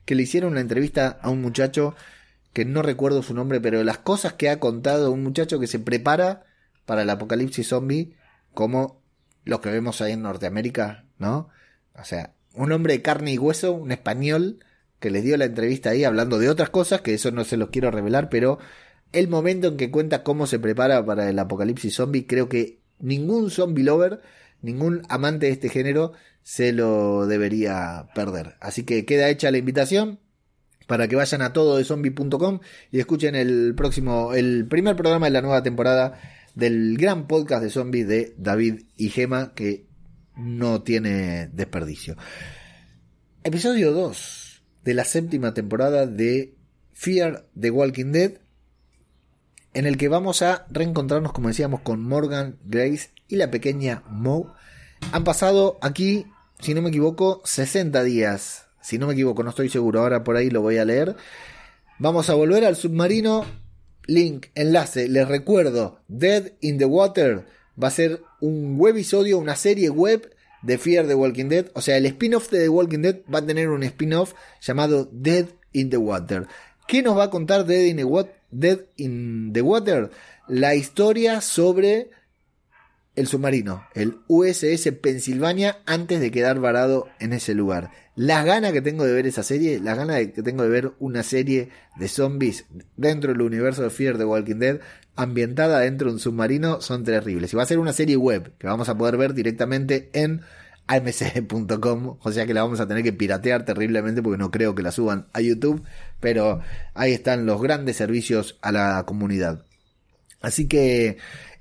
que 0.07 0.15
le 0.15 0.23
hicieron 0.23 0.53
una 0.53 0.63
entrevista 0.63 1.19
a 1.21 1.29
un 1.29 1.43
muchacho 1.43 1.95
que 2.55 2.65
no 2.65 2.81
recuerdo 2.81 3.23
su 3.23 3.35
nombre, 3.35 3.61
pero 3.61 3.85
las 3.85 3.99
cosas 3.99 4.33
que 4.33 4.49
ha 4.49 4.61
contado 4.61 5.13
un 5.13 5.23
muchacho 5.23 5.61
que 5.61 5.67
se 5.67 5.79
prepara 5.79 6.47
para 6.87 7.03
el 7.03 7.11
apocalipsis 7.11 7.69
zombie 7.69 8.17
como 8.53 9.03
los 9.45 9.61
que 9.61 9.71
vemos 9.71 10.01
ahí 10.01 10.13
en 10.13 10.23
Norteamérica, 10.23 11.05
¿no? 11.19 11.49
O 11.95 12.05
sea, 12.05 12.35
un 12.55 12.73
hombre 12.73 12.95
de 12.95 13.03
carne 13.03 13.33
y 13.33 13.39
hueso, 13.39 13.73
un 13.73 13.93
español, 13.93 14.61
que 15.01 15.11
le 15.11 15.23
dio 15.23 15.37
la 15.37 15.45
entrevista 15.45 15.91
ahí 15.91 16.05
hablando 16.05 16.39
de 16.39 16.49
otras 16.49 16.71
cosas, 16.71 17.03
que 17.03 17.15
eso 17.15 17.31
no 17.31 17.45
se 17.45 17.57
los 17.57 17.71
quiero 17.71 17.91
revelar, 17.91 18.29
pero 18.31 18.59
el 19.13 19.29
momento 19.29 19.69
en 19.69 19.77
que 19.77 19.91
cuenta 19.91 20.23
cómo 20.23 20.47
se 20.47 20.59
prepara 20.59 21.05
para 21.05 21.29
el 21.29 21.39
apocalipsis 21.39 21.95
zombie, 21.95 22.27
creo 22.27 22.49
que 22.49 22.81
ningún 22.99 23.51
zombie 23.51 23.85
lover, 23.85 24.23
ningún 24.63 25.03
amante 25.09 25.47
de 25.47 25.53
este 25.53 25.69
género 25.69 26.13
se 26.43 26.73
lo 26.73 27.27
debería 27.27 28.09
perder. 28.15 28.57
Así 28.61 28.85
que 28.85 29.05
queda 29.05 29.29
hecha 29.29 29.51
la 29.51 29.59
invitación 29.59 30.21
para 30.87 31.09
que 31.09 31.17
vayan 31.17 31.43
a 31.43 31.53
todo 31.53 31.77
de 31.77 31.85
zombie.com 31.85 32.61
y 32.91 32.99
escuchen 32.99 33.35
el 33.35 33.75
próximo, 33.75 34.35
el 34.35 34.67
primer 34.67 34.97
programa 34.97 35.27
de 35.27 35.33
la 35.33 35.43
nueva 35.43 35.63
temporada 35.63 36.19
del 36.55 36.97
gran 36.97 37.27
podcast 37.27 37.63
de 37.63 37.71
zombies 37.71 38.09
de 38.09 38.35
David 38.39 38.83
y 38.97 39.11
Gema 39.11 39.55
que 39.55 39.87
no 40.37 40.83
tiene 40.83 41.49
desperdicio. 41.53 42.17
Episodio 43.43 43.93
2 43.93 44.63
de 44.85 44.95
la 44.95 45.05
séptima 45.05 45.55
temporada 45.55 46.07
de 46.07 46.55
Fear 46.93 47.47
the 47.59 47.71
Walking 47.71 48.13
Dead 48.13 48.33
en 49.75 49.87
el 49.87 49.97
que 49.97 50.09
vamos 50.09 50.43
a 50.43 50.67
reencontrarnos 50.71 51.33
como 51.33 51.49
decíamos 51.49 51.81
con 51.81 52.03
Morgan, 52.03 52.59
Grace 52.65 53.11
y 53.29 53.37
la 53.37 53.51
pequeña 53.51 54.05
Mo. 54.09 54.55
Han 55.13 55.25
pasado 55.25 55.79
aquí, 55.83 56.27
si 56.61 56.75
no 56.75 56.83
me 56.83 56.91
equivoco, 56.91 57.43
60 57.45 58.03
días. 58.05 58.67
Si 58.81 58.99
no 58.99 59.07
me 59.07 59.15
equivoco, 59.15 59.43
no 59.43 59.51
estoy 59.51 59.69
seguro, 59.69 60.01
ahora 60.01 60.25
por 60.25 60.37
ahí 60.37 60.51
lo 60.51 60.63
voy 60.63 60.79
a 60.79 60.85
leer. 60.85 61.17
Vamos 61.99 62.31
a 62.31 62.35
volver 62.35 62.65
al 62.65 62.77
submarino 62.77 63.45
link, 64.07 64.47
enlace, 64.55 65.09
les 65.09 65.27
recuerdo, 65.27 66.01
Dead 66.09 66.53
in 66.61 66.79
the 66.79 66.85
Water 66.85 67.47
va 67.81 67.89
a 67.89 67.91
ser 67.91 68.23
un 68.41 68.77
webisodio, 68.79 69.39
una 69.39 69.57
serie 69.57 69.91
web 69.91 70.31
de 70.63 70.79
Fear 70.79 71.07
the 71.07 71.15
Walking 71.15 71.49
Dead. 71.49 71.67
O 71.75 71.81
sea, 71.81 71.97
el 71.97 72.07
spin-off 72.07 72.51
de 72.51 72.61
The 72.61 72.69
Walking 72.69 73.03
Dead 73.03 73.17
va 73.33 73.39
a 73.41 73.47
tener 73.47 73.69
un 73.69 73.83
spin-off 73.83 74.35
llamado 74.61 75.09
Dead 75.13 75.47
in 75.73 75.91
the 75.91 75.97
Water. 75.97 76.47
¿Qué 76.87 77.03
nos 77.03 77.17
va 77.17 77.25
a 77.25 77.31
contar 77.31 77.65
Dead 77.67 77.85
in 77.85 77.97
the, 77.97 78.31
Dead 78.51 78.81
in 78.97 79.53
the 79.53 79.63
Water? 79.63 80.11
La 80.49 80.75
historia 80.75 81.41
sobre 81.41 82.11
el 83.17 83.27
submarino, 83.27 83.85
el 83.95 84.19
USS 84.27 84.91
Pennsylvania, 85.01 85.79
antes 85.87 86.21
de 86.21 86.31
quedar 86.31 86.59
varado 86.59 87.09
en 87.21 87.33
ese 87.33 87.55
lugar. 87.55 87.91
Las 88.17 88.45
ganas 88.45 88.73
que 88.73 88.83
tengo 88.83 89.05
de 89.05 89.13
ver 89.13 89.27
esa 89.27 89.43
serie, 89.43 89.81
las 89.81 89.97
ganas 89.97 90.19
que 90.19 90.43
tengo 90.43 90.63
de 90.63 90.69
ver 90.69 90.93
una 90.99 91.23
serie 91.23 91.71
de 91.97 92.09
zombies 92.09 92.67
dentro 92.97 93.33
del 93.33 93.43
universo 93.43 93.83
de 93.83 93.91
Fear 93.91 94.19
the 94.19 94.25
Walking 94.25 94.57
Dead, 94.57 94.81
ambientada 95.17 95.81
dentro 95.81 96.09
de 96.09 96.15
un 96.15 96.21
submarino, 96.21 96.81
son 96.81 97.05
terribles. 97.05 97.53
Y 97.53 97.57
va 97.57 97.63
a 97.63 97.67
ser 97.67 97.79
una 97.79 97.93
serie 97.93 98.17
web 98.17 98.53
que 98.59 98.67
vamos 98.67 98.89
a 98.89 98.97
poder 98.97 99.17
ver 99.17 99.35
directamente 99.35 100.11
en 100.13 100.43
amc.com, 100.87 102.19
o 102.21 102.33
sea 102.33 102.47
que 102.47 102.55
la 102.55 102.63
vamos 102.63 102.81
a 102.81 102.87
tener 102.87 103.03
que 103.03 103.13
piratear 103.13 103.65
terriblemente 103.65 104.23
porque 104.23 104.39
no 104.39 104.51
creo 104.51 104.75
que 104.75 104.83
la 104.83 104.93
suban 104.93 105.27
a 105.33 105.41
YouTube, 105.41 105.83
pero 106.21 106.61
ahí 106.93 107.13
están 107.13 107.47
los 107.47 107.63
grandes 107.63 107.97
servicios 107.97 108.59
a 108.61 108.71
la 108.71 109.05
comunidad. 109.07 109.65
Así 110.41 110.69
que 110.69 111.17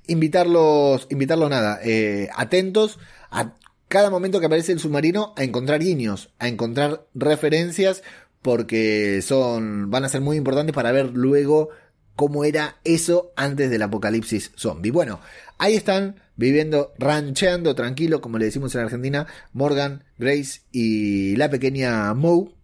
invitarlos, 0.06 1.06
invitarlos 1.10 1.50
nada, 1.50 1.80
eh, 1.82 2.28
atentos 2.36 2.98
a 3.30 3.54
cada 3.88 4.10
momento 4.10 4.40
que 4.40 4.46
aparece 4.46 4.72
el 4.72 4.80
submarino 4.80 5.34
a 5.36 5.44
encontrar 5.44 5.80
guiños, 5.80 6.30
a 6.38 6.48
encontrar 6.48 7.06
referencias, 7.14 8.02
porque 8.42 9.22
son, 9.22 9.90
van 9.90 10.04
a 10.04 10.08
ser 10.08 10.20
muy 10.20 10.36
importantes 10.36 10.74
para 10.74 10.92
ver 10.92 11.10
luego 11.14 11.70
cómo 12.16 12.44
era 12.44 12.76
eso 12.84 13.32
antes 13.36 13.70
del 13.70 13.82
apocalipsis 13.82 14.52
zombie. 14.56 14.90
Bueno, 14.90 15.20
ahí 15.58 15.74
están 15.74 16.16
viviendo, 16.36 16.92
rancheando 16.98 17.74
tranquilo, 17.74 18.20
como 18.20 18.38
le 18.38 18.46
decimos 18.46 18.74
en 18.74 18.82
Argentina, 18.82 19.26
Morgan, 19.52 20.04
Grace 20.18 20.62
y 20.72 21.36
la 21.36 21.50
pequeña 21.50 22.12
Moe. 22.14 22.54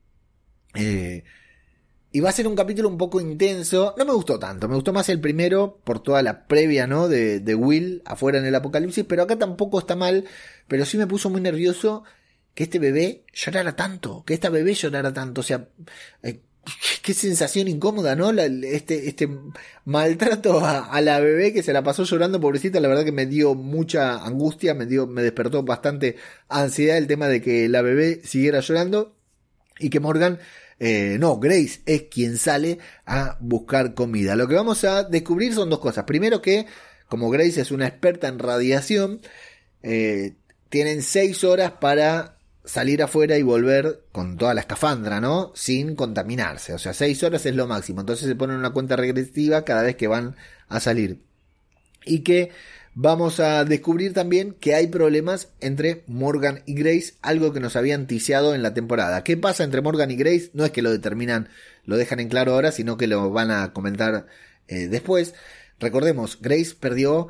Eh, 0.75 1.25
y 2.13 2.21
va 2.21 2.31
a 2.31 2.33
ser 2.33 2.49
un 2.49 2.57
capítulo 2.57 2.89
un 2.89 2.99
poco 2.99 3.21
intenso. 3.21 3.95
No 3.97 4.05
me 4.05 4.13
gustó 4.13 4.39
tanto, 4.39 4.69
me 4.69 4.75
gustó 4.75 4.93
más 4.93 5.09
el 5.09 5.21
primero 5.21 5.81
por 5.85 6.03
toda 6.03 6.23
la 6.23 6.47
previa, 6.47 6.87
¿no? 6.87 7.09
De, 7.09 7.41
de 7.41 7.55
Will 7.55 8.03
afuera 8.05 8.39
en 8.39 8.47
el 8.47 8.55
apocalipsis, 8.55 9.05
pero 9.05 9.23
acá 9.23 9.39
tampoco 9.39 9.79
está 9.79 9.97
mal. 9.97 10.25
Pero 10.69 10.85
sí 10.85 10.99
me 10.99 11.07
puso 11.07 11.31
muy 11.31 11.41
nervioso 11.41 12.05
que 12.55 12.65
este 12.65 12.79
bebé 12.79 13.25
llorara 13.33 13.77
tanto, 13.77 14.25
que 14.25 14.35
esta 14.35 14.51
bebé 14.51 14.75
llorara 14.75 15.13
tanto. 15.13 15.41
O 15.41 15.45
sea, 15.45 15.69
eh, 16.23 16.41
qué 17.03 17.15
sensación 17.15 17.69
incómoda, 17.69 18.17
¿no? 18.17 18.31
este, 18.31 19.09
este 19.09 19.29
maltrato 19.85 20.65
a, 20.65 21.01
la 21.01 21.21
bebé 21.21 21.53
que 21.53 21.63
se 21.63 21.73
la 21.73 21.83
pasó 21.83 22.05
llorando, 22.05 22.41
pobrecita, 22.41 22.81
la 22.81 22.89
verdad 22.89 23.05
que 23.05 23.13
me 23.13 23.27
dio 23.27 23.55
mucha 23.55 24.25
angustia, 24.25 24.75
me 24.75 24.87
dio, 24.87 25.07
me 25.07 25.23
despertó 25.23 25.63
bastante 25.63 26.17
ansiedad 26.49 26.99
el 26.99 27.07
tema 27.07 27.29
de 27.29 27.41
que 27.41 27.69
la 27.69 27.83
bebé 27.83 28.21
siguiera 28.25 28.61
llorando 28.61 29.15
y 29.79 29.91
que 29.91 30.01
Morgan 30.01 30.39
eh, 30.81 31.19
no, 31.21 31.39
Grace 31.39 31.83
es 31.85 32.05
quien 32.05 32.39
sale 32.39 32.79
a 33.05 33.37
buscar 33.41 33.95
comida. 33.95 34.35
Lo 34.35 34.49
que 34.49 34.55
vamos 34.55 34.83
a 34.85 35.05
descubrir 35.05 35.55
son 35.55 35.69
dos 35.69 35.79
cosas. 35.79 36.05
Primero 36.05 36.41
que, 36.41 36.67
como 37.07 37.29
Grace 37.29 37.61
es 37.61 37.71
una 37.71 37.87
experta 37.87 38.29
en 38.29 38.39
radiación, 38.39 39.21
eh, 39.83 40.37
tienen 40.71 41.03
seis 41.03 41.45
horas 41.45 41.73
para 41.73 42.39
salir 42.65 43.03
afuera 43.03 43.37
y 43.37 43.43
volver 43.43 44.05
con 44.11 44.39
toda 44.39 44.55
la 44.55 44.63
escafandra, 44.63 45.21
¿no? 45.21 45.53
Sin 45.55 45.95
contaminarse. 45.95 46.73
O 46.73 46.79
sea, 46.79 46.95
seis 46.95 47.23
horas 47.23 47.45
es 47.45 47.55
lo 47.55 47.67
máximo. 47.67 48.01
Entonces 48.01 48.27
se 48.27 48.35
ponen 48.35 48.57
una 48.57 48.71
cuenta 48.71 48.97
regresiva 48.97 49.65
cada 49.67 49.83
vez 49.83 49.97
que 49.97 50.09
van 50.09 50.35
a 50.69 50.81
salir. 50.81 51.23
Y 52.07 52.21
que 52.21 52.53
vamos 52.95 53.41
a 53.41 53.65
descubrir 53.65 54.13
también 54.13 54.55
que 54.55 54.75
hay 54.75 54.89
problemas 54.89 55.49
entre 55.61 56.03
Morgan 56.07 56.63
y 56.67 56.75
Grace, 56.75 57.15
algo 57.23 57.53
que 57.53 57.61
nos 57.61 57.77
habían 57.77 58.07
ticiado 58.07 58.55
en 58.55 58.63
la 58.63 58.75
temporada. 58.75 59.25
¿Qué 59.25 59.37
pasa 59.37 59.65
entre 59.65 59.81
Morgan 59.81 60.11
y 60.11 60.17
Grace? 60.17 60.51
No 60.55 60.65
es 60.65 60.71
que 60.71 60.83
lo 60.83 60.91
determinan, 60.91 61.49
lo 61.85 61.97
dejan 61.97 62.21
en 62.21 62.29
claro 62.29 62.53
ahora, 62.53 62.73
sino 62.73 62.97
que 62.97 63.07
lo 63.07 63.31
van 63.31 63.51
a 63.51 63.73
comentar 63.73 64.27
eh, 64.69 64.89
después. 64.89 65.35
Recordemos, 65.79 66.39
Grace 66.41 66.75
perdió 66.79 67.29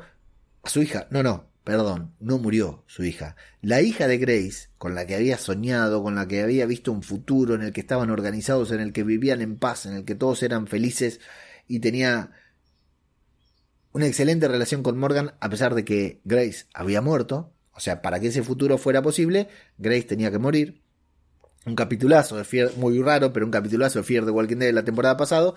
a 0.63 0.69
su 0.69 0.81
hija. 0.81 1.07
No, 1.09 1.23
no, 1.23 1.47
perdón, 1.63 2.13
no 2.19 2.37
murió 2.37 2.83
su 2.87 3.03
hija. 3.03 3.35
La 3.61 3.81
hija 3.81 4.07
de 4.07 4.17
Grace, 4.17 4.69
con 4.77 4.95
la 4.95 5.05
que 5.05 5.15
había 5.15 5.37
soñado, 5.37 6.03
con 6.03 6.15
la 6.15 6.27
que 6.27 6.41
había 6.41 6.65
visto 6.65 6.91
un 6.91 7.03
futuro 7.03 7.55
en 7.55 7.61
el 7.61 7.73
que 7.73 7.81
estaban 7.81 8.09
organizados, 8.09 8.71
en 8.71 8.79
el 8.79 8.93
que 8.93 9.03
vivían 9.03 9.41
en 9.41 9.57
paz, 9.57 9.85
en 9.85 9.93
el 9.93 10.05
que 10.05 10.15
todos 10.15 10.43
eran 10.43 10.67
felices 10.67 11.19
y 11.67 11.79
tenía 11.79 12.31
una 13.93 14.07
excelente 14.07 14.47
relación 14.47 14.83
con 14.83 14.97
Morgan 14.97 15.33
a 15.39 15.49
pesar 15.49 15.75
de 15.75 15.83
que 15.83 16.21
Grace 16.23 16.65
había 16.73 17.01
muerto. 17.01 17.53
O 17.73 17.79
sea, 17.79 18.01
para 18.01 18.19
que 18.19 18.27
ese 18.27 18.43
futuro 18.43 18.77
fuera 18.77 19.01
posible, 19.01 19.47
Grace 19.77 20.03
tenía 20.03 20.31
que 20.31 20.39
morir. 20.39 20.81
un 21.65 21.75
capitulazo 21.75 22.37
de 22.37 22.43
Fear, 22.43 22.71
muy 22.77 22.99
raro, 23.01 23.31
pero 23.33 23.45
un 23.45 23.51
capitulazo 23.51 23.99
de 23.99 24.03
Fear 24.03 24.25
de 24.25 24.31
Walking 24.31 24.57
Dead 24.57 24.67
de 24.69 24.73
la 24.73 24.83
temporada 24.83 25.15
pasada, 25.15 25.53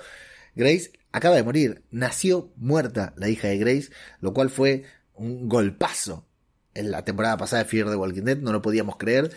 Grace 0.55 0.93
acaba 1.13 1.37
de 1.37 1.43
morir. 1.43 1.85
Nació 1.91 2.53
muerta 2.57 3.15
la 3.17 3.29
hija 3.29 3.49
de 3.49 3.59
Grace, 3.59 3.91
lo 4.21 4.35
cual 4.35 4.51
fue 4.51 4.85
un 5.15 5.49
golpazo 5.49 6.27
en 6.75 6.91
la 6.91 7.05
temporada 7.05 7.37
pasada 7.37 7.63
de 7.63 7.69
Fear 7.69 7.89
de 7.89 7.97
Walking 7.97 8.23
Dead, 8.23 8.39
no 8.39 8.53
lo 8.53 8.61
podíamos 8.61 8.97
creer. 8.97 9.31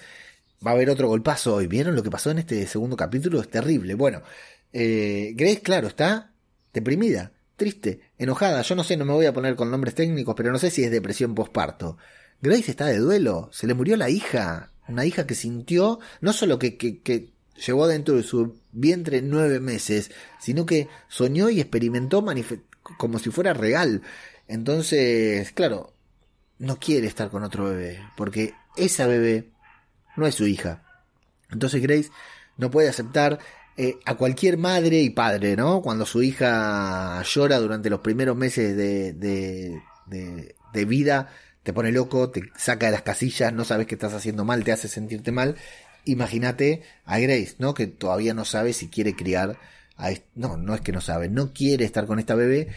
Va 0.65 0.71
a 0.71 0.73
haber 0.73 0.89
otro 0.89 1.07
golpazo 1.07 1.55
hoy. 1.55 1.67
¿Vieron 1.67 1.95
lo 1.95 2.03
que 2.03 2.09
pasó 2.09 2.31
en 2.31 2.39
este 2.39 2.65
segundo 2.67 2.97
capítulo? 2.97 3.39
Es 3.39 3.49
terrible. 3.49 3.93
Bueno, 3.93 4.23
eh, 4.73 5.33
Grace, 5.35 5.61
claro, 5.61 5.87
está 5.87 6.33
deprimida, 6.73 7.31
triste, 7.55 8.01
enojada. 8.17 8.61
Yo 8.61 8.75
no 8.75 8.83
sé, 8.83 8.97
no 8.97 9.05
me 9.05 9.13
voy 9.13 9.25
a 9.25 9.33
poner 9.33 9.55
con 9.55 9.71
nombres 9.71 9.95
técnicos, 9.95 10.35
pero 10.35 10.51
no 10.51 10.59
sé 10.59 10.69
si 10.69 10.83
es 10.83 10.91
depresión 10.91 11.35
postparto. 11.35 11.97
Grace 12.41 12.71
está 12.71 12.85
de 12.85 12.99
duelo, 12.99 13.49
se 13.51 13.67
le 13.67 13.73
murió 13.73 13.97
la 13.97 14.09
hija, 14.09 14.71
una 14.87 15.05
hija 15.05 15.25
que 15.25 15.35
sintió, 15.35 15.99
no 16.21 16.33
solo 16.33 16.59
que, 16.59 16.77
que, 16.77 17.31
llevó 17.65 17.87
dentro 17.87 18.15
de 18.15 18.21
su 18.21 18.59
vientre 18.71 19.23
nueve 19.23 19.59
meses, 19.59 20.11
sino 20.39 20.67
que 20.67 20.87
soñó 21.07 21.49
y 21.49 21.59
experimentó 21.59 22.23
como 22.97 23.17
si 23.17 23.31
fuera 23.31 23.53
real. 23.53 24.03
Entonces, 24.47 25.51
claro, 25.53 25.93
no 26.59 26.79
quiere 26.79 27.07
estar 27.07 27.31
con 27.31 27.43
otro 27.43 27.65
bebé, 27.65 27.99
porque 28.15 28.53
esa 28.75 29.07
bebé 29.07 29.49
no 30.15 30.27
es 30.27 30.35
su 30.35 30.45
hija. 30.45 30.83
Entonces 31.49 31.81
Grace 31.81 32.11
no 32.57 32.69
puede 32.69 32.89
aceptar 32.89 33.39
eh, 33.79 33.99
a 34.05 34.15
cualquier 34.15 34.57
madre 34.57 35.01
y 35.01 35.11
padre, 35.11 35.55
¿no? 35.55 35.83
Cuando 35.83 36.07
su 36.07 36.23
hija 36.23 37.21
llora 37.21 37.59
durante 37.59 37.91
los 37.91 37.99
primeros 37.99 38.35
meses 38.35 38.75
de, 38.75 39.13
de, 39.13 39.79
de, 40.73 40.85
vida, 40.85 41.29
te 41.61 41.73
pone 41.73 41.91
loco, 41.91 42.31
te 42.31 42.41
saca 42.57 42.87
de 42.87 42.93
las 42.93 43.03
casillas, 43.03 43.53
no 43.53 43.65
sabes 43.65 43.85
que 43.85 43.93
estás 43.93 44.15
haciendo 44.15 44.45
mal, 44.45 44.63
te 44.63 44.71
hace 44.71 44.87
sentirte 44.87 45.31
mal. 45.31 45.57
Imagínate 46.05 46.81
a 47.05 47.19
Grace, 47.19 47.53
¿no? 47.59 47.75
Que 47.75 47.85
todavía 47.85 48.33
no 48.33 48.45
sabe 48.45 48.73
si 48.73 48.87
quiere 48.87 49.15
criar 49.15 49.59
a... 49.95 50.09
No, 50.33 50.57
no 50.57 50.73
es 50.73 50.81
que 50.81 50.91
no 50.91 51.01
sabe, 51.01 51.29
no 51.29 51.53
quiere 51.53 51.85
estar 51.85 52.07
con 52.07 52.17
esta 52.17 52.33
bebé, 52.33 52.69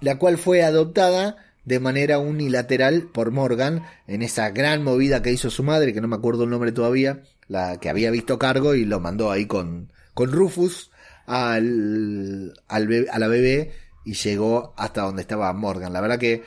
la 0.00 0.18
cual 0.18 0.38
fue 0.38 0.64
adoptada 0.64 1.36
de 1.64 1.78
manera 1.78 2.18
unilateral 2.18 3.08
por 3.12 3.30
Morgan 3.30 3.84
en 4.08 4.22
esa 4.22 4.50
gran 4.50 4.82
movida 4.82 5.22
que 5.22 5.30
hizo 5.30 5.50
su 5.50 5.62
madre, 5.62 5.94
que 5.94 6.00
no 6.00 6.08
me 6.08 6.16
acuerdo 6.16 6.44
el 6.44 6.50
nombre 6.50 6.72
todavía, 6.72 7.22
la 7.46 7.78
que 7.78 7.90
había 7.90 8.10
visto 8.10 8.40
cargo 8.40 8.74
y 8.74 8.84
lo 8.84 8.98
mandó 8.98 9.30
ahí 9.30 9.46
con, 9.46 9.92
con 10.20 10.32
Rufus 10.32 10.90
al, 11.24 12.52
al 12.68 13.08
a 13.10 13.18
la 13.18 13.26
bebé 13.26 13.72
y 14.04 14.12
llegó 14.12 14.74
hasta 14.76 15.00
donde 15.00 15.22
estaba 15.22 15.50
Morgan. 15.54 15.94
La 15.94 16.02
verdad 16.02 16.18
que 16.18 16.42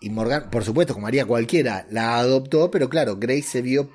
y 0.00 0.10
Morgan, 0.10 0.48
por 0.48 0.62
supuesto, 0.62 0.94
como 0.94 1.08
haría 1.08 1.26
cualquiera, 1.26 1.88
la 1.90 2.18
adoptó, 2.18 2.70
pero 2.70 2.88
claro, 2.88 3.16
Grace 3.16 3.42
se 3.42 3.62
vio. 3.62 3.90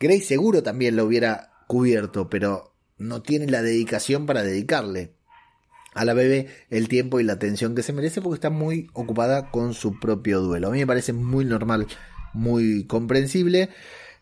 Grace 0.00 0.22
seguro 0.22 0.62
también 0.62 0.96
lo 0.96 1.04
hubiera 1.04 1.50
cubierto, 1.66 2.30
pero 2.30 2.72
no 2.96 3.20
tiene 3.20 3.48
la 3.48 3.60
dedicación 3.60 4.24
para 4.24 4.42
dedicarle 4.42 5.12
a 5.92 6.06
la 6.06 6.14
bebé 6.14 6.48
el 6.70 6.88
tiempo 6.88 7.20
y 7.20 7.24
la 7.24 7.34
atención 7.34 7.74
que 7.74 7.82
se 7.82 7.92
merece 7.92 8.22
porque 8.22 8.36
está 8.36 8.48
muy 8.48 8.88
ocupada 8.94 9.50
con 9.50 9.74
su 9.74 10.00
propio 10.00 10.40
duelo. 10.40 10.68
A 10.68 10.70
mí 10.70 10.78
me 10.78 10.86
parece 10.86 11.12
muy 11.12 11.44
normal, 11.44 11.86
muy 12.32 12.86
comprensible. 12.86 13.68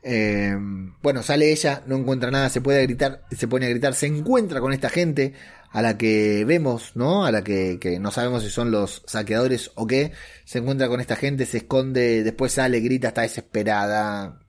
Eh, 0.02 0.56
bueno, 1.02 1.22
sale 1.22 1.52
ella, 1.52 1.82
no 1.86 1.96
encuentra 1.96 2.30
nada, 2.30 2.48
se 2.48 2.60
puede 2.60 2.82
gritar, 2.82 3.24
se 3.30 3.46
pone 3.46 3.66
a 3.66 3.68
gritar, 3.68 3.94
se 3.94 4.06
encuentra 4.06 4.60
con 4.60 4.72
esta 4.72 4.88
gente 4.88 5.34
a 5.70 5.80
la 5.80 5.96
que 5.96 6.44
vemos, 6.44 6.92
¿no? 6.96 7.24
A 7.24 7.30
la 7.30 7.42
que, 7.44 7.78
que, 7.80 7.98
no 7.98 8.10
sabemos 8.10 8.42
si 8.42 8.50
son 8.50 8.70
los 8.70 9.02
saqueadores 9.06 9.70
o 9.74 9.86
qué. 9.86 10.12
Se 10.44 10.58
encuentra 10.58 10.88
con 10.88 11.00
esta 11.00 11.16
gente, 11.16 11.46
se 11.46 11.58
esconde, 11.58 12.24
después 12.24 12.52
sale, 12.52 12.80
grita, 12.80 13.08
está 13.08 13.22
desesperada. 13.22 14.40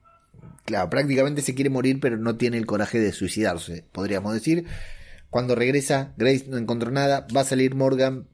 Claro, 0.64 0.90
prácticamente 0.90 1.42
se 1.42 1.54
quiere 1.54 1.70
morir, 1.70 2.00
pero 2.00 2.16
no 2.16 2.36
tiene 2.36 2.56
el 2.58 2.66
coraje 2.66 2.98
de 2.98 3.12
suicidarse, 3.12 3.84
podríamos 3.92 4.34
decir. 4.34 4.66
Cuando 5.30 5.54
regresa, 5.54 6.14
Grace 6.16 6.46
no 6.48 6.58
encontró 6.58 6.90
nada, 6.90 7.26
va 7.34 7.40
a 7.42 7.44
salir 7.44 7.74
Morgan 7.74 8.28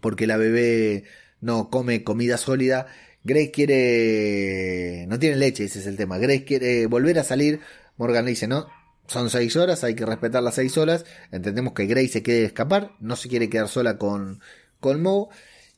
porque 0.00 0.26
la 0.26 0.36
bebé 0.36 1.04
no 1.40 1.70
come 1.70 2.04
comida 2.04 2.36
sólida. 2.36 2.86
Grace 3.22 3.50
quiere... 3.50 5.06
no 5.08 5.18
tiene 5.18 5.36
leche, 5.36 5.64
ese 5.64 5.80
es 5.80 5.86
el 5.86 5.96
tema. 5.96 6.18
Grace 6.18 6.44
quiere 6.44 6.86
volver 6.86 7.18
a 7.18 7.24
salir. 7.24 7.60
Morgan 7.96 8.24
le 8.24 8.30
dice, 8.30 8.48
no, 8.48 8.66
son 9.06 9.28
seis 9.28 9.56
horas, 9.56 9.84
hay 9.84 9.94
que 9.94 10.06
respetar 10.06 10.42
las 10.42 10.54
seis 10.54 10.78
horas. 10.78 11.04
Entendemos 11.32 11.74
que 11.74 11.86
Grace 11.86 12.08
se 12.08 12.22
quiere 12.22 12.44
escapar, 12.44 12.92
no 13.00 13.16
se 13.16 13.28
quiere 13.28 13.50
quedar 13.50 13.68
sola 13.68 13.98
con, 13.98 14.40
con 14.78 15.02
Moe. 15.02 15.28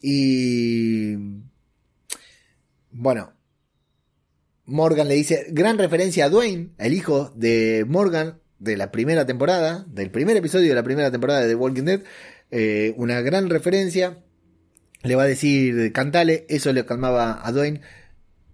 Y. 0.01 1.17
Bueno. 2.91 3.33
Morgan 4.65 5.09
le 5.09 5.15
dice, 5.15 5.47
gran 5.51 5.77
referencia 5.77 6.27
a 6.27 6.29
Dwayne, 6.29 6.71
el 6.79 6.95
hijo 6.95 7.33
de 7.35 7.85
Morgan 7.89 8.41
de 8.61 8.77
la 8.77 8.93
primera 8.93 9.27
temporada, 9.27 9.85
del 9.89 10.11
primer 10.11 10.37
episodio 10.37 10.69
de 10.69 10.75
la 10.75 10.85
primera 10.85 11.11
temporada 11.11 11.41
de 11.41 11.49
The 11.49 11.55
Walking 11.57 11.83
Dead. 11.83 12.03
Eh, 12.51 12.95
una 12.97 13.21
gran 13.23 13.51
referencia. 13.51 14.23
Le 15.03 15.17
va 15.17 15.25
a 15.25 15.27
decir, 15.27 15.93
cantale, 15.93 16.47
eso 16.49 16.73
le 16.73 16.85
calmaba 16.85 17.41
a 17.47 17.53
Dwayne. 17.53 17.81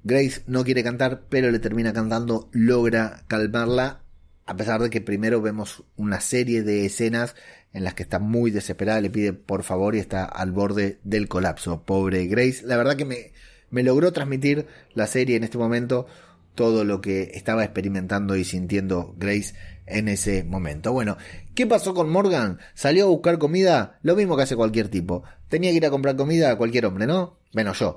Grace 0.04 0.42
no 0.46 0.64
quiere 0.64 0.82
cantar, 0.82 1.24
pero 1.28 1.50
le 1.50 1.58
termina 1.58 1.92
cantando, 1.92 2.48
logra 2.52 3.24
calmarla 3.28 4.02
a 4.48 4.56
pesar 4.56 4.80
de 4.80 4.88
que 4.88 5.02
primero 5.02 5.42
vemos 5.42 5.84
una 5.96 6.22
serie 6.22 6.62
de 6.62 6.86
escenas 6.86 7.36
en 7.74 7.84
las 7.84 7.92
que 7.92 8.02
está 8.02 8.18
muy 8.18 8.50
desesperada, 8.50 8.98
le 9.02 9.10
pide 9.10 9.34
por 9.34 9.62
favor 9.62 9.94
y 9.94 9.98
está 9.98 10.24
al 10.24 10.52
borde 10.52 11.00
del 11.04 11.28
colapso. 11.28 11.82
Pobre 11.84 12.26
Grace, 12.28 12.62
la 12.64 12.78
verdad 12.78 12.96
que 12.96 13.04
me, 13.04 13.32
me 13.68 13.82
logró 13.82 14.10
transmitir 14.14 14.66
la 14.94 15.06
serie 15.06 15.36
en 15.36 15.44
este 15.44 15.58
momento 15.58 16.06
todo 16.54 16.84
lo 16.84 17.02
que 17.02 17.32
estaba 17.34 17.62
experimentando 17.62 18.36
y 18.36 18.44
sintiendo 18.44 19.14
Grace 19.18 19.54
en 19.88 20.08
ese 20.08 20.44
momento. 20.44 20.92
Bueno, 20.92 21.16
¿qué 21.54 21.66
pasó 21.66 21.94
con 21.94 22.10
Morgan? 22.10 22.58
¿Salió 22.74 23.04
a 23.04 23.08
buscar 23.08 23.38
comida? 23.38 23.98
Lo 24.02 24.16
mismo 24.16 24.36
que 24.36 24.42
hace 24.44 24.56
cualquier 24.56 24.88
tipo. 24.88 25.22
Tenía 25.48 25.70
que 25.70 25.76
ir 25.76 25.86
a 25.86 25.90
comprar 25.90 26.16
comida 26.16 26.50
a 26.50 26.56
cualquier 26.56 26.86
hombre, 26.86 27.06
¿no? 27.06 27.38
Bueno, 27.52 27.72
yo. 27.72 27.96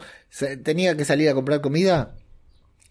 ¿Tenía 0.64 0.96
que 0.96 1.06
salir 1.06 1.30
a 1.30 1.34
comprar 1.34 1.62
comida? 1.62 2.16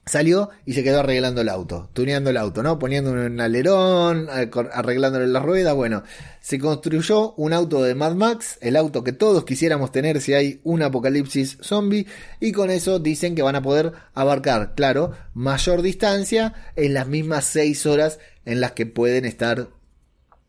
Salió 0.06 0.50
y 0.66 0.72
se 0.72 0.82
quedó 0.82 1.00
arreglando 1.00 1.40
el 1.40 1.48
auto, 1.48 1.88
tuneando 1.92 2.30
el 2.30 2.36
auto, 2.36 2.62
¿no? 2.62 2.78
Poniendo 2.78 3.12
un 3.12 3.40
alerón, 3.40 4.28
arreglándole 4.30 5.26
la 5.28 5.40
rueda. 5.40 5.72
Bueno, 5.72 6.02
se 6.40 6.58
construyó 6.58 7.32
un 7.34 7.52
auto 7.52 7.82
de 7.82 7.94
Mad 7.94 8.14
Max, 8.14 8.58
el 8.60 8.76
auto 8.76 9.04
que 9.04 9.12
todos 9.12 9.44
quisiéramos 9.44 9.92
tener 9.92 10.20
si 10.20 10.34
hay 10.34 10.60
un 10.64 10.82
apocalipsis 10.82 11.58
zombie, 11.60 12.06
y 12.40 12.52
con 12.52 12.70
eso 12.70 12.98
dicen 12.98 13.34
que 13.34 13.42
van 13.42 13.56
a 13.56 13.62
poder 13.62 13.92
abarcar, 14.14 14.74
claro, 14.74 15.12
mayor 15.34 15.82
distancia 15.82 16.54
en 16.76 16.94
las 16.94 17.06
mismas 17.06 17.44
6 17.44 17.86
horas 17.86 18.18
en 18.44 18.60
las 18.60 18.72
que 18.72 18.86
pueden 18.86 19.24
estar 19.24 19.68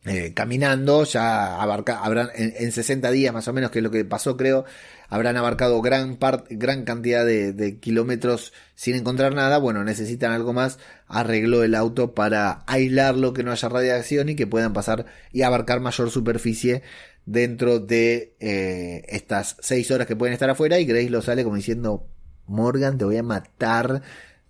eh, 0.06 0.34
caminando, 0.34 1.04
ya 1.04 1.62
abarca, 1.62 2.00
habrán 2.00 2.30
en, 2.36 2.54
en, 2.58 2.72
60 2.72 3.12
días 3.12 3.34
más 3.34 3.48
o 3.48 3.54
menos, 3.54 3.70
que 3.70 3.80
es 3.80 3.84
lo 3.84 3.92
que 3.92 4.04
pasó 4.04 4.36
creo, 4.36 4.66
habrán 5.12 5.36
abarcado 5.36 5.82
gran, 5.82 6.18
gran 6.50 6.86
cantidad 6.86 7.26
de, 7.26 7.80
kilómetros 7.80 8.54
sin 8.76 8.96
encontrar 8.96 9.36
nada, 9.36 9.58
bueno, 9.58 9.84
necesitan 9.84 10.32
algo 10.32 10.54
más, 10.54 10.80
arregló 11.06 11.64
el 11.64 11.76
auto 11.76 12.16
para 12.16 12.64
aislarlo, 12.66 13.34
que 13.34 13.44
no 13.44 13.52
haya 13.52 13.68
radiación 13.68 14.30
y 14.30 14.36
que 14.36 14.48
puedan 14.48 14.72
pasar 14.72 15.06
y 15.34 15.42
abarcar 15.42 15.82
mayor 15.82 16.10
superficie 16.10 16.82
dentro 17.26 17.80
de 17.80 18.38
eh, 18.40 19.04
estas 19.10 19.58
6 19.60 19.92
horas 19.92 20.08
que 20.08 20.16
pueden 20.16 20.34
estar 20.34 20.50
afuera. 20.50 20.80
Y 20.80 20.86
Grace 20.86 21.10
lo 21.10 21.22
sale 21.22 21.44
como 21.44 21.58
diciendo, 21.58 22.08
Morgan, 22.48 22.98
te 22.98 23.04
voy 23.04 23.18
a 23.18 23.24
matar, 23.24 24.02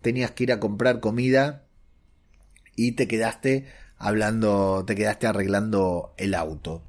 tenías 0.02 0.30
que 0.30 0.44
ir 0.44 0.52
a 0.52 0.60
comprar 0.60 1.00
comida 1.00 1.66
y 2.76 2.92
te 2.92 3.08
quedaste 3.08 3.66
hablando, 4.02 4.84
te 4.86 4.96
quedaste 4.96 5.28
arreglando 5.28 6.14
el 6.18 6.34
auto. 6.34 6.82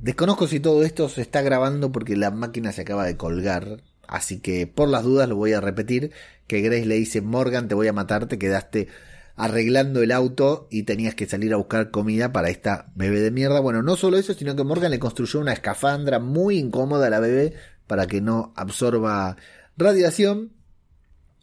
Desconozco 0.00 0.46
si 0.46 0.60
todo 0.60 0.82
esto 0.82 1.08
se 1.08 1.20
está 1.22 1.42
grabando 1.42 1.92
porque 1.92 2.16
la 2.16 2.30
máquina 2.30 2.72
se 2.72 2.82
acaba 2.82 3.04
de 3.04 3.16
colgar, 3.16 3.82
así 4.06 4.40
que 4.40 4.66
por 4.66 4.88
las 4.88 5.04
dudas 5.04 5.28
lo 5.28 5.36
voy 5.36 5.52
a 5.52 5.60
repetir, 5.60 6.12
que 6.46 6.60
Grace 6.60 6.86
le 6.86 6.96
dice, 6.96 7.20
Morgan, 7.20 7.68
te 7.68 7.74
voy 7.74 7.88
a 7.88 7.92
matar, 7.92 8.26
te 8.26 8.38
quedaste 8.38 8.88
arreglando 9.36 10.02
el 10.02 10.12
auto 10.12 10.68
y 10.70 10.82
tenías 10.84 11.14
que 11.14 11.26
salir 11.26 11.52
a 11.52 11.56
buscar 11.56 11.90
comida 11.90 12.32
para 12.32 12.50
esta 12.50 12.90
bebé 12.94 13.20
de 13.20 13.30
mierda. 13.30 13.60
Bueno, 13.60 13.82
no 13.82 13.96
solo 13.96 14.18
eso, 14.18 14.34
sino 14.34 14.54
que 14.56 14.64
Morgan 14.64 14.90
le 14.90 14.98
construyó 14.98 15.40
una 15.40 15.52
escafandra 15.52 16.18
muy 16.18 16.58
incómoda 16.58 17.06
a 17.06 17.10
la 17.10 17.20
bebé 17.20 17.54
para 17.86 18.06
que 18.06 18.20
no 18.20 18.52
absorba 18.56 19.36
radiación. 19.76 20.52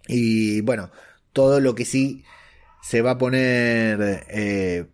Y 0.08 0.62
bueno, 0.62 0.92
todo 1.34 1.60
lo 1.60 1.76
que 1.76 1.86
sí 1.86 2.24
se 2.82 3.02
va 3.02 3.12
a 3.12 3.18
poner 3.18 4.26
eh, 4.30 4.86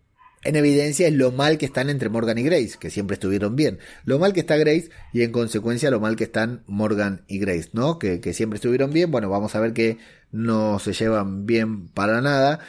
en 0.45 0.55
evidencia 0.55 1.07
es 1.07 1.13
lo 1.13 1.31
mal 1.31 1.57
que 1.57 1.65
están 1.65 1.89
entre 1.89 2.09
Morgan 2.09 2.37
y 2.37 2.43
Grace, 2.43 2.75
que 2.79 2.91
siempre 2.91 3.15
estuvieron 3.15 3.55
bien. 3.55 3.79
Lo 4.05 4.19
mal 4.19 4.31
que 4.31 4.41
está 4.41 4.55
Grace 4.57 4.89
y 5.11 5.23
en 5.23 5.31
consecuencia 5.31 5.89
lo 5.89 5.99
mal 5.99 6.15
que 6.15 6.25
están 6.25 6.63
Morgan 6.67 7.23
y 7.27 7.39
Grace, 7.39 7.69
¿no? 7.73 7.97
Que, 7.97 8.21
que 8.21 8.31
siempre 8.33 8.57
estuvieron 8.57 8.93
bien. 8.93 9.09
Bueno, 9.09 9.27
vamos 9.27 9.55
a 9.55 9.59
ver 9.59 9.73
que 9.73 9.97
no 10.31 10.77
se 10.77 10.93
llevan 10.93 11.47
bien 11.47 11.87
para 11.87 12.21
nada. 12.21 12.59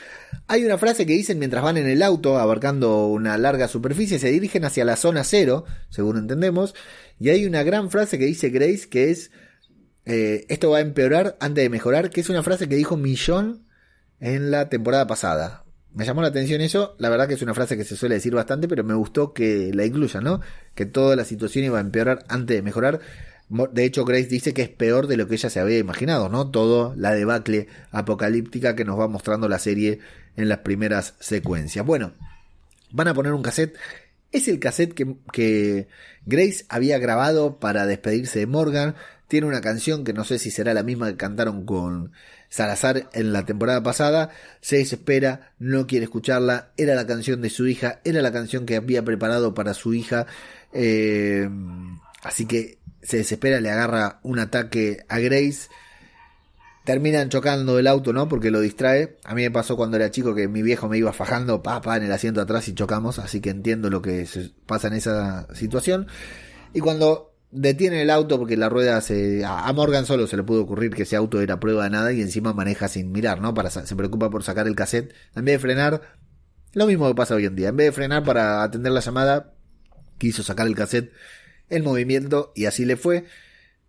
Hay 0.48 0.64
una 0.64 0.78
frase 0.78 1.04
que 1.04 1.12
dicen 1.12 1.38
mientras 1.38 1.62
van 1.62 1.76
en 1.76 1.86
el 1.86 2.02
auto, 2.02 2.38
abarcando 2.38 3.08
una 3.08 3.36
larga 3.36 3.68
superficie, 3.68 4.18
se 4.18 4.30
dirigen 4.30 4.64
hacia 4.64 4.86
la 4.86 4.96
zona 4.96 5.22
cero, 5.22 5.66
según 5.90 6.16
entendemos. 6.16 6.74
Y 7.20 7.28
hay 7.28 7.44
una 7.44 7.62
gran 7.62 7.90
frase 7.90 8.18
que 8.18 8.24
dice 8.24 8.48
Grace 8.48 8.88
que 8.88 9.10
es, 9.10 9.30
eh, 10.06 10.46
esto 10.48 10.70
va 10.70 10.78
a 10.78 10.80
empeorar 10.80 11.36
antes 11.40 11.62
de 11.62 11.68
mejorar, 11.68 12.08
que 12.08 12.22
es 12.22 12.30
una 12.30 12.42
frase 12.42 12.70
que 12.70 12.76
dijo 12.76 12.96
Millón 12.96 13.65
en 14.20 14.50
la 14.50 14.68
temporada 14.68 15.06
pasada. 15.06 15.64
me 15.94 16.04
llamó 16.04 16.22
la 16.22 16.28
atención 16.28 16.60
eso. 16.60 16.94
La 16.98 17.08
verdad 17.08 17.28
que 17.28 17.34
es 17.34 17.42
una 17.42 17.54
frase 17.54 17.76
que 17.76 17.84
se 17.84 17.96
suele 17.96 18.16
decir 18.16 18.34
bastante, 18.34 18.68
pero 18.68 18.84
me 18.84 18.94
gustó 18.94 19.32
que 19.32 19.70
la 19.74 19.84
incluyan, 19.84 20.24
¿no? 20.24 20.40
Que 20.74 20.86
toda 20.86 21.16
la 21.16 21.24
situación 21.24 21.64
iba 21.64 21.78
a 21.78 21.80
empeorar 21.80 22.24
antes 22.28 22.56
de 22.56 22.62
mejorar. 22.62 23.00
De 23.48 23.84
hecho, 23.84 24.04
Grace 24.04 24.26
dice 24.26 24.52
que 24.52 24.62
es 24.62 24.68
peor 24.68 25.06
de 25.06 25.16
lo 25.16 25.28
que 25.28 25.36
ella 25.36 25.50
se 25.50 25.60
había 25.60 25.78
imaginado, 25.78 26.28
¿no? 26.28 26.50
Todo 26.50 26.94
la 26.96 27.12
debacle 27.12 27.68
apocalíptica 27.92 28.74
que 28.74 28.84
nos 28.84 28.98
va 28.98 29.08
mostrando 29.08 29.48
la 29.48 29.58
serie 29.58 30.00
en 30.36 30.48
las 30.48 30.58
primeras 30.58 31.14
secuencias. 31.20 31.86
Bueno, 31.86 32.12
van 32.90 33.08
a 33.08 33.14
poner 33.14 33.32
un 33.32 33.42
cassette. 33.42 33.76
Es 34.32 34.48
el 34.48 34.58
cassette 34.58 34.94
que, 34.94 35.16
que 35.32 35.88
Grace 36.26 36.66
había 36.68 36.98
grabado 36.98 37.58
para 37.58 37.86
despedirse 37.86 38.40
de 38.40 38.46
Morgan. 38.46 38.96
Tiene 39.28 39.46
una 39.46 39.60
canción 39.60 40.04
que 40.04 40.12
no 40.12 40.24
sé 40.24 40.38
si 40.38 40.50
será 40.50 40.74
la 40.74 40.82
misma 40.82 41.08
que 41.08 41.16
cantaron 41.16 41.64
con 41.64 42.12
Salazar 42.48 43.08
en 43.12 43.32
la 43.32 43.44
temporada 43.44 43.82
pasada. 43.82 44.30
Se 44.60 44.76
desespera, 44.76 45.52
no 45.58 45.86
quiere 45.86 46.04
escucharla. 46.04 46.70
Era 46.76 46.94
la 46.94 47.06
canción 47.06 47.42
de 47.42 47.50
su 47.50 47.66
hija, 47.66 48.00
era 48.04 48.22
la 48.22 48.32
canción 48.32 48.66
que 48.66 48.76
había 48.76 49.04
preparado 49.04 49.54
para 49.54 49.74
su 49.74 49.94
hija. 49.94 50.26
Eh, 50.72 51.48
así 52.22 52.46
que 52.46 52.78
se 53.02 53.18
desespera, 53.18 53.60
le 53.60 53.70
agarra 53.70 54.20
un 54.22 54.38
ataque 54.38 55.04
a 55.08 55.18
Grace. 55.18 55.68
Terminan 56.84 57.30
chocando 57.30 57.80
el 57.80 57.88
auto, 57.88 58.12
¿no? 58.12 58.28
Porque 58.28 58.50
lo 58.50 58.60
distrae. 58.60 59.16
A 59.24 59.34
mí 59.34 59.42
me 59.42 59.50
pasó 59.50 59.76
cuando 59.76 59.96
era 59.96 60.10
chico 60.10 60.34
que 60.34 60.46
mi 60.46 60.62
viejo 60.62 60.88
me 60.88 60.98
iba 60.98 61.12
fajando, 61.12 61.62
papá, 61.62 61.96
en 61.96 62.04
el 62.04 62.12
asiento 62.12 62.40
atrás 62.40 62.68
y 62.68 62.74
chocamos. 62.74 63.18
Así 63.18 63.40
que 63.40 63.50
entiendo 63.50 63.90
lo 63.90 64.02
que 64.02 64.28
pasa 64.66 64.86
en 64.86 64.94
esa 64.94 65.52
situación. 65.52 66.06
Y 66.72 66.80
cuando 66.80 67.35
detiene 67.56 68.02
el 68.02 68.10
auto 68.10 68.38
porque 68.38 68.56
la 68.56 68.68
rueda 68.68 69.00
se 69.00 69.44
a 69.44 69.72
Morgan 69.72 70.06
solo 70.06 70.26
se 70.26 70.36
le 70.36 70.42
pudo 70.42 70.62
ocurrir 70.62 70.92
que 70.94 71.02
ese 71.02 71.16
auto 71.16 71.40
era 71.40 71.58
prueba 71.58 71.84
de 71.84 71.90
nada 71.90 72.12
y 72.12 72.20
encima 72.20 72.52
maneja 72.52 72.88
sin 72.88 73.10
mirar, 73.10 73.40
¿no? 73.40 73.54
Para 73.54 73.70
se 73.70 73.96
preocupa 73.96 74.30
por 74.30 74.44
sacar 74.44 74.66
el 74.66 74.76
cassette 74.76 75.12
en 75.34 75.44
vez 75.44 75.54
de 75.54 75.58
frenar, 75.58 76.02
lo 76.74 76.86
mismo 76.86 77.08
que 77.08 77.14
pasa 77.14 77.34
hoy 77.34 77.46
en 77.46 77.56
día, 77.56 77.68
en 77.68 77.76
vez 77.76 77.86
de 77.86 77.92
frenar 77.92 78.22
para 78.22 78.62
atender 78.62 78.92
la 78.92 79.00
llamada, 79.00 79.54
quiso 80.18 80.42
sacar 80.42 80.66
el 80.66 80.74
cassette 80.74 81.12
el 81.68 81.82
movimiento 81.82 82.52
y 82.54 82.66
así 82.66 82.84
le 82.84 82.96
fue. 82.96 83.24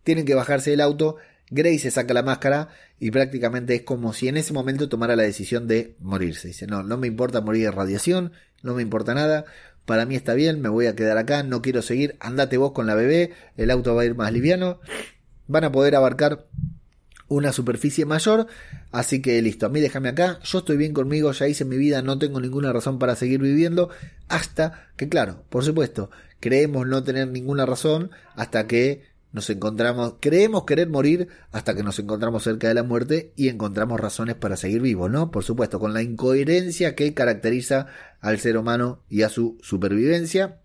Tienen 0.04 0.26
que 0.26 0.36
bajarse 0.36 0.72
del 0.72 0.82
auto. 0.82 1.18
Grace 1.50 1.80
se 1.80 1.92
saca 1.92 2.14
la 2.14 2.24
máscara 2.24 2.70
y 3.00 3.12
prácticamente 3.12 3.76
es 3.76 3.82
como 3.84 4.14
si 4.14 4.28
en 4.28 4.38
ese 4.38 4.54
momento 4.54 4.90
tomara 4.90 5.16
la 5.16 5.24
decisión 5.24 5.68
de 5.68 5.96
morirse. 6.00 6.50
Dice, 6.50 6.68
no, 6.68 6.84
no 6.84 6.98
me 6.98 7.08
importa 7.08 7.42
morir 7.42 7.64
de 7.64 7.72
radiación, 7.72 8.34
no 8.64 8.74
me 8.74 8.82
importa 8.82 9.14
nada, 9.14 9.46
para 9.88 10.06
mí 10.06 10.16
está 10.18 10.34
bien, 10.34 10.60
me 10.60 10.68
voy 10.68 10.86
a 10.88 10.98
quedar 10.98 11.18
acá, 11.18 11.44
no 11.44 11.62
quiero 11.62 11.82
seguir, 11.82 12.18
andate 12.20 12.58
vos 12.58 12.74
con 12.74 12.88
la 12.88 12.94
bebé, 12.94 13.32
el 13.56 13.72
auto 13.72 13.96
va 13.96 14.02
a 14.02 14.06
ir 14.06 14.16
más 14.16 14.34
liviano, 14.34 14.82
van 15.48 15.64
a 15.64 15.72
poder 15.72 15.96
abarcar 15.96 16.46
una 17.30 17.54
superficie 17.54 18.06
mayor, 18.06 18.48
así 18.92 19.22
que 19.22 19.42
listo, 19.42 19.66
a 19.66 19.70
mí 19.70 19.80
déjame 19.80 20.10
acá, 20.10 20.42
yo 20.44 20.60
estoy 20.60 20.76
bien 20.76 20.92
conmigo, 20.92 21.32
ya 21.32 21.48
hice 21.48 21.64
mi 21.64 21.78
vida, 21.78 22.02
no 22.02 22.20
tengo 22.20 22.42
ninguna 22.42 22.74
razón 22.74 23.00
para 23.00 23.16
seguir 23.16 23.40
viviendo, 23.40 23.90
hasta 24.28 24.90
que 24.98 25.08
claro, 25.08 25.46
por 25.48 25.64
supuesto, 25.64 26.12
creemos 26.42 26.86
no 26.86 27.06
tener 27.06 27.30
ninguna 27.30 27.66
razón 27.66 28.12
hasta 28.36 28.68
que 28.68 29.04
nos 29.38 29.52
encontramos, 29.52 30.16
creemos 30.20 30.66
querer 30.66 30.90
morir 30.90 31.28
hasta 31.52 31.76
que 31.76 31.84
nos 31.84 32.00
encontramos 32.00 32.44
cerca 32.44 32.68
de 32.68 32.74
la 32.74 32.82
muerte 32.82 33.34
y 33.36 33.50
encontramos 33.50 34.00
razones 34.00 34.34
para 34.34 34.58
seguir 34.58 34.82
vivos, 34.82 35.12
¿no? 35.12 35.30
Por 35.30 35.44
supuesto, 35.44 35.80
con 35.80 35.94
la 35.94 36.02
incoherencia 36.02 36.96
que 36.96 37.14
caracteriza 37.14 37.86
al 38.20 38.40
ser 38.40 38.58
humano 38.58 39.04
y 39.12 39.22
a 39.22 39.30
su 39.30 39.60
supervivencia. 39.62 40.60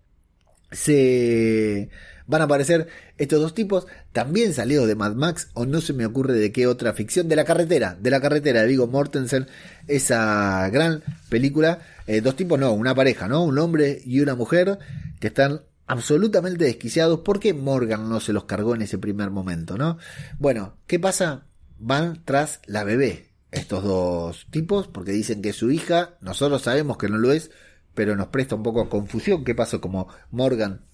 Se 0.71 1.89
van 2.25 2.41
a 2.41 2.45
aparecer 2.45 2.87
estos 3.19 3.39
dos 3.39 3.53
tipos, 3.53 3.85
también 4.11 4.55
salidos 4.55 4.87
de 4.87 4.95
Mad 4.95 5.13
Max, 5.13 5.49
o 5.53 5.67
no 5.67 5.79
se 5.79 5.93
me 5.93 6.07
ocurre 6.07 6.33
de 6.33 6.51
qué 6.51 6.65
otra 6.65 6.93
ficción, 6.93 7.29
de 7.29 7.35
la 7.35 7.45
carretera, 7.45 7.95
de 8.01 8.09
la 8.09 8.21
carretera 8.21 8.61
de 8.61 8.69
Vigo 8.69 8.87
Mortensen, 8.87 9.45
esa 9.87 10.67
gran 10.71 11.03
película, 11.29 11.77
eh, 12.07 12.21
dos 12.21 12.35
tipos, 12.35 12.59
no, 12.59 12.73
una 12.73 12.95
pareja, 12.95 13.27
¿no? 13.27 13.43
Un 13.43 13.59
hombre 13.59 14.01
y 14.03 14.19
una 14.21 14.33
mujer 14.33 14.79
que 15.19 15.27
están 15.27 15.61
absolutamente 15.85 16.65
desquiciados 16.65 17.21
porque 17.21 17.53
Morgan 17.53 18.09
no 18.09 18.19
se 18.19 18.33
los 18.33 18.45
cargó 18.45 18.75
en 18.75 18.83
ese 18.83 18.97
primer 18.97 19.31
momento, 19.31 19.77
¿no? 19.77 19.97
Bueno, 20.39 20.77
¿qué 20.87 20.99
pasa? 20.99 21.47
Van 21.79 22.23
tras 22.25 22.61
la 22.65 22.83
bebé, 22.83 23.33
estos 23.51 23.83
dos 23.83 24.47
tipos, 24.49 24.87
porque 24.87 25.11
dicen 25.11 25.41
que 25.41 25.49
es 25.49 25.55
su 25.55 25.71
hija, 25.71 26.17
nosotros 26.21 26.61
sabemos 26.61 26.97
que 26.97 27.09
no 27.09 27.17
lo 27.17 27.31
es, 27.31 27.51
pero 27.93 28.15
nos 28.15 28.27
presta 28.27 28.55
un 28.55 28.63
poco 28.63 28.89
confusión. 28.89 29.43
¿Qué 29.43 29.55
pasó? 29.55 29.81
Como 29.81 30.07
Morgan 30.31 30.85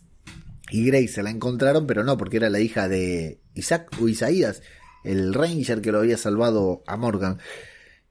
y 0.71 0.85
Grace 0.85 1.07
se 1.07 1.23
la 1.23 1.29
encontraron, 1.29 1.87
pero 1.87 2.03
no, 2.03 2.17
porque 2.17 2.37
era 2.37 2.49
la 2.49 2.59
hija 2.59 2.87
de 2.87 3.41
Isaac 3.53 3.89
o 4.01 4.07
Isaías, 4.07 4.61
el 5.03 5.33
Ranger 5.33 5.81
que 5.81 5.91
lo 5.91 5.99
había 5.99 6.17
salvado 6.17 6.83
a 6.87 6.97
Morgan. 6.97 7.39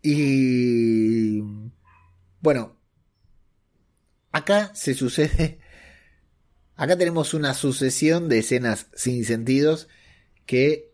Y 0.02 1.40
bueno, 2.40 2.76
acá 4.32 4.70
se 4.74 4.94
sucede 4.94 5.60
Acá 6.78 6.96
tenemos 6.96 7.34
una 7.34 7.54
sucesión 7.54 8.28
de 8.28 8.38
escenas 8.38 8.86
sin 8.94 9.24
sentidos 9.24 9.88
que 10.46 10.92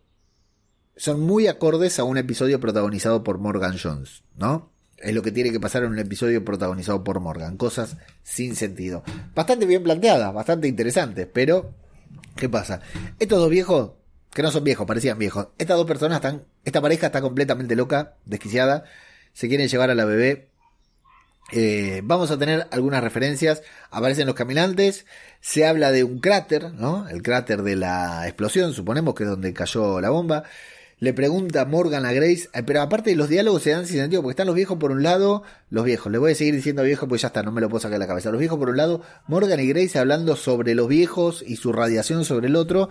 son 0.96 1.20
muy 1.20 1.46
acordes 1.46 1.98
a 1.98 2.04
un 2.04 2.16
episodio 2.16 2.58
protagonizado 2.58 3.22
por 3.22 3.36
Morgan 3.36 3.76
Jones, 3.80 4.22
¿no? 4.34 4.72
Es 4.96 5.14
lo 5.14 5.20
que 5.20 5.30
tiene 5.30 5.52
que 5.52 5.60
pasar 5.60 5.82
en 5.82 5.90
un 5.90 5.98
episodio 5.98 6.42
protagonizado 6.42 7.04
por 7.04 7.20
Morgan. 7.20 7.58
Cosas 7.58 7.98
sin 8.22 8.56
sentido. 8.56 9.04
Bastante 9.34 9.66
bien 9.66 9.82
planteadas, 9.82 10.32
bastante 10.32 10.68
interesantes, 10.68 11.28
pero 11.30 11.74
¿qué 12.34 12.48
pasa? 12.48 12.80
Estos 13.18 13.38
dos 13.38 13.50
viejos, 13.50 13.90
que 14.32 14.40
no 14.40 14.50
son 14.50 14.64
viejos, 14.64 14.86
parecían 14.86 15.18
viejos, 15.18 15.48
estas 15.58 15.76
dos 15.76 15.86
personas 15.86 16.16
están, 16.16 16.44
esta 16.64 16.80
pareja 16.80 17.08
está 17.08 17.20
completamente 17.20 17.76
loca, 17.76 18.14
desquiciada, 18.24 18.84
se 19.34 19.48
quieren 19.48 19.68
llevar 19.68 19.90
a 19.90 19.94
la 19.94 20.06
bebé 20.06 20.48
eh, 21.52 22.00
vamos 22.04 22.30
a 22.30 22.38
tener 22.38 22.66
algunas 22.70 23.02
referencias. 23.02 23.62
Aparecen 23.90 24.26
los 24.26 24.34
caminantes. 24.34 25.06
Se 25.40 25.66
habla 25.66 25.92
de 25.92 26.04
un 26.04 26.18
cráter, 26.18 26.72
¿no? 26.72 27.08
El 27.08 27.22
cráter 27.22 27.62
de 27.62 27.76
la 27.76 28.26
explosión, 28.26 28.72
suponemos 28.72 29.14
que 29.14 29.24
es 29.24 29.28
donde 29.28 29.52
cayó 29.52 30.00
la 30.00 30.10
bomba. 30.10 30.44
Le 31.00 31.12
pregunta 31.12 31.64
Morgan 31.66 32.06
a 32.06 32.12
Grace, 32.12 32.48
eh, 32.54 32.62
pero 32.64 32.80
aparte 32.80 33.14
los 33.14 33.28
diálogos 33.28 33.62
se 33.62 33.70
dan 33.70 33.84
sin 33.86 33.98
sentido, 33.98 34.22
porque 34.22 34.32
están 34.32 34.46
los 34.46 34.56
viejos 34.56 34.78
por 34.78 34.90
un 34.90 35.02
lado, 35.02 35.42
los 35.68 35.84
viejos, 35.84 36.10
le 36.10 36.18
voy 36.18 36.32
a 36.32 36.34
seguir 36.34 36.54
diciendo 36.54 36.82
viejos 36.82 37.08
porque 37.08 37.20
ya 37.20 37.28
está, 37.28 37.42
no 37.42 37.52
me 37.52 37.60
lo 37.60 37.68
puedo 37.68 37.80
sacar 37.80 37.94
de 37.94 37.98
la 37.98 38.06
cabeza. 38.06 38.30
Los 38.30 38.38
viejos 38.38 38.58
por 38.58 38.70
un 38.70 38.76
lado, 38.76 39.02
Morgan 39.26 39.60
y 39.60 39.66
Grace 39.66 39.98
hablando 39.98 40.36
sobre 40.36 40.74
los 40.74 40.88
viejos 40.88 41.44
y 41.46 41.56
su 41.56 41.72
radiación 41.72 42.24
sobre 42.24 42.46
el 42.46 42.56
otro. 42.56 42.88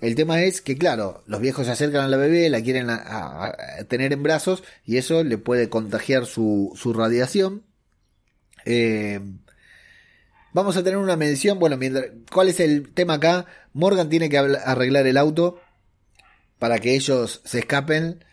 El 0.00 0.14
tema 0.14 0.42
es 0.42 0.62
que, 0.62 0.78
claro, 0.78 1.22
los 1.26 1.40
viejos 1.40 1.66
se 1.66 1.72
acercan 1.72 2.04
a 2.04 2.08
la 2.08 2.16
bebé, 2.16 2.48
la 2.48 2.62
quieren 2.62 2.86
tener 3.88 4.14
en 4.14 4.22
brazos 4.22 4.62
y 4.86 4.96
eso 4.96 5.22
le 5.22 5.36
puede 5.36 5.68
contagiar 5.68 6.24
su 6.24 6.94
radiación. 6.96 7.64
Eh, 8.64 9.20
vamos 10.52 10.76
a 10.76 10.82
tener 10.82 10.98
una 10.98 11.16
mención. 11.16 11.58
Bueno, 11.58 11.78
¿cuál 12.32 12.48
es 12.48 12.60
el 12.60 12.92
tema 12.92 13.14
acá? 13.14 13.46
Morgan 13.72 14.08
tiene 14.08 14.28
que 14.28 14.38
arreglar 14.38 15.06
el 15.06 15.16
auto 15.16 15.60
para 16.58 16.78
que 16.78 16.94
ellos 16.94 17.40
se 17.44 17.60
escapen. 17.60 18.24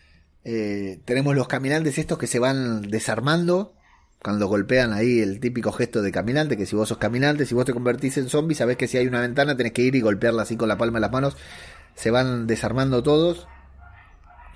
Eh, 0.44 1.00
tenemos 1.04 1.34
los 1.36 1.48
caminantes 1.48 1.98
estos 1.98 2.18
que 2.18 2.26
se 2.26 2.38
van 2.38 2.82
desarmando 2.82 3.74
cuando 4.22 4.48
golpean 4.48 4.92
ahí 4.92 5.20
el 5.20 5.40
típico 5.40 5.72
gesto 5.72 6.02
de 6.02 6.10
caminante, 6.10 6.56
que 6.56 6.66
si 6.66 6.74
vos 6.74 6.88
sos 6.88 6.98
caminante, 6.98 7.46
si 7.46 7.54
vos 7.54 7.64
te 7.64 7.72
convertís 7.72 8.16
en 8.18 8.28
zombie, 8.28 8.54
sabés 8.54 8.76
que 8.76 8.88
si 8.88 8.98
hay 8.98 9.06
una 9.06 9.20
ventana 9.20 9.56
tenés 9.56 9.72
que 9.72 9.82
ir 9.82 9.94
y 9.94 10.00
golpearla 10.00 10.42
así 10.42 10.56
con 10.56 10.68
la 10.68 10.76
palma 10.76 10.98
de 10.98 11.02
las 11.02 11.12
manos. 11.12 11.36
Se 11.94 12.10
van 12.10 12.46
desarmando 12.46 13.02
todos. 13.02 13.46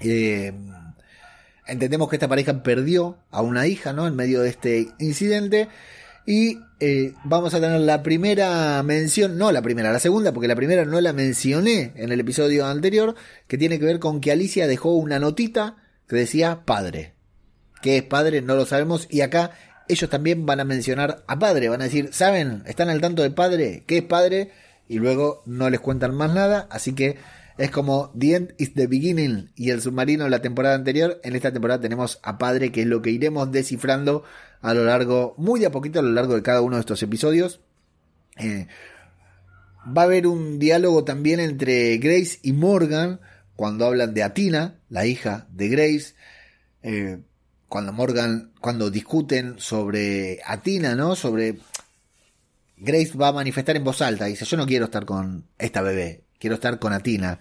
Eh, 0.00 0.52
Entendemos 1.66 2.08
que 2.08 2.16
esta 2.16 2.28
pareja 2.28 2.62
perdió 2.62 3.18
a 3.30 3.42
una 3.42 3.66
hija, 3.66 3.92
¿no? 3.92 4.06
En 4.06 4.16
medio 4.16 4.42
de 4.42 4.48
este 4.48 4.88
incidente. 4.98 5.68
Y 6.26 6.58
eh, 6.80 7.14
vamos 7.24 7.54
a 7.54 7.60
tener 7.60 7.80
la 7.80 8.02
primera 8.02 8.82
mención, 8.82 9.38
no 9.38 9.50
la 9.50 9.62
primera, 9.62 9.92
la 9.92 9.98
segunda, 9.98 10.32
porque 10.32 10.48
la 10.48 10.56
primera 10.56 10.84
no 10.84 11.00
la 11.00 11.12
mencioné 11.12 11.92
en 11.96 12.12
el 12.12 12.20
episodio 12.20 12.66
anterior, 12.66 13.14
que 13.48 13.58
tiene 13.58 13.78
que 13.78 13.84
ver 13.84 13.98
con 13.98 14.20
que 14.20 14.32
Alicia 14.32 14.66
dejó 14.66 14.94
una 14.94 15.18
notita 15.18 15.76
que 16.08 16.16
decía 16.16 16.64
padre. 16.64 17.14
¿Qué 17.80 17.96
es 17.98 18.02
padre? 18.04 18.42
No 18.42 18.54
lo 18.54 18.66
sabemos. 18.66 19.08
Y 19.10 19.22
acá 19.22 19.50
ellos 19.88 20.08
también 20.08 20.46
van 20.46 20.60
a 20.60 20.64
mencionar 20.64 21.24
a 21.26 21.38
padre, 21.38 21.68
van 21.68 21.80
a 21.80 21.84
decir, 21.84 22.10
¿saben? 22.12 22.62
¿Están 22.66 22.88
al 22.88 23.00
tanto 23.00 23.22
de 23.22 23.30
padre? 23.30 23.84
¿Qué 23.86 23.98
es 23.98 24.04
padre? 24.04 24.52
Y 24.88 24.98
luego 24.98 25.42
no 25.46 25.70
les 25.70 25.80
cuentan 25.80 26.14
más 26.14 26.32
nada, 26.32 26.68
así 26.70 26.94
que 26.94 27.16
es 27.58 27.70
como 27.70 28.12
The 28.18 28.34
End 28.34 28.54
is 28.58 28.74
the 28.74 28.86
Beginning 28.86 29.50
y 29.54 29.70
el 29.70 29.80
submarino 29.80 30.28
la 30.28 30.42
temporada 30.42 30.74
anterior. 30.74 31.20
En 31.24 31.36
esta 31.36 31.52
temporada 31.52 31.80
tenemos 31.80 32.18
a 32.22 32.38
Padre, 32.38 32.72
que 32.72 32.82
es 32.82 32.86
lo 32.86 33.02
que 33.02 33.10
iremos 33.10 33.52
descifrando 33.52 34.24
a 34.60 34.74
lo 34.74 34.84
largo, 34.84 35.34
muy 35.36 35.60
de 35.60 35.66
a 35.66 35.70
poquito 35.70 35.98
a 35.98 36.02
lo 36.02 36.12
largo 36.12 36.34
de 36.34 36.42
cada 36.42 36.62
uno 36.62 36.76
de 36.76 36.80
estos 36.80 37.02
episodios. 37.02 37.60
Eh, 38.38 38.68
va 39.86 40.02
a 40.02 40.04
haber 40.04 40.26
un 40.26 40.58
diálogo 40.58 41.04
también 41.04 41.40
entre 41.40 41.98
Grace 41.98 42.38
y 42.42 42.52
Morgan 42.52 43.20
cuando 43.56 43.86
hablan 43.86 44.14
de 44.14 44.22
Atina, 44.22 44.80
la 44.88 45.06
hija 45.06 45.46
de 45.50 45.68
Grace. 45.68 46.14
Eh, 46.82 47.18
cuando 47.68 47.92
Morgan, 47.92 48.52
cuando 48.60 48.90
discuten 48.90 49.58
sobre 49.58 50.40
Atina, 50.44 50.94
¿no? 50.94 51.16
Sobre 51.16 51.58
Grace 52.76 53.16
va 53.16 53.28
a 53.28 53.32
manifestar 53.32 53.76
en 53.76 53.84
voz 53.84 54.02
alta, 54.02 54.26
dice, 54.26 54.44
yo 54.44 54.56
no 54.56 54.66
quiero 54.66 54.86
estar 54.86 55.06
con 55.06 55.46
esta 55.56 55.82
bebé, 55.82 56.24
quiero 56.42 56.56
estar 56.56 56.80
con 56.80 56.92
Atina. 56.92 57.38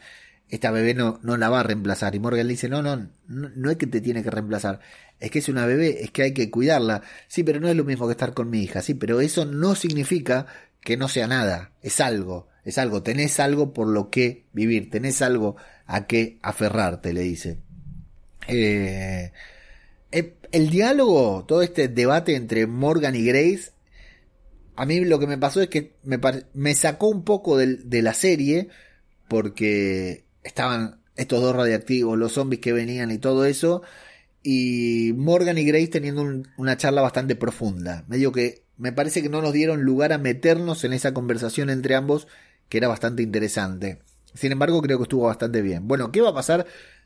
esta 0.47 0.69
bebé 0.69 0.93
no, 0.93 1.19
no 1.23 1.35
la 1.35 1.49
va 1.49 1.61
a 1.61 1.63
reemplazar. 1.63 2.13
Y 2.13 2.19
Morgan 2.19 2.45
le 2.45 2.53
dice, 2.53 2.69
no, 2.69 2.83
no, 2.83 2.95
no, 3.27 3.49
no 3.55 3.71
es 3.71 3.77
que 3.77 3.87
te 3.87 3.99
tiene 3.99 4.21
que 4.21 4.29
reemplazar, 4.29 4.79
es 5.19 5.31
que 5.31 5.39
es 5.39 5.49
una 5.49 5.65
bebé, 5.65 6.03
es 6.03 6.11
que 6.11 6.21
hay 6.21 6.33
que 6.35 6.51
cuidarla. 6.51 7.01
Sí, 7.27 7.43
pero 7.43 7.59
no 7.59 7.67
es 7.67 7.75
lo 7.75 7.83
mismo 7.83 8.05
que 8.05 8.11
estar 8.11 8.35
con 8.35 8.51
mi 8.51 8.61
hija, 8.61 8.83
sí, 8.83 8.93
pero 8.93 9.19
eso 9.19 9.45
no 9.45 9.73
significa 9.73 10.45
que 10.81 10.97
no 10.97 11.07
sea 11.07 11.25
nada, 11.25 11.71
es 11.81 11.99
algo, 11.99 12.47
es 12.63 12.77
algo, 12.77 13.01
tenés 13.01 13.39
algo 13.39 13.73
por 13.73 13.87
lo 13.87 14.11
que 14.11 14.45
vivir, 14.53 14.91
tenés 14.91 15.23
algo 15.23 15.55
a 15.87 16.05
que 16.05 16.37
aferrarte, 16.43 17.11
le 17.11 17.21
dice. 17.21 17.57
Eh, 18.47 19.31
eh, 20.11 20.35
el 20.51 20.69
diálogo, 20.69 21.43
todo 21.47 21.63
este 21.63 21.87
debate 21.87 22.35
entre 22.35 22.67
Morgan 22.67 23.15
y 23.15 23.25
Grace, 23.25 23.71
a 24.75 24.85
mí 24.85 25.03
lo 25.05 25.19
que 25.19 25.27
me 25.27 25.37
pasó 25.37 25.61
es 25.61 25.69
que 25.69 25.93
me, 26.03 26.19
me 26.53 26.73
sacó 26.73 27.07
un 27.07 27.23
poco 27.23 27.57
de, 27.57 28.01
la 28.01 28.13
serie 28.13 28.69
porque 29.31 30.25
estaban 30.43 30.99
estos 31.15 31.41
dos 31.41 31.55
radiactivos, 31.55 32.17
los 32.17 32.33
zombies 32.33 32.59
que 32.59 32.73
venían 32.73 33.11
y 33.11 33.17
todo 33.17 33.45
eso, 33.45 33.81
y 34.43 35.13
Morgan 35.15 35.57
y 35.57 35.63
Grace 35.63 35.87
teniendo 35.87 36.43
una 36.57 36.75
charla 36.75 37.01
bastante 37.01 37.37
profunda. 37.37 38.03
Medio 38.09 38.33
que 38.33 38.63
me 38.75 38.91
parece 38.91 39.21
que 39.21 39.29
no 39.29 39.41
nos 39.41 39.53
dieron 39.53 39.83
lugar 39.83 40.11
a 40.11 40.17
meternos 40.17 40.83
en 40.83 40.91
esa 40.91 41.13
conversación 41.13 41.69
entre 41.69 41.95
ambos, 41.95 42.27
que 42.67 42.79
era 42.79 42.89
bastante 42.89 43.23
interesante. 43.23 43.99
Sin 44.33 44.51
embargo, 44.51 44.81
creo 44.81 44.97
que 44.97 45.03
estuvo 45.03 45.27
bastante 45.27 45.61
bien. 45.61 45.87
Bueno, 45.87 46.11
¿qué 46.11 46.19
va 46.19 46.31
a 46.31 46.35
pasar? 46.35 46.65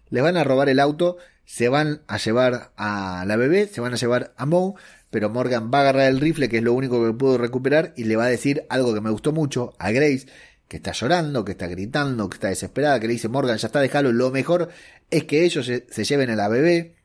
Les 0.09 0.23
van 0.23 0.36
a 0.36 0.43
robar 0.43 0.67
el 0.69 0.80
auto, 0.80 1.17
se 1.45 1.69
van 1.69 2.01
a 2.07 2.17
llevar 2.17 2.71
a 2.76 3.23
la 3.28 3.36
bebé, 3.36 3.67
se 3.67 3.82
van 3.82 3.93
a 3.93 3.97
llevar 3.97 4.34
a 4.36 4.47
Moe, 4.47 4.73
pero 5.11 5.30
Morgan 5.30 5.69
va 5.71 5.78
a 5.78 5.82
agarrar 5.82 6.09
el 6.09 6.19
rifle, 6.19 6.49
que 6.49 6.57
es 6.57 6.63
lo 6.63 6.73
único 6.73 7.05
que 7.05 7.13
puedo 7.13 7.38
recuperar, 7.38 7.93
y 7.95 8.05
le 8.05 8.15
va 8.15 8.26
a 8.26 8.30
decir 8.30 8.65
algo 8.69 8.95
que 8.95 9.01
me 9.01 9.11
gustó 9.11 9.32
mucho 9.32 9.76
a 9.78 9.91
Grace, 9.91 10.26
que 10.68 10.78
está 10.78 10.91
llorando, 10.91 11.45
que 11.45 11.51
está 11.51 11.68
gritando, 11.68 12.30
que 12.30 12.36
está 12.36 12.47
desesperada, 12.47 12.99
que 12.99 13.07
le 13.07 13.13
dice 13.13 13.28
Morgan, 13.28 13.57
ya 13.57 13.68
está, 13.68 13.80
déjalo, 13.80 14.11
lo 14.11 14.32
mejor 14.32 14.70
es 15.11 15.26
que 15.26 15.45
ellos 15.45 15.66
se, 15.66 16.03
lleven 16.03 16.30
a 16.30 16.36
la 16.36 16.47
bebé. 16.47 16.95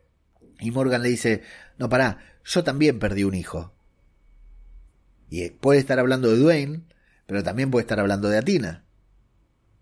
Y 0.61 0.71
Morgan 0.71 1.03
le 1.03 1.09
dice, 1.09 1.43
no, 1.79 1.89
pará, 1.89 2.19
yo 2.45 2.65
también 2.65 2.99
perdí 2.99 3.25
un 3.25 3.35
hijo. 3.35 3.75
Y 5.29 5.49
puede 5.51 5.79
estar 5.79 5.99
hablando 5.99 6.31
de 6.31 6.39
Dwayne, 6.39 6.83
pero 7.27 7.43
también 7.43 7.71
puede 7.71 7.83
estar 7.83 8.01
hablando 8.01 8.29
de 8.29 8.39
Atina. 8.39 8.85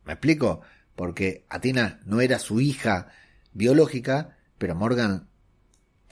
¿Me 0.04 0.12
explico? 0.12 0.60
Porque 0.94 1.46
Atina 1.48 2.00
no 2.04 2.20
era 2.20 2.38
su 2.38 2.60
hija 2.60 3.08
biológica, 3.52 4.36
pero 4.58 4.74
Morgan 4.74 5.28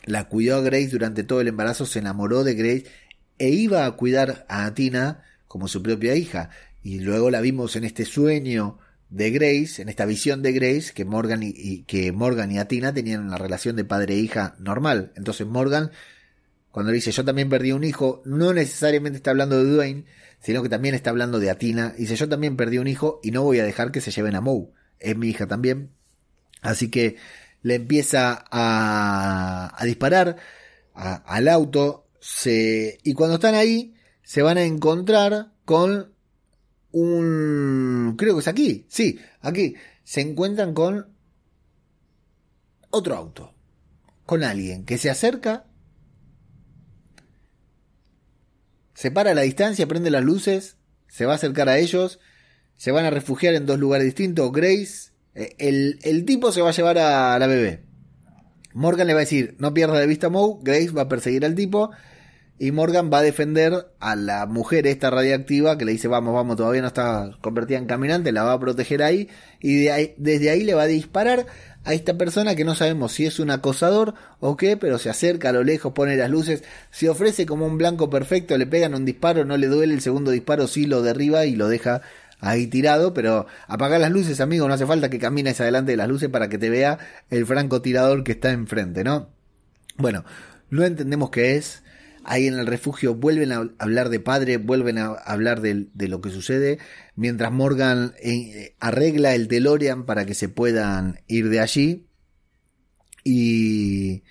la 0.05 0.29
cuidó 0.29 0.57
a 0.57 0.61
Grace 0.61 0.89
durante 0.89 1.25
todo 1.25 1.41
el 1.41 1.49
embarazo, 1.49 1.85
se 1.85 1.99
enamoró 1.99 2.45
de 2.45 2.55
Grace 2.55 2.87
e 3.39 3.51
iba 3.51 3.85
a 3.85 3.91
cuidar 3.93 4.47
a 4.49 4.67
Atina 4.67 5.23
como 5.49 5.69
su 5.69 5.83
propia 5.83 6.15
hija. 6.15 6.51
Y 6.87 7.01
luego 7.01 7.33
la 7.33 7.41
vimos 7.41 7.75
en 7.75 7.83
este 7.83 8.05
sueño 8.05 8.79
de 9.11 9.33
Grace, 9.33 9.83
en 9.83 9.89
esta 9.89 10.07
visión 10.07 10.41
de 10.41 10.53
Grace, 10.53 10.93
que 10.95 11.05
Morgan 11.05 11.43
y, 11.43 11.83
que 11.83 12.13
Morgan 12.13 12.53
y 12.53 12.59
Atina 12.59 12.95
tenían 12.95 13.27
una 13.27 13.39
relación 13.39 13.75
de 13.75 13.85
padre 13.85 14.15
e 14.15 14.19
hija 14.19 14.55
normal. 14.61 15.11
Entonces 15.17 15.49
Morgan, 15.49 15.91
cuando 16.71 16.93
dice 16.93 17.11
yo 17.11 17.25
también 17.25 17.49
perdí 17.49 17.73
un 17.73 17.83
hijo, 17.83 18.23
no 18.25 18.53
necesariamente 18.53 19.17
está 19.17 19.33
hablando 19.33 19.59
de 19.59 19.69
Dwayne, 19.69 20.05
sino 20.39 20.63
que 20.63 20.69
también 20.69 20.95
está 20.95 21.11
hablando 21.11 21.41
de 21.41 21.51
Atina. 21.51 21.93
Dice 21.99 22.15
yo 22.15 22.29
también 22.29 22.57
perdí 22.57 22.79
un 22.79 22.87
hijo 22.87 23.19
y 23.21 23.33
no 23.33 23.43
voy 23.43 23.59
a 23.59 23.65
dejar 23.65 23.91
que 23.91 24.01
se 24.01 24.13
lleven 24.13 24.37
a 24.37 24.41
Moe. 24.41 24.69
Es 25.01 25.17
mi 25.17 25.29
hija 25.29 25.49
también. 25.49 25.91
Así 26.63 26.89
que 26.89 27.17
le 27.63 27.75
empieza 27.75 28.45
a, 28.49 29.77
disparar 29.83 30.37
al 30.95 31.49
auto 31.49 32.07
se, 32.21 32.99
y 33.03 33.13
cuando 33.15 33.35
están 33.35 33.57
ahí 33.57 33.97
se 34.23 34.43
van 34.43 34.57
a 34.57 34.63
encontrar 34.63 35.51
con 35.65 36.15
un... 36.97 38.15
creo 38.17 38.35
que 38.35 38.41
es 38.41 38.49
aquí, 38.49 38.87
sí, 38.89 39.19
aquí 39.43 39.75
se 40.03 40.23
encuentran 40.23 40.73
con 40.73 41.09
otro 42.91 43.17
auto, 43.17 43.53
con 44.25 44.43
alguien 44.43 44.85
que 44.85 44.97
se 44.97 45.11
acerca, 45.11 45.67
se 48.95 49.11
para 49.11 49.33
a 49.33 49.35
la 49.35 49.43
distancia, 49.43 49.87
prende 49.87 50.11
las 50.11 50.25
luces, 50.25 50.79
se 51.09 51.27
va 51.27 51.33
a 51.33 51.37
acercar 51.37 51.69
a 51.69 51.79
ellos, 51.79 52.19
se 52.77 52.93
van 52.93 53.05
a 53.05 53.11
refugiar 53.11 53.55
en 53.55 53.67
dos 53.67 53.79
lugares 53.79 54.07
distintos, 54.07 54.51
Grace 54.53 55.11
eh, 55.35 55.55
el, 55.59 56.25
tipo 56.25 56.51
se 56.51 56.63
va 56.63 56.71
a 56.71 56.73
llevar 56.73 56.97
a 56.97 57.39
la 57.39 57.47
bebé. 57.47 57.85
Morgan 58.73 59.07
le 59.07 59.13
va 59.13 59.21
a 59.21 59.25
decir, 59.25 59.55
no 59.59 59.75
pierda 59.75 59.99
de 59.99 60.07
vista 60.07 60.29
a 60.29 60.31
Moe, 60.31 60.59
Grace 60.63 60.91
va 60.91 61.03
a 61.03 61.09
perseguir 61.09 61.45
al 61.45 61.55
tipo 61.55 61.91
y 62.59 62.73
Morgan 62.73 63.11
va 63.13 63.19
a 63.19 63.23
defender 63.23 63.89
a 64.01 64.17
la 64.17 64.47
mujer 64.47 64.87
esta 64.87 65.11
radiactiva 65.11 65.77
que 65.77 65.85
le 65.85 65.93
dice, 65.93 66.09
vamos, 66.09 66.35
vamos, 66.35 66.57
todavía 66.57 66.81
no 66.81 66.89
está 66.89 67.31
convertida 67.43 67.79
en 67.79 67.87
caminante, 67.87 68.33
la 68.33 68.45
va 68.45 68.53
a 68.53 68.61
proteger 68.61 69.03
ahí 69.03 69.29
y 69.61 69.87
desde 70.17 70.51
ahí 70.51 70.65
le 70.65 70.75
va 70.75 70.83
a 70.83 70.87
disparar 70.87 71.47
a 71.85 71.93
esta 71.93 72.17
persona 72.17 72.57
que 72.57 72.65
no 72.65 72.75
sabemos 72.75 73.13
si 73.13 73.27
es 73.27 73.39
un 73.39 73.51
acosador 73.51 74.15
o 74.41 74.57
qué, 74.57 74.77
pero 74.77 74.99
se 74.99 75.11
acerca 75.11 75.51
a 75.51 75.53
lo 75.53 75.63
lejos, 75.65 75.93
pone 75.93 76.17
las 76.17 76.31
luces, 76.31 76.65
se 76.91 77.09
ofrece 77.09 77.47
como 77.47 77.67
un 77.67 77.79
blanco 77.79 78.11
perfecto, 78.11 78.57
le 78.57 78.67
pegan 78.67 78.95
un 78.95 79.05
disparo, 79.05 79.45
no 79.45 79.57
le 79.57 79.67
duele, 79.67 79.95
el 79.95 80.01
segundo 80.01 80.31
disparo 80.31 80.67
sí 80.67 80.87
lo 80.87 81.03
derriba 81.03 81.45
y 81.45 81.55
lo 81.55 81.69
deja 81.69 82.01
ahí 82.41 82.67
tirado, 82.67 83.15
pero 83.15 83.47
apagar 83.69 84.01
las 84.01 84.11
luces, 84.11 84.41
amigo, 84.41 84.67
no 84.67 84.75
hace 84.75 84.87
falta 84.87 85.11
que 85.11 85.19
camines 85.19 85.61
adelante 85.61 85.93
de 85.93 85.97
las 85.97 86.09
luces 86.09 86.29
para 86.29 86.49
que 86.49 86.59
te 86.59 86.71
vea 86.71 86.99
el 87.31 87.47
francotirador 87.47 88.25
que 88.25 88.33
está 88.33 88.51
enfrente, 88.51 89.05
¿no? 89.05 89.29
Bueno, 89.97 90.25
no 90.71 90.85
entendemos 90.85 91.31
qué 91.31 91.57
es. 91.57 91.83
Ahí 92.29 92.49
en 92.49 92.59
el 92.59 92.67
refugio 92.67 93.15
vuelven 93.15 93.53
a 93.53 93.71
hablar 93.79 94.09
de 94.09 94.19
padre, 94.19 94.57
vuelven 94.57 94.99
a 94.99 95.13
hablar 95.13 95.61
de, 95.61 95.87
lo 96.09 96.21
que 96.21 96.31
sucede, 96.31 96.81
mientras 97.15 97.53
Morgan 97.53 98.15
eh, 98.21 98.75
arregla 98.81 99.37
el 99.37 99.47
DeLorean 99.47 100.07
para 100.07 100.27
que 100.27 100.35
se 100.35 100.49
puedan 100.49 101.21
ir 101.29 101.49
de 101.51 101.61
allí. 101.61 102.07
Y 103.23 104.25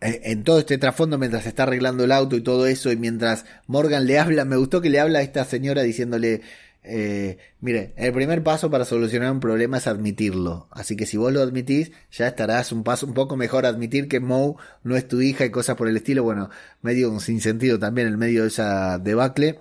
eh, 0.00 0.20
en 0.24 0.42
todo 0.42 0.58
este 0.58 0.78
trasfondo 0.78 1.16
mientras 1.16 1.44
se 1.44 1.50
está 1.50 1.62
arreglando 1.62 2.02
el 2.02 2.10
auto 2.10 2.34
y 2.34 2.40
todo 2.40 2.66
eso 2.66 2.90
y 2.90 2.96
mientras 2.96 3.44
Morgan 3.68 4.06
le 4.06 4.18
habla, 4.18 4.44
me 4.44 4.56
gustó 4.56 4.80
que 4.80 4.90
le 4.90 4.98
habla 4.98 5.20
a 5.20 5.22
esta 5.22 5.44
señora 5.44 5.82
diciéndole, 5.82 6.42
eh, 6.82 7.38
mire, 7.60 7.92
el 7.96 8.12
primer 8.12 8.42
paso 8.42 8.70
para 8.70 8.84
solucionar 8.84 9.30
un 9.32 9.40
problema 9.40 9.78
es 9.78 9.86
admitirlo, 9.86 10.68
así 10.70 10.96
que 10.96 11.06
si 11.06 11.16
vos 11.16 11.32
lo 11.32 11.42
admitís, 11.42 11.92
ya 12.10 12.28
estarás 12.28 12.72
un 12.72 12.84
paso 12.84 13.06
un 13.06 13.14
poco 13.14 13.36
mejor 13.36 13.66
admitir 13.66 14.08
que 14.08 14.20
Moe 14.20 14.54
no 14.84 14.96
es 14.96 15.06
tu 15.06 15.20
hija 15.20 15.44
y 15.44 15.50
cosas 15.50 15.76
por 15.76 15.88
el 15.88 15.96
estilo, 15.96 16.22
bueno, 16.22 16.50
medio 16.82 17.10
un 17.10 17.20
sinsentido 17.20 17.78
también 17.78 18.08
en 18.08 18.18
medio 18.18 18.42
de 18.42 18.48
esa 18.48 18.98
debacle. 18.98 19.60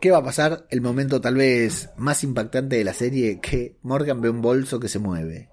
¿Qué 0.00 0.10
va 0.10 0.18
a 0.18 0.24
pasar? 0.24 0.66
El 0.70 0.80
momento 0.80 1.20
tal 1.20 1.34
vez 1.34 1.90
más 1.96 2.24
impactante 2.24 2.76
de 2.76 2.84
la 2.84 2.94
serie, 2.94 3.38
que 3.40 3.76
Morgan 3.82 4.22
ve 4.22 4.30
un 4.30 4.40
bolso 4.40 4.80
que 4.80 4.88
se 4.88 4.98
mueve. 4.98 5.50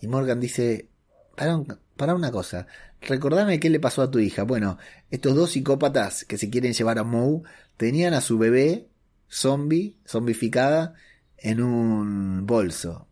Y 0.00 0.06
Morgan 0.06 0.38
dice, 0.38 0.88
para 1.34 1.58
para 1.96 2.14
una 2.14 2.30
cosa, 2.30 2.66
recordame 3.00 3.58
qué 3.58 3.70
le 3.70 3.80
pasó 3.80 4.02
a 4.02 4.10
tu 4.10 4.18
hija. 4.18 4.42
Bueno, 4.42 4.78
estos 5.10 5.34
dos 5.34 5.52
psicópatas 5.52 6.24
que 6.24 6.38
se 6.38 6.50
quieren 6.50 6.74
llevar 6.74 6.98
a 6.98 7.04
Moe 7.04 7.42
tenían 7.76 8.14
a 8.14 8.20
su 8.20 8.38
bebé 8.38 8.86
zombie, 9.30 9.96
zombificada, 10.06 10.94
en 11.38 11.60
un 11.60 12.46
bolso. 12.46 13.08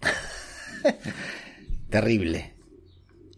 Terrible. 1.90 2.54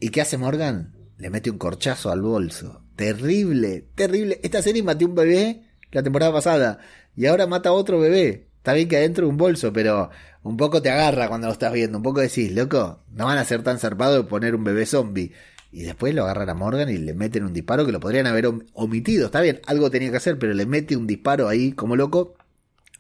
¿Y 0.00 0.10
qué 0.10 0.20
hace 0.20 0.38
Morgan? 0.38 0.94
Le 1.18 1.30
mete 1.30 1.50
un 1.50 1.58
corchazo 1.58 2.10
al 2.10 2.22
bolso. 2.22 2.82
Terrible, 2.96 3.86
terrible. 3.94 4.40
Esta 4.42 4.62
serie 4.62 4.82
mató 4.82 5.06
un 5.06 5.14
bebé 5.14 5.64
la 5.92 6.02
temporada 6.02 6.32
pasada 6.32 6.78
y 7.16 7.26
ahora 7.26 7.46
mata 7.46 7.70
a 7.70 7.72
otro 7.72 8.00
bebé. 8.00 8.48
Está 8.56 8.74
bien 8.74 8.88
que 8.88 8.96
adentro 8.96 9.26
de 9.26 9.30
un 9.30 9.36
bolso, 9.36 9.72
pero 9.72 10.10
un 10.42 10.56
poco 10.56 10.82
te 10.82 10.90
agarra 10.90 11.28
cuando 11.28 11.46
lo 11.48 11.52
estás 11.52 11.72
viendo, 11.72 11.98
un 11.98 12.04
poco 12.04 12.20
decís, 12.20 12.52
loco, 12.52 13.02
no 13.10 13.26
van 13.26 13.38
a 13.38 13.44
ser 13.44 13.62
tan 13.62 13.78
zarpados 13.78 14.16
de 14.16 14.28
poner 14.28 14.54
un 14.54 14.64
bebé 14.64 14.86
zombie. 14.86 15.32
Y 15.72 15.82
después 15.84 16.14
lo 16.14 16.24
agarran 16.24 16.50
a 16.50 16.54
Morgan 16.54 16.90
y 16.90 16.98
le 16.98 17.14
meten 17.14 17.44
un 17.44 17.52
disparo 17.52 17.86
que 17.86 17.92
lo 17.92 18.00
podrían 18.00 18.26
haber 18.26 18.50
omitido. 18.74 19.26
Está 19.26 19.40
bien, 19.40 19.60
algo 19.66 19.90
tenía 19.90 20.10
que 20.10 20.18
hacer, 20.18 20.38
pero 20.38 20.52
le 20.52 20.66
mete 20.66 20.96
un 20.96 21.06
disparo 21.06 21.48
ahí 21.48 21.72
como 21.72 21.96
loco, 21.96 22.34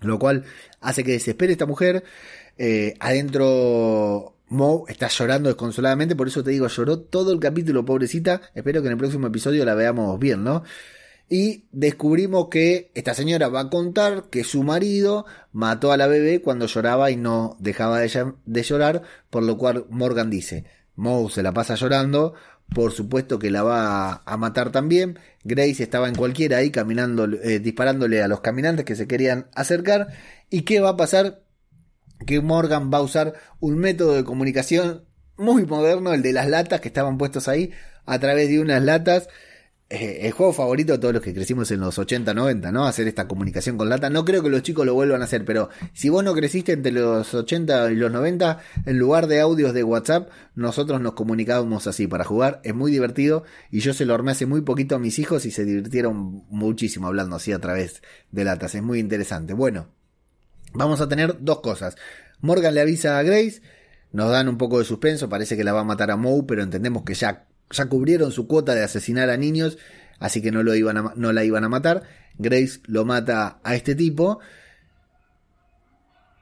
lo 0.00 0.18
cual 0.18 0.44
hace 0.80 1.04
que 1.04 1.12
desespere 1.12 1.52
esta 1.52 1.66
mujer. 1.66 2.02
Eh, 2.58 2.94
adentro 2.98 4.36
Mo 4.48 4.84
está 4.88 5.08
llorando 5.08 5.48
desconsoladamente, 5.48 6.16
por 6.16 6.28
eso 6.28 6.42
te 6.42 6.50
digo, 6.50 6.66
lloró 6.66 6.98
todo 7.00 7.32
el 7.32 7.40
capítulo, 7.40 7.84
pobrecita. 7.84 8.40
Espero 8.54 8.80
que 8.80 8.88
en 8.88 8.92
el 8.92 8.98
próximo 8.98 9.26
episodio 9.26 9.64
la 9.64 9.74
veamos 9.74 10.18
bien, 10.18 10.42
¿no? 10.42 10.62
y 11.32 11.64
descubrimos 11.72 12.48
que 12.48 12.90
esta 12.94 13.14
señora 13.14 13.48
va 13.48 13.60
a 13.60 13.70
contar 13.70 14.24
que 14.24 14.44
su 14.44 14.64
marido 14.64 15.24
mató 15.50 15.90
a 15.90 15.96
la 15.96 16.06
bebé 16.06 16.42
cuando 16.42 16.66
lloraba 16.66 17.10
y 17.10 17.16
no 17.16 17.56
dejaba 17.58 18.00
de, 18.00 18.62
llorar, 18.62 19.00
por 19.30 19.42
lo 19.42 19.56
cual 19.56 19.86
Morgan 19.88 20.28
dice, 20.28 20.66
Moe 20.94 21.30
se 21.30 21.42
la 21.42 21.54
pasa 21.54 21.74
llorando, 21.74 22.34
por 22.74 22.92
supuesto 22.92 23.38
que 23.38 23.50
la 23.50 23.62
va 23.62 24.22
a 24.24 24.36
matar 24.36 24.70
también, 24.70 25.18
Grace 25.44 25.82
estaba 25.82 26.08
en 26.08 26.14
cualquiera 26.14 26.58
ahí 26.58 26.70
caminando, 26.70 27.24
eh, 27.24 27.58
disparándole 27.58 28.22
a 28.22 28.28
los 28.28 28.40
caminantes 28.40 28.84
que 28.84 28.96
se 28.96 29.06
querían 29.06 29.46
acercar, 29.54 30.08
y 30.50 30.62
qué 30.62 30.80
va 30.80 30.90
a 30.90 30.96
pasar 30.96 31.42
que 32.26 32.40
Morgan 32.40 32.90
va 32.92 32.98
a 32.98 33.02
usar 33.02 33.34
un 33.60 33.78
método 33.78 34.14
de 34.14 34.24
comunicación 34.24 35.04
muy 35.36 35.66
moderno, 35.66 36.12
el 36.12 36.22
de 36.22 36.32
las 36.32 36.48
latas 36.48 36.80
que 36.80 36.88
estaban 36.88 37.18
puestos 37.18 37.48
ahí, 37.48 37.72
a 38.06 38.18
través 38.18 38.48
de 38.48 38.60
unas 38.60 38.82
latas, 38.82 39.28
eh, 39.94 40.26
el 40.26 40.32
juego 40.32 40.54
favorito 40.54 40.94
de 40.94 40.98
todos 40.98 41.12
los 41.12 41.22
que 41.22 41.34
crecimos 41.34 41.70
en 41.70 41.80
los 41.80 41.98
80, 41.98 42.32
90, 42.32 42.72
¿no? 42.72 42.86
Hacer 42.86 43.08
esta 43.08 43.28
comunicación 43.28 43.76
con 43.76 43.90
lata. 43.90 44.08
No 44.08 44.24
creo 44.24 44.42
que 44.42 44.48
los 44.48 44.62
chicos 44.62 44.86
lo 44.86 44.94
vuelvan 44.94 45.20
a 45.20 45.24
hacer, 45.24 45.44
pero 45.44 45.68
si 45.92 46.08
vos 46.08 46.24
no 46.24 46.32
creciste 46.32 46.72
entre 46.72 46.92
los 46.92 47.34
80 47.34 47.92
y 47.92 47.96
los 47.96 48.10
90, 48.10 48.58
en 48.86 48.98
lugar 48.98 49.26
de 49.26 49.40
audios 49.40 49.74
de 49.74 49.84
WhatsApp, 49.84 50.30
nosotros 50.54 51.02
nos 51.02 51.12
comunicábamos 51.12 51.86
así 51.86 52.06
para 52.06 52.24
jugar. 52.24 52.62
Es 52.64 52.74
muy 52.74 52.90
divertido 52.90 53.44
y 53.70 53.80
yo 53.80 53.92
se 53.92 54.06
lo 54.06 54.14
armé 54.14 54.32
hace 54.32 54.46
muy 54.46 54.62
poquito 54.62 54.96
a 54.96 54.98
mis 54.98 55.18
hijos 55.18 55.44
y 55.44 55.50
se 55.50 55.66
divirtieron 55.66 56.42
muchísimo 56.48 57.08
hablando 57.08 57.36
así 57.36 57.52
a 57.52 57.58
través 57.58 58.02
de 58.30 58.44
latas. 58.44 58.74
Es 58.74 58.82
muy 58.82 58.98
interesante. 58.98 59.52
Bueno, 59.52 59.88
vamos 60.72 61.02
a 61.02 61.08
tener 61.08 61.36
dos 61.40 61.60
cosas. 61.60 61.96
Morgan 62.40 62.72
le 62.72 62.80
avisa 62.80 63.18
a 63.18 63.22
Grace, 63.24 63.60
nos 64.10 64.30
dan 64.30 64.48
un 64.48 64.56
poco 64.56 64.78
de 64.78 64.86
suspenso, 64.86 65.28
parece 65.28 65.54
que 65.54 65.64
la 65.64 65.74
va 65.74 65.80
a 65.80 65.84
matar 65.84 66.10
a 66.10 66.16
Moe, 66.16 66.44
pero 66.48 66.62
entendemos 66.62 67.02
que 67.02 67.12
ya 67.12 67.46
ya 67.70 67.86
cubrieron 67.86 68.32
su 68.32 68.46
cuota 68.46 68.74
de 68.74 68.84
asesinar 68.84 69.30
a 69.30 69.36
niños, 69.36 69.78
así 70.18 70.42
que 70.42 70.52
no, 70.52 70.62
lo 70.62 70.74
iban 70.74 70.96
a, 70.96 71.12
no 71.16 71.32
la 71.32 71.44
iban 71.44 71.64
a 71.64 71.68
matar. 71.68 72.02
Grace 72.38 72.80
lo 72.86 73.04
mata 73.04 73.60
a 73.62 73.74
este 73.74 73.94
tipo. 73.94 74.40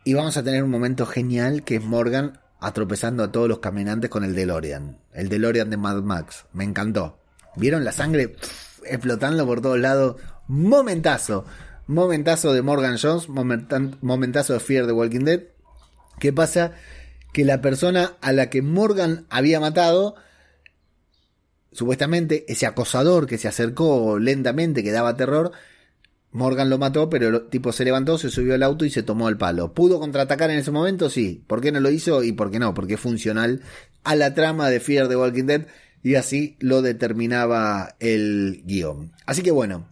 Y 0.05 0.15
vamos 0.15 0.37
a 0.37 0.43
tener 0.43 0.63
un 0.63 0.71
momento 0.71 1.07
genial 1.07 1.63
que 1.63 1.77
es 1.77 1.85
Morgan 1.85 2.41
atropezando 2.61 3.25
a 3.25 3.33
todos 3.33 3.49
los 3.49 3.59
caminantes 3.59 4.11
con 4.11 4.25
el 4.25 4.35
DeLorean. 4.35 4.99
El 5.13 5.29
DeLorean 5.29 5.71
de 5.71 5.77
Mad 5.77 6.03
Max. 6.03 6.47
Me 6.53 6.65
encantó. 6.65 7.19
¿Vieron 7.57 7.85
la 7.85 7.93
sangre 7.93 8.37
explotando 8.87 9.47
por 9.47 9.61
todos 9.61 9.79
lados? 9.79 10.17
Momentazo. 10.47 11.45
Momentazo 11.87 12.53
de 12.53 12.63
Morgan 12.63 12.99
Jones. 13.01 13.29
momentazo 13.29 14.53
de 14.53 14.61
Fear 14.61 14.87
de 14.87 14.93
Walking 14.93 15.25
Dead. 15.25 15.43
¿Qué 16.19 16.33
pasa? 16.33 16.73
Que 17.33 17.45
la 17.45 17.61
persona 17.61 18.17
a 18.21 18.33
la 18.33 18.51
que 18.51 18.63
Morgan 18.63 19.27
había 19.31 19.61
matado 19.61 20.17
supuestamente 21.73 22.45
ese 22.49 22.67
acosador 22.67 23.27
que 23.27 23.39
se 23.39 23.49
acercó 23.49 24.19
lentamente, 24.19 24.83
que 24.83 24.93
daba 24.93 25.17
terror, 25.17 25.53
Morgan 26.33 26.71
lo 26.71 26.79
mató, 26.79 27.11
pero 27.11 27.29
el 27.29 27.49
tipo 27.49 27.73
se 27.73 27.85
levantó, 27.85 28.17
se 28.17 28.31
subió 28.31 28.55
al 28.55 28.63
auto 28.63 28.85
y 28.85 28.91
se 28.91 29.03
tomó 29.03 29.29
el 29.29 29.37
palo. 29.37 29.75
¿Pudo 29.75 29.99
contraatacar 29.99 30.51
en 30.51 30.59
ese 30.59 30.71
momento? 30.71 31.11
Sí. 31.11 31.45
¿Por 31.47 31.61
qué 31.61 31.73
no 31.73 31.81
lo 31.81 31.91
hizo? 31.91 32.23
Y 32.23 32.33
por 32.33 32.51
qué 32.51 32.59
no, 32.59 32.73
porque 32.75 32.95
es 32.95 33.01
funcional 33.01 33.63
a 34.05 34.15
la 34.15 34.35
trama 34.35 34.71
de 34.71 34.81
Fear 34.81 35.09
the 35.09 35.17
Walking 35.17 35.45
Dead 35.45 35.67
y 36.03 36.15
así 36.15 36.57
lo 36.61 36.83
determinaba 36.83 37.97
el 37.99 38.63
guion. 38.65 39.13
Así 39.27 39.43
que 39.43 39.51
bueno, 39.51 39.89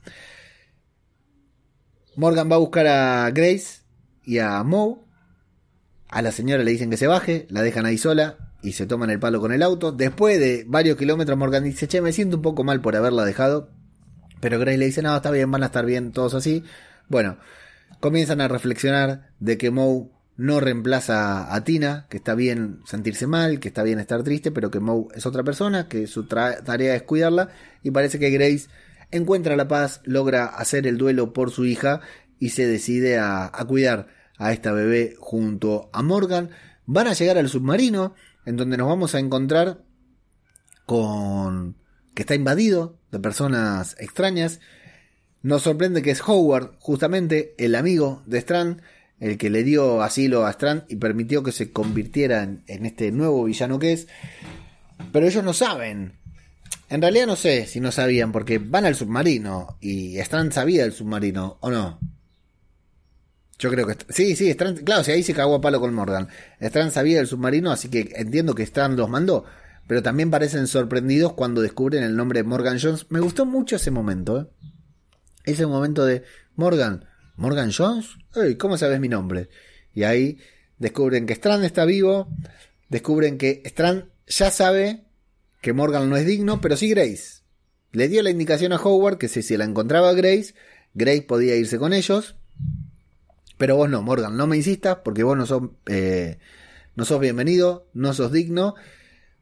Morgan 2.17 2.51
va 2.51 2.57
a 2.57 2.61
buscar 2.61 2.87
a 2.87 3.31
Grace 3.31 3.83
y 4.25 4.39
a 4.39 4.63
Moe. 4.63 4.97
A 6.09 6.23
la 6.23 6.33
señora 6.33 6.63
le 6.63 6.71
dicen 6.71 6.89
que 6.89 6.97
se 6.97 7.07
baje, 7.07 7.47
la 7.51 7.63
dejan 7.63 7.85
ahí 7.85 7.99
sola 7.99 8.48
y 8.63 8.73
se 8.73 8.87
toman 8.87 9.11
el 9.11 9.21
palo 9.21 9.41
con 9.41 9.53
el 9.53 9.63
auto. 9.63 9.93
Después 9.93 10.39
de 10.39 10.65
varios 10.67 10.97
kilómetros, 10.97 11.39
Morgan 11.39 11.65
dice, 11.65 11.89
che, 11.89 12.01
me 12.01 12.13
siento 12.13 12.37
un 12.37 12.43
poco 12.43 12.65
mal 12.65 12.81
por 12.81 12.97
haberla 12.97 13.25
dejado. 13.25 13.71
Pero 14.41 14.59
Grace 14.59 14.79
le 14.79 14.87
dice, 14.87 15.03
no, 15.03 15.17
está 15.17 15.31
bien, 15.31 15.51
van 15.51 15.63
a 15.63 15.67
estar 15.67 15.85
bien 15.85 16.13
todos 16.13 16.35
así. 16.35 16.65
Bueno, 17.09 17.39
comienzan 18.01 18.41
a 18.41 18.49
reflexionar 18.49 19.31
de 19.41 19.59
que 19.59 19.71
Moe 19.71 20.11
no 20.37 20.61
reemplaza 20.61 21.53
a 21.53 21.65
Tina, 21.65 22.07
que 22.09 22.19
está 22.19 22.35
bien 22.35 22.81
sentirse 22.87 23.27
mal, 23.27 23.59
que 23.59 23.69
está 23.69 23.83
bien 23.83 23.99
estar 23.99 24.23
triste, 24.23 24.53
pero 24.53 24.71
que 24.71 24.79
Moe 24.79 25.09
es 25.15 25.27
otra 25.27 25.43
persona, 25.43 25.89
que 25.89 26.07
su 26.07 26.27
tarea 26.27 26.95
es 26.95 27.03
cuidarla. 27.03 27.49
Y 27.83 27.91
parece 27.91 28.19
que 28.19 28.31
Grace 28.31 28.69
encuentra 29.11 29.57
la 29.57 29.67
paz, 29.67 30.01
logra 30.05 30.47
hacer 30.47 30.87
el 30.87 30.99
duelo 30.99 31.33
por 31.33 31.51
su 31.51 31.65
hija 31.65 32.01
y 32.39 32.51
se 32.51 32.67
decide 32.67 33.19
a, 33.19 33.47
a 33.47 33.65
cuidar 33.65 34.09
a 34.37 34.53
esta 34.53 34.73
bebé 34.73 35.17
junto 35.19 35.91
a 35.93 36.03
Morgan. 36.03 36.51
Van 36.87 37.09
a 37.09 37.15
llegar 37.15 37.37
al 37.37 37.49
submarino 37.49 38.15
en 38.49 38.57
donde 38.57 38.79
nos 38.79 38.89
vamos 38.89 39.15
a 39.15 39.19
encontrar 39.19 39.85
con 40.87 41.77
que 42.15 42.23
está 42.23 42.35
invadido 42.35 42.99
de 43.11 43.19
personas 43.19 43.95
extrañas. 44.01 44.61
Nos 45.43 45.65
sorprende 45.65 46.01
que 46.01 46.13
es 46.13 46.27
Howard, 46.27 46.73
justamente 46.79 47.55
el 47.59 47.75
amigo 47.75 48.23
de 48.25 48.39
Strand, 48.39 48.81
el 49.21 49.37
que 49.37 49.51
le 49.51 49.65
dio 49.65 50.01
asilo 50.01 50.47
a 50.47 50.51
Strand 50.53 50.85
y 50.89 50.97
permitió 50.97 51.43
que 51.43 51.53
se 51.53 51.73
convirtiera 51.73 52.43
en, 52.43 52.87
este 52.87 53.13
nuevo 53.13 53.45
villano 53.45 53.79
que 53.79 53.93
es. 53.93 54.09
Pero 55.13 55.27
ellos 55.27 55.45
no 55.45 55.53
saben. 55.53 56.15
En 56.89 57.03
realidad 57.03 57.27
no 57.27 57.37
sé 57.37 57.67
si 57.67 57.81
no 57.81 57.93
sabían, 57.93 58.33
porque 58.33 58.57
van 58.57 58.87
al 58.87 58.95
submarino 58.95 59.77
y 59.83 60.17
Strand 60.21 60.53
sabía 60.53 60.85
del 60.85 60.95
submarino, 60.95 61.59
¿o 61.61 61.71
no? 61.71 62.01
Yo 63.59 63.71
creo 63.71 63.87
que. 63.87 63.97
Sí, 64.09 64.37
sí, 64.37 64.51
Strand. 64.51 64.85
Claro, 64.85 65.03
si 65.03 65.13
ahí 65.13 65.23
se 65.23 65.35
cagó 65.35 65.57
a 65.57 65.61
palo 65.61 65.81
con 65.81 65.93
Morgan. 65.93 66.29
Strand 66.61 66.93
sabía 66.93 67.19
del 67.19 67.27
submarino, 67.27 67.73
así 67.73 67.89
que 67.89 68.13
entiendo 68.15 68.55
que 68.55 68.63
Strand 68.63 68.97
los 68.97 69.09
mandó. 69.09 69.45
Pero 69.87 70.03
también 70.03 70.31
parecen 70.31 70.67
sorprendidos 70.67 71.33
cuando 71.33 71.63
descubren 71.63 72.03
el 72.03 72.15
nombre 72.15 72.41
de 72.41 72.45
Morgan 72.45 72.79
Jones. 72.81 73.07
Me 73.09 73.21
gustó 73.21 73.47
mucho 73.47 73.77
ese 73.77 73.91
momento, 73.91 74.41
¿eh? 74.41 74.47
Ese 75.45 75.67
momento 75.67 76.05
de. 76.05 76.23
Morgan. 76.55 77.07
¿Morgan 77.37 77.71
Jones? 77.77 78.17
¿Cómo 78.59 78.77
sabes 78.77 79.01
mi 79.01 79.09
nombre? 79.09 79.49
Y 79.95 80.05
ahí 80.05 80.39
descubren 80.79 81.27
que 81.27 81.33
Strand 81.35 81.65
está 81.65 81.85
vivo. 81.85 82.29
Descubren 82.89 83.39
que 83.39 83.63
Strand 83.65 84.07
ya 84.27 84.51
sabe 84.51 85.05
que 85.61 85.73
Morgan 85.73 86.09
no 86.09 86.17
es 86.17 86.27
digno, 86.27 86.61
pero 86.61 86.77
sí 86.77 86.91
Grace. 86.91 87.43
Le 87.93 88.09
dio 88.09 88.23
la 88.23 88.31
indicación 88.31 88.73
a 88.73 88.77
Howard 88.77 89.19
que 89.19 89.29
si 89.29 89.43
se 89.43 89.59
la 89.59 89.65
encontraba 89.65 90.13
Grace, 90.13 90.55
Grace 90.95 91.23
podía 91.23 91.57
irse 91.57 91.79
con 91.79 91.93
ellos. 91.93 92.37
Pero 93.59 93.77
vos 93.77 93.91
no, 93.91 94.03
Morgan, 94.03 94.37
no 94.37 94.47
me 94.47 94.57
insistas 94.57 94.99
porque 95.05 95.25
vos 95.25 95.37
no 95.37 95.45
sos, 95.45 95.65
eh, 95.87 96.39
no 96.95 97.05
sos 97.05 97.21
bienvenido, 97.21 97.89
no 97.93 98.15
sos 98.15 98.33
digno. 98.33 98.77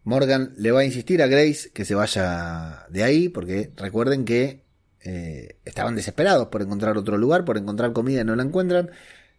Morgan 0.05 0.55
le 0.57 0.73
va 0.73 0.81
a 0.81 0.85
insistir 0.85 1.23
a 1.23 1.27
Grace 1.27 1.71
que 1.73 1.85
se 1.85 1.95
vaya 1.95 2.87
de 2.89 3.03
ahí 3.03 3.29
porque 3.29 3.73
recuerden 3.77 4.25
que 4.25 4.65
eh, 5.03 5.59
estaban 5.67 5.95
desesperados 5.97 6.49
por 6.49 6.63
encontrar 6.63 6.97
otro 6.97 7.19
lugar, 7.19 7.45
por 7.45 7.59
encontrar 7.59 7.93
comida 7.93 8.23
y 8.23 8.25
no 8.25 8.35
la 8.37 8.43
encuentran. 8.43 8.91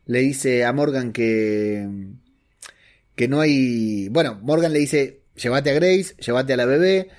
Le 0.05 0.19
dice 0.19 0.63
a 0.63 0.71
Morgan 0.73 1.11
que, 1.11 1.89
que 3.15 3.27
no 3.27 3.41
hay... 3.41 4.09
Bueno, 4.09 4.39
Morgan 4.43 4.73
le 4.73 4.79
dice, 4.79 5.23
llévate 5.35 5.71
a 5.71 5.73
Grace, 5.73 6.15
llévate 6.19 6.53
a 6.53 6.57
la 6.57 6.65
bebé. 6.65 7.09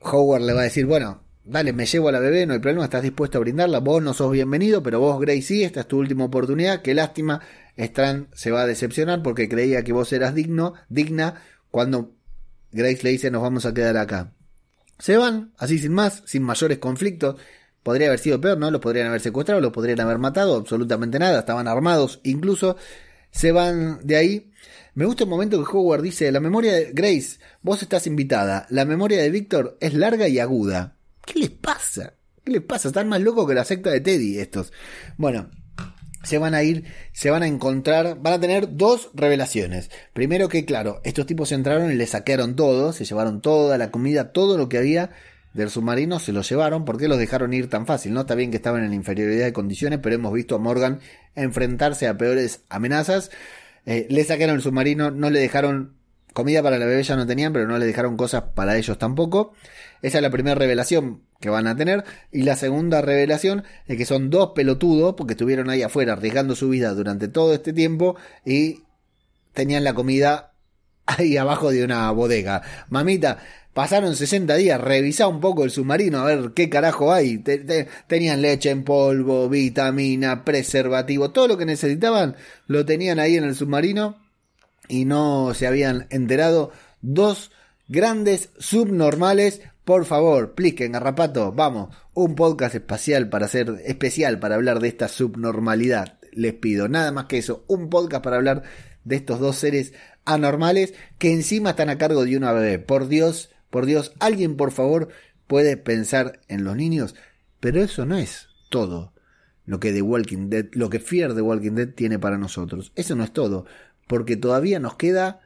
Howard 0.00 0.42
le 0.42 0.52
va 0.52 0.60
a 0.60 0.64
decir, 0.64 0.86
bueno, 0.86 1.25
dale, 1.46 1.72
me 1.72 1.86
llevo 1.86 2.08
a 2.08 2.12
la 2.12 2.18
bebé, 2.18 2.44
no 2.44 2.54
hay 2.54 2.58
problema, 2.58 2.84
estás 2.84 3.02
dispuesto 3.02 3.38
a 3.38 3.40
brindarla, 3.40 3.78
vos 3.78 4.02
no 4.02 4.12
sos 4.12 4.32
bienvenido, 4.32 4.82
pero 4.82 4.98
vos, 4.98 5.20
Grace, 5.20 5.42
sí, 5.42 5.62
esta 5.62 5.80
es 5.80 5.88
tu 5.88 5.98
última 5.98 6.24
oportunidad, 6.24 6.82
qué 6.82 6.92
lástima, 6.92 7.40
Strand 7.76 8.28
se 8.34 8.50
va 8.50 8.62
a 8.62 8.66
decepcionar 8.66 9.22
porque 9.22 9.48
creía 9.48 9.84
que 9.84 9.92
vos 9.92 10.12
eras 10.12 10.34
digno, 10.34 10.74
digna, 10.88 11.42
cuando 11.70 12.10
Grace 12.72 13.00
le 13.02 13.10
dice 13.10 13.30
nos 13.30 13.42
vamos 13.42 13.64
a 13.64 13.72
quedar 13.72 13.96
acá. 13.96 14.32
Se 14.98 15.16
van, 15.16 15.52
así 15.58 15.78
sin 15.78 15.92
más, 15.92 16.22
sin 16.26 16.42
mayores 16.42 16.78
conflictos, 16.78 17.36
podría 17.82 18.08
haber 18.08 18.18
sido 18.18 18.40
peor, 18.40 18.58
¿no? 18.58 18.70
Los 18.70 18.80
podrían 18.80 19.06
haber 19.06 19.20
secuestrado, 19.20 19.60
los 19.60 19.72
podrían 19.72 20.00
haber 20.00 20.18
matado, 20.18 20.56
absolutamente 20.56 21.18
nada, 21.18 21.40
estaban 21.40 21.68
armados, 21.68 22.20
incluso 22.24 22.76
se 23.30 23.52
van 23.52 24.00
de 24.02 24.16
ahí. 24.16 24.52
Me 24.94 25.04
gusta 25.04 25.24
el 25.24 25.30
momento 25.30 25.62
que 25.62 25.70
Howard 25.70 26.02
dice, 26.02 26.32
la 26.32 26.40
memoria 26.40 26.72
de 26.72 26.90
Grace, 26.92 27.38
vos 27.62 27.82
estás 27.82 28.06
invitada, 28.06 28.66
la 28.70 28.84
memoria 28.84 29.22
de 29.22 29.30
Víctor 29.30 29.76
es 29.80 29.94
larga 29.94 30.26
y 30.26 30.38
aguda. 30.38 30.95
¿Qué 31.26 31.38
les 31.40 31.50
pasa? 31.50 32.14
¿Qué 32.42 32.52
les 32.52 32.62
pasa? 32.62 32.88
Están 32.88 33.08
más 33.08 33.20
locos 33.20 33.46
que 33.46 33.54
la 33.54 33.64
secta 33.64 33.90
de 33.90 34.00
Teddy 34.00 34.38
estos. 34.38 34.72
Bueno, 35.18 35.50
se 36.22 36.38
van 36.38 36.54
a 36.54 36.62
ir, 36.62 36.84
se 37.12 37.30
van 37.30 37.42
a 37.42 37.46
encontrar, 37.46 38.18
van 38.20 38.32
a 38.32 38.40
tener 38.40 38.76
dos 38.76 39.10
revelaciones. 39.14 39.90
Primero 40.12 40.48
que, 40.48 40.64
claro, 40.64 41.00
estos 41.04 41.26
tipos 41.26 41.52
entraron 41.52 41.90
y 41.92 41.94
le 41.94 42.06
saquearon 42.06 42.56
todo, 42.56 42.92
se 42.92 43.04
llevaron 43.04 43.42
toda 43.42 43.76
la 43.76 43.90
comida, 43.90 44.32
todo 44.32 44.56
lo 44.56 44.68
que 44.68 44.78
había 44.78 45.10
del 45.54 45.70
submarino, 45.70 46.18
se 46.18 46.32
lo 46.32 46.42
llevaron. 46.42 46.84
¿Por 46.84 46.98
qué 46.98 47.08
los 47.08 47.18
dejaron 47.18 47.52
ir 47.52 47.68
tan 47.68 47.86
fácil? 47.86 48.12
No 48.12 48.20
está 48.20 48.34
bien 48.34 48.50
que 48.50 48.58
estaban 48.58 48.84
en 48.84 48.92
inferioridad 48.92 49.46
de 49.46 49.52
condiciones, 49.52 49.98
pero 50.02 50.14
hemos 50.14 50.32
visto 50.32 50.54
a 50.54 50.58
Morgan 50.58 51.00
enfrentarse 51.34 52.06
a 52.06 52.16
peores 52.16 52.60
amenazas. 52.68 53.30
Eh, 53.86 54.06
le 54.10 54.24
saquearon 54.24 54.56
el 54.56 54.62
submarino, 54.62 55.10
no 55.10 55.30
le 55.30 55.40
dejaron 55.40 55.94
comida 56.32 56.62
para 56.62 56.78
la 56.78 56.86
bebé, 56.86 57.02
ya 57.02 57.16
no 57.16 57.26
tenían, 57.26 57.52
pero 57.52 57.66
no 57.66 57.78
le 57.78 57.86
dejaron 57.86 58.16
cosas 58.16 58.44
para 58.54 58.76
ellos 58.76 58.98
tampoco. 58.98 59.54
Esa 60.02 60.18
es 60.18 60.22
la 60.22 60.30
primera 60.30 60.54
revelación 60.54 61.22
que 61.40 61.50
van 61.50 61.66
a 61.66 61.76
tener. 61.76 62.04
Y 62.32 62.42
la 62.42 62.56
segunda 62.56 63.02
revelación 63.02 63.64
es 63.86 63.96
que 63.96 64.06
son 64.06 64.30
dos 64.30 64.52
pelotudos 64.54 65.14
porque 65.16 65.34
estuvieron 65.34 65.70
ahí 65.70 65.82
afuera 65.82 66.14
arriesgando 66.14 66.54
su 66.54 66.68
vida 66.68 66.92
durante 66.94 67.28
todo 67.28 67.54
este 67.54 67.72
tiempo 67.72 68.16
y 68.44 68.82
tenían 69.52 69.84
la 69.84 69.94
comida 69.94 70.52
ahí 71.06 71.36
abajo 71.36 71.70
de 71.70 71.84
una 71.84 72.10
bodega. 72.10 72.62
Mamita, 72.90 73.38
pasaron 73.72 74.16
60 74.16 74.54
días, 74.56 74.80
revisa 74.80 75.28
un 75.28 75.40
poco 75.40 75.64
el 75.64 75.70
submarino 75.70 76.18
a 76.18 76.24
ver 76.24 76.52
qué 76.54 76.68
carajo 76.68 77.12
hay. 77.12 77.38
tenían 78.06 78.42
leche 78.42 78.70
en 78.70 78.84
polvo, 78.84 79.48
vitamina, 79.48 80.44
preservativo, 80.44 81.30
todo 81.30 81.48
lo 81.48 81.56
que 81.56 81.66
necesitaban 81.66 82.36
lo 82.66 82.84
tenían 82.84 83.18
ahí 83.18 83.36
en 83.36 83.44
el 83.44 83.54
submarino 83.54 84.16
y 84.88 85.04
no 85.04 85.54
se 85.54 85.66
habían 85.66 86.06
enterado 86.10 86.70
dos 87.00 87.50
grandes 87.88 88.50
subnormales 88.58 89.60
por 89.86 90.04
favor, 90.04 90.56
pliquen, 90.56 90.90
garrapato, 90.90 91.52
vamos, 91.52 91.94
un 92.12 92.34
podcast 92.34 92.74
espacial 92.74 93.28
para 93.28 93.46
hacer, 93.46 93.80
especial 93.84 94.40
para 94.40 94.56
hablar 94.56 94.80
de 94.80 94.88
esta 94.88 95.06
subnormalidad. 95.06 96.18
Les 96.32 96.54
pido 96.54 96.88
nada 96.88 97.12
más 97.12 97.26
que 97.26 97.38
eso, 97.38 97.64
un 97.68 97.88
podcast 97.88 98.24
para 98.24 98.34
hablar 98.34 98.64
de 99.04 99.14
estos 99.14 99.38
dos 99.38 99.54
seres 99.54 99.92
anormales 100.24 100.92
que 101.18 101.32
encima 101.32 101.70
están 101.70 101.88
a 101.88 101.98
cargo 101.98 102.24
de 102.24 102.36
una 102.36 102.50
bebé. 102.50 102.80
Por 102.80 103.06
Dios, 103.06 103.50
por 103.70 103.86
Dios, 103.86 104.12
alguien 104.18 104.56
por 104.56 104.72
favor 104.72 105.10
puede 105.46 105.76
pensar 105.76 106.40
en 106.48 106.64
los 106.64 106.74
niños, 106.74 107.14
pero 107.60 107.80
eso 107.80 108.06
no 108.06 108.18
es 108.18 108.48
todo 108.70 109.14
lo 109.66 109.78
que 109.78 109.92
The 109.92 110.02
Walking 110.02 110.50
Dead, 110.50 110.66
lo 110.72 110.90
que 110.90 110.98
Fear 110.98 111.36
the 111.36 111.42
Walking 111.42 111.76
Dead 111.76 111.90
tiene 111.94 112.18
para 112.18 112.38
nosotros. 112.38 112.90
Eso 112.96 113.14
no 113.14 113.22
es 113.22 113.32
todo, 113.32 113.66
porque 114.08 114.36
todavía 114.36 114.80
nos 114.80 114.96
queda 114.96 115.42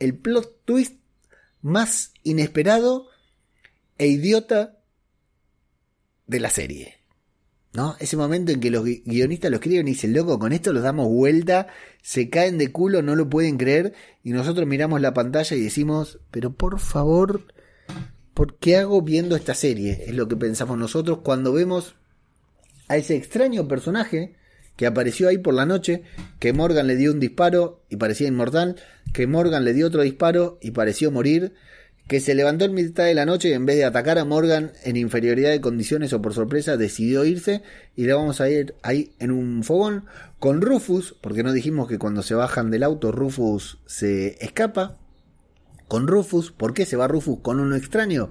el 0.00 0.16
plot 0.16 0.64
twist 0.64 0.96
más 1.60 2.12
inesperado 2.24 3.11
e 4.02 4.08
idiota 4.08 4.80
de 6.26 6.40
la 6.40 6.50
serie. 6.50 6.98
¿No? 7.72 7.94
Ese 8.00 8.16
momento 8.16 8.50
en 8.50 8.58
que 8.58 8.72
los 8.72 8.84
guionistas 8.84 9.50
lo 9.50 9.58
escriben 9.58 9.86
y 9.86 9.92
dicen, 9.92 10.12
loco, 10.12 10.40
con 10.40 10.52
esto 10.52 10.72
los 10.72 10.82
damos 10.82 11.06
vuelta, 11.08 11.68
se 12.02 12.28
caen 12.28 12.58
de 12.58 12.72
culo, 12.72 13.00
no 13.00 13.14
lo 13.14 13.30
pueden 13.30 13.58
creer, 13.58 13.94
y 14.24 14.32
nosotros 14.32 14.66
miramos 14.66 15.00
la 15.00 15.14
pantalla 15.14 15.56
y 15.56 15.60
decimos, 15.60 16.18
pero 16.32 16.52
por 16.52 16.80
favor, 16.80 17.46
¿por 18.34 18.58
qué 18.58 18.76
hago 18.76 19.02
viendo 19.02 19.36
esta 19.36 19.54
serie? 19.54 20.04
Es 20.06 20.14
lo 20.16 20.26
que 20.26 20.36
pensamos 20.36 20.76
nosotros 20.76 21.20
cuando 21.22 21.52
vemos 21.52 21.94
a 22.88 22.96
ese 22.96 23.14
extraño 23.14 23.68
personaje 23.68 24.34
que 24.76 24.86
apareció 24.86 25.28
ahí 25.28 25.38
por 25.38 25.54
la 25.54 25.64
noche, 25.64 26.02
que 26.40 26.52
Morgan 26.52 26.88
le 26.88 26.96
dio 26.96 27.12
un 27.12 27.20
disparo 27.20 27.84
y 27.88 27.96
parecía 27.96 28.26
inmortal, 28.26 28.76
que 29.14 29.28
Morgan 29.28 29.64
le 29.64 29.74
dio 29.74 29.86
otro 29.86 30.02
disparo 30.02 30.58
y 30.60 30.72
pareció 30.72 31.12
morir, 31.12 31.54
que 32.08 32.20
se 32.20 32.34
levantó 32.34 32.64
en 32.64 32.74
mitad 32.74 33.04
de 33.04 33.14
la 33.14 33.26
noche 33.26 33.48
y 33.48 33.52
en 33.52 33.64
vez 33.64 33.76
de 33.76 33.84
atacar 33.84 34.18
a 34.18 34.24
Morgan 34.24 34.72
en 34.84 34.96
inferioridad 34.96 35.50
de 35.50 35.60
condiciones 35.60 36.12
o 36.12 36.20
por 36.20 36.34
sorpresa 36.34 36.76
decidió 36.76 37.24
irse 37.24 37.62
y 37.96 38.04
le 38.04 38.12
vamos 38.12 38.40
a 38.40 38.50
ir 38.50 38.74
ahí 38.82 39.14
en 39.18 39.30
un 39.30 39.62
fogón 39.62 40.04
con 40.38 40.60
Rufus, 40.60 41.14
porque 41.20 41.42
no 41.42 41.52
dijimos 41.52 41.88
que 41.88 41.98
cuando 41.98 42.22
se 42.22 42.34
bajan 42.34 42.70
del 42.70 42.82
auto 42.82 43.12
Rufus 43.12 43.78
se 43.86 44.44
escapa, 44.44 44.98
con 45.88 46.08
Rufus, 46.08 46.52
¿por 46.52 46.74
qué 46.74 46.86
se 46.86 46.96
va 46.96 47.06
Rufus 47.06 47.40
con 47.40 47.60
uno 47.60 47.76
extraño? 47.76 48.30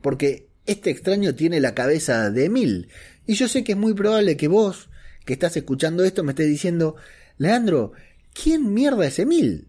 Porque 0.00 0.48
este 0.66 0.90
extraño 0.90 1.34
tiene 1.34 1.60
la 1.60 1.74
cabeza 1.74 2.30
de 2.30 2.46
Emil 2.46 2.88
y 3.26 3.34
yo 3.34 3.48
sé 3.48 3.64
que 3.64 3.72
es 3.72 3.78
muy 3.78 3.94
probable 3.94 4.36
que 4.36 4.48
vos, 4.48 4.90
que 5.24 5.34
estás 5.34 5.56
escuchando 5.56 6.04
esto, 6.04 6.24
me 6.24 6.32
estés 6.32 6.48
diciendo, 6.48 6.96
Leandro, 7.38 7.92
¿quién 8.34 8.74
mierda 8.74 9.06
es 9.06 9.18
Emil? 9.18 9.68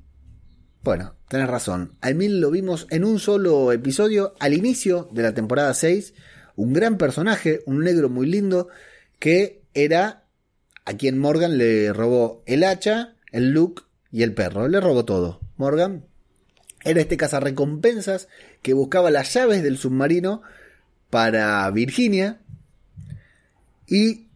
Bueno, 0.82 1.16
tenés 1.34 1.50
razón. 1.50 1.98
A 2.02 2.12
Emil 2.12 2.40
lo 2.40 2.52
vimos 2.52 2.86
en 2.92 3.04
un 3.04 3.18
solo 3.18 3.72
episodio 3.72 4.36
al 4.40 4.54
inicio 4.54 5.10
de 5.12 5.24
la 5.24 5.34
temporada 5.34 5.74
6. 5.74 6.14
Un 6.56 6.74
gran 6.74 7.00
personaje, 7.00 7.64
un 7.66 7.80
negro 7.80 8.08
muy 8.08 8.28
lindo, 8.28 8.68
que 9.18 9.64
era 9.74 10.26
a 10.86 10.94
quien 10.94 11.18
Morgan 11.18 11.58
le 11.58 11.92
robó 11.92 12.44
el 12.46 12.64
hacha, 12.64 13.16
el 13.32 13.50
look 13.50 13.86
y 14.12 14.22
el 14.22 14.36
perro. 14.36 14.68
Le 14.68 14.80
robó 14.80 15.06
todo. 15.06 15.42
Morgan 15.58 16.06
era 16.84 17.02
este 17.02 17.18
cazarrecompensas 17.18 18.28
que 18.62 18.74
buscaba 18.74 19.10
las 19.10 19.34
llaves 19.34 19.64
del 19.64 19.80
submarino 19.80 20.44
para 21.10 21.68
Virginia 21.72 22.42
y 23.88 24.28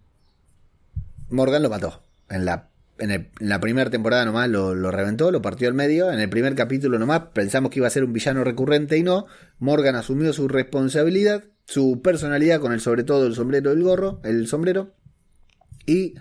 Morgan 1.30 1.62
lo 1.62 1.70
mató. 1.70 2.02
En 2.28 2.44
la, 2.44 2.67
en, 3.00 3.30
la 3.40 3.60
primera 3.60 3.90
temporada 3.90 4.26
nomás 4.26 4.50
lo, 4.50 4.76
lo, 4.76 4.92
reventó, 4.92 5.32
lo 5.32 5.42
partió 5.42 5.68
al 5.68 5.74
medio. 5.74 6.12
En 6.12 6.20
el 6.20 6.30
primer 6.30 6.56
capítulo 6.56 7.00
nomás 7.00 7.22
pensamos 7.34 7.72
que 7.72 7.80
iba 7.80 7.88
a 7.88 7.92
ser 7.92 8.04
un 8.04 8.14
villano 8.14 8.44
recurrente 8.44 8.98
y 8.98 9.04
no. 9.04 9.28
Morgan 9.60 9.96
asumió 9.96 10.34
su 10.34 10.48
responsabilidad, 10.48 11.46
su 11.66 12.02
personalidad 12.02 12.60
con 12.60 12.74
el 12.74 12.82
sobre 12.82 13.04
todo 13.04 13.28
el 13.28 13.36
sombrero 13.36 13.72
el 13.72 13.84
gorro, 13.84 14.22
el 14.24 14.48
sombrero. 14.48 14.94
Y 15.86 16.16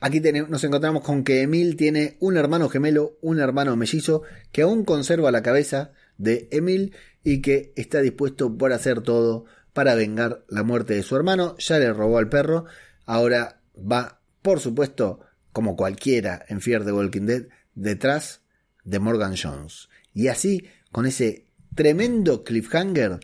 aquí 0.00 0.20
nos 0.20 0.64
encontramos 0.64 1.02
con 1.02 1.24
que 1.24 1.42
Emil 1.42 1.76
tiene 1.76 2.16
un 2.20 2.36
hermano 2.36 2.68
gemelo, 2.68 3.16
un 3.20 3.38
hermano 3.40 3.76
mellizo, 3.76 4.22
que 4.52 4.62
aún 4.62 4.84
conserva 4.84 5.30
la 5.30 5.42
cabeza 5.42 5.92
de 6.18 6.48
Emil 6.50 6.94
y 7.22 7.40
que 7.40 7.72
está 7.76 8.00
dispuesto 8.00 8.56
por 8.56 8.72
hacer 8.72 9.00
todo 9.00 9.44
para 9.72 9.94
vengar 9.94 10.44
la 10.48 10.62
muerte 10.62 10.94
de 10.94 11.02
su 11.02 11.16
hermano. 11.16 11.56
Ya 11.58 11.78
le 11.78 11.92
robó 11.92 12.18
al 12.18 12.28
perro. 12.28 12.64
Ahora 13.04 13.60
va, 13.76 14.20
por 14.42 14.60
supuesto, 14.60 15.20
como 15.56 15.74
cualquiera 15.74 16.44
en 16.50 16.60
Fear 16.60 16.84
the 16.84 16.92
Walking 16.92 17.22
Dead, 17.22 17.44
detrás 17.74 18.42
de 18.84 18.98
Morgan 18.98 19.36
Jones. 19.42 19.88
Y 20.12 20.28
así, 20.28 20.66
con 20.92 21.06
ese 21.06 21.46
tremendo 21.74 22.44
cliffhanger 22.44 23.20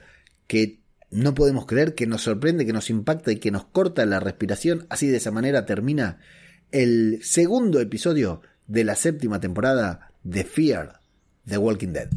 que 0.46 0.80
no 1.10 1.34
podemos 1.34 1.66
creer, 1.66 1.94
que 1.94 2.06
nos 2.06 2.22
sorprende, 2.22 2.64
que 2.64 2.72
nos 2.72 2.88
impacta 2.88 3.32
y 3.32 3.36
que 3.36 3.50
nos 3.50 3.66
corta 3.66 4.06
la 4.06 4.18
respiración, 4.18 4.86
así 4.88 5.08
de 5.08 5.18
esa 5.18 5.30
manera 5.30 5.66
termina 5.66 6.20
el 6.70 7.18
segundo 7.22 7.80
episodio 7.80 8.40
de 8.66 8.84
la 8.84 8.96
séptima 8.96 9.38
temporada 9.38 10.10
de 10.22 10.44
Fear 10.44 11.00
the 11.44 11.58
Walking 11.58 11.92
Dead. 11.92 12.08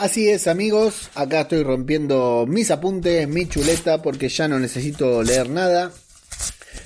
Así 0.00 0.28
es, 0.28 0.46
amigos. 0.46 1.10
Acá 1.16 1.40
estoy 1.40 1.64
rompiendo 1.64 2.46
mis 2.46 2.70
apuntes, 2.70 3.26
mi 3.26 3.48
chuleta, 3.48 4.00
porque 4.00 4.28
ya 4.28 4.46
no 4.46 4.60
necesito 4.60 5.24
leer 5.24 5.50
nada. 5.50 5.90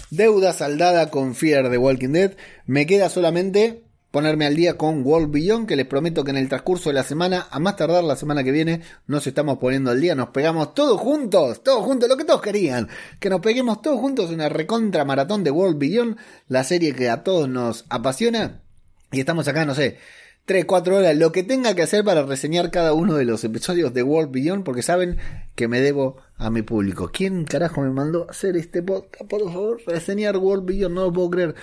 Deuda 0.08 0.54
saldada 0.54 1.10
con 1.10 1.34
Fear 1.34 1.68
de 1.68 1.76
Walking 1.76 2.08
Dead. 2.08 2.32
Me 2.64 2.86
queda 2.86 3.10
solamente 3.10 3.84
ponerme 4.10 4.46
al 4.46 4.56
día 4.56 4.78
con 4.78 5.04
World 5.04 5.30
Beyond, 5.30 5.68
que 5.68 5.76
les 5.76 5.84
prometo 5.84 6.24
que 6.24 6.30
en 6.30 6.38
el 6.38 6.48
transcurso 6.48 6.88
de 6.88 6.94
la 6.94 7.02
semana, 7.02 7.48
a 7.50 7.58
más 7.58 7.76
tardar 7.76 8.02
la 8.02 8.16
semana 8.16 8.42
que 8.42 8.50
viene, 8.50 8.80
nos 9.06 9.26
estamos 9.26 9.58
poniendo 9.58 9.90
al 9.90 10.00
día, 10.00 10.14
nos 10.14 10.30
pegamos 10.30 10.72
todos 10.72 10.98
juntos, 10.98 11.62
todos 11.62 11.84
juntos, 11.84 12.08
lo 12.08 12.16
que 12.16 12.24
todos 12.24 12.40
querían, 12.40 12.88
que 13.20 13.28
nos 13.28 13.42
peguemos 13.42 13.82
todos 13.82 14.00
juntos 14.00 14.30
una 14.30 14.48
recontra 14.48 15.04
maratón 15.04 15.44
de 15.44 15.50
World 15.50 15.78
Beyond, 15.78 16.16
la 16.48 16.64
serie 16.64 16.94
que 16.94 17.10
a 17.10 17.22
todos 17.22 17.46
nos 17.46 17.84
apasiona. 17.90 18.62
Y 19.10 19.20
estamos 19.20 19.46
acá, 19.48 19.66
no 19.66 19.74
sé, 19.74 19.98
3, 20.45 20.64
4 20.64 20.97
horas, 20.97 21.16
lo 21.16 21.30
que 21.30 21.45
tenga 21.45 21.74
que 21.74 21.82
hacer 21.82 22.05
para 22.05 22.24
reseñar 22.24 22.70
cada 22.72 22.95
uno 22.95 23.14
de 23.14 23.24
los 23.24 23.45
episodios 23.45 23.95
de 23.95 24.03
World 24.03 24.32
Beyond, 24.32 24.64
porque 24.64 24.82
saben 24.82 25.18
que 25.55 25.68
me 25.68 25.80
debo 25.80 26.16
a 26.36 26.51
mi 26.51 26.62
público. 26.62 27.11
¿Quién 27.12 27.45
carajo 27.45 27.82
me 27.82 27.90
mandó 27.90 28.26
a 28.26 28.32
hacer 28.32 28.57
este 28.57 28.82
podcast? 28.82 29.24
Por 29.30 29.45
favor, 29.45 29.80
reseñar 29.86 30.36
World 30.36 30.64
Beyond, 30.64 30.95
no 30.95 31.03
lo 31.03 31.12
puedo 31.12 31.30
creer. 31.30 31.55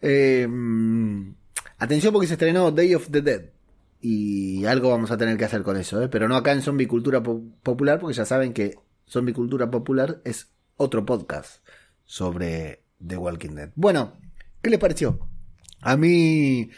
Eh, 0.00 0.48
atención 1.78 2.12
porque 2.12 2.26
se 2.26 2.34
estrenó 2.34 2.70
Day 2.70 2.94
of 2.94 3.10
the 3.10 3.20
Dead. 3.20 3.42
Y 4.00 4.64
algo 4.64 4.90
vamos 4.90 5.10
a 5.10 5.18
tener 5.18 5.36
que 5.36 5.44
hacer 5.44 5.62
con 5.62 5.76
eso, 5.76 6.02
¿eh? 6.02 6.08
pero 6.08 6.26
no 6.26 6.34
acá 6.34 6.52
en 6.52 6.62
Zombie 6.62 6.88
Cultura 6.88 7.22
Popular, 7.22 8.00
porque 8.00 8.16
ya 8.16 8.24
saben 8.24 8.52
que 8.52 8.76
Zombie 9.06 9.34
Cultura 9.34 9.70
Popular 9.70 10.22
es 10.24 10.48
otro 10.76 11.04
podcast 11.04 11.64
sobre 12.04 12.82
The 13.06 13.16
Walking 13.18 13.54
Dead. 13.54 13.70
Bueno, 13.76 14.18
¿qué 14.62 14.70
les 14.70 14.80
pareció? 14.80 15.28
A 15.82 15.96
mí 15.96 16.70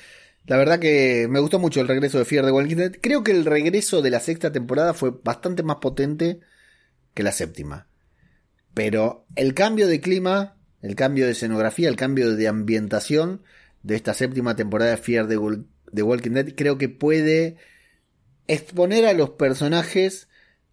la 0.46 0.56
verdad 0.56 0.78
que 0.78 1.26
me 1.30 1.40
gustó 1.40 1.58
mucho 1.58 1.80
el 1.80 1.88
regreso 1.88 2.18
de 2.18 2.24
Fear 2.24 2.44
de 2.44 2.52
Walking 2.52 2.76
Dead. 2.76 2.92
Creo 3.00 3.24
que 3.24 3.32
el 3.32 3.44
regreso 3.46 4.02
de 4.02 4.10
la 4.10 4.20
sexta 4.20 4.52
temporada 4.52 4.92
fue 4.92 5.12
bastante 5.22 5.62
más 5.62 5.76
potente 5.76 6.40
que 7.14 7.22
la 7.22 7.32
séptima. 7.32 7.88
Pero 8.74 9.26
el 9.36 9.54
cambio 9.54 9.86
de 9.86 10.00
clima, 10.00 10.56
el 10.82 10.96
cambio 10.96 11.26
de 11.26 11.32
escenografía, 11.32 11.88
el 11.88 11.96
cambio 11.96 12.36
de 12.36 12.48
ambientación 12.48 13.42
de 13.82 13.96
esta 13.96 14.12
séptima 14.12 14.56
temporada 14.56 14.90
de 14.90 14.96
Fear 14.98 15.28
de 15.28 16.02
Walking 16.02 16.32
Dead 16.32 16.54
creo 16.54 16.76
que 16.76 16.88
puede 16.88 17.56
exponer 18.46 19.06
a 19.06 19.14
los 19.14 19.30
personajes 19.30 20.28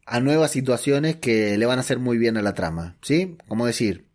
a 0.05 0.19
nuevas 0.19 0.51
situaciones 0.51 1.15
que 1.15 1.57
le 1.57 1.65
van 1.65 1.77
a 1.77 1.81
hacer 1.81 1.99
muy 1.99 2.17
bien 2.17 2.35
a 2.35 2.41
la 2.41 2.53
trama. 2.53 2.97
¿Sí? 3.01 3.37
Como 3.47 3.65
decir, 3.65 4.07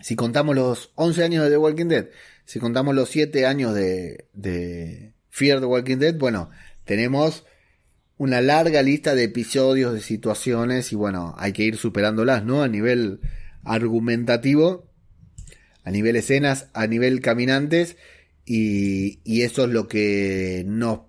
si 0.00 0.14
contamos 0.14 0.54
los 0.54 0.92
11 0.94 1.24
años 1.24 1.44
de 1.44 1.50
The 1.50 1.56
Walking 1.56 1.86
Dead 1.86 2.08
si 2.50 2.58
contamos 2.58 2.96
los 2.96 3.08
siete 3.08 3.46
años 3.46 3.76
de, 3.76 4.24
de 4.32 5.12
Fear 5.28 5.60
the 5.60 5.66
Walking 5.66 5.98
Dead, 5.98 6.18
bueno, 6.18 6.50
tenemos 6.84 7.44
una 8.16 8.40
larga 8.40 8.82
lista 8.82 9.14
de 9.14 9.22
episodios, 9.22 9.94
de 9.94 10.00
situaciones, 10.00 10.90
y 10.90 10.96
bueno, 10.96 11.36
hay 11.38 11.52
que 11.52 11.62
ir 11.62 11.76
superándolas, 11.76 12.44
¿no? 12.44 12.64
A 12.64 12.66
nivel 12.66 13.20
argumentativo, 13.62 14.90
a 15.84 15.92
nivel 15.92 16.16
escenas, 16.16 16.70
a 16.72 16.88
nivel 16.88 17.20
caminantes, 17.20 17.96
y, 18.44 19.20
y 19.22 19.42
eso 19.42 19.66
es 19.66 19.70
lo 19.70 19.86
que 19.86 20.64
nos, 20.66 21.02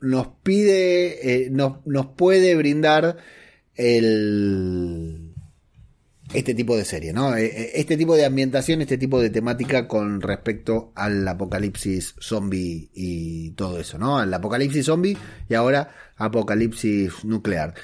nos 0.00 0.26
pide, 0.42 1.44
eh, 1.44 1.50
nos, 1.50 1.86
nos 1.86 2.06
puede 2.06 2.56
brindar 2.56 3.18
el 3.76 5.23
este 6.34 6.54
tipo 6.54 6.76
de 6.76 6.84
serie, 6.84 7.12
¿no? 7.12 7.36
E, 7.36 7.46
e, 7.46 7.80
este 7.80 7.96
tipo 7.96 8.16
de 8.16 8.24
ambientación, 8.24 8.82
este 8.82 8.98
tipo 8.98 9.20
de 9.20 9.30
temática 9.30 9.86
con 9.88 10.20
respecto 10.20 10.92
al 10.94 11.26
apocalipsis 11.26 12.16
zombie 12.20 12.90
y 12.92 13.52
todo 13.52 13.78
eso, 13.78 13.98
¿no? 13.98 14.18
Al 14.18 14.34
apocalipsis 14.34 14.86
zombie 14.86 15.16
y 15.48 15.54
ahora 15.54 15.94
apocalipsis 16.16 17.24
nuclear. 17.24 17.74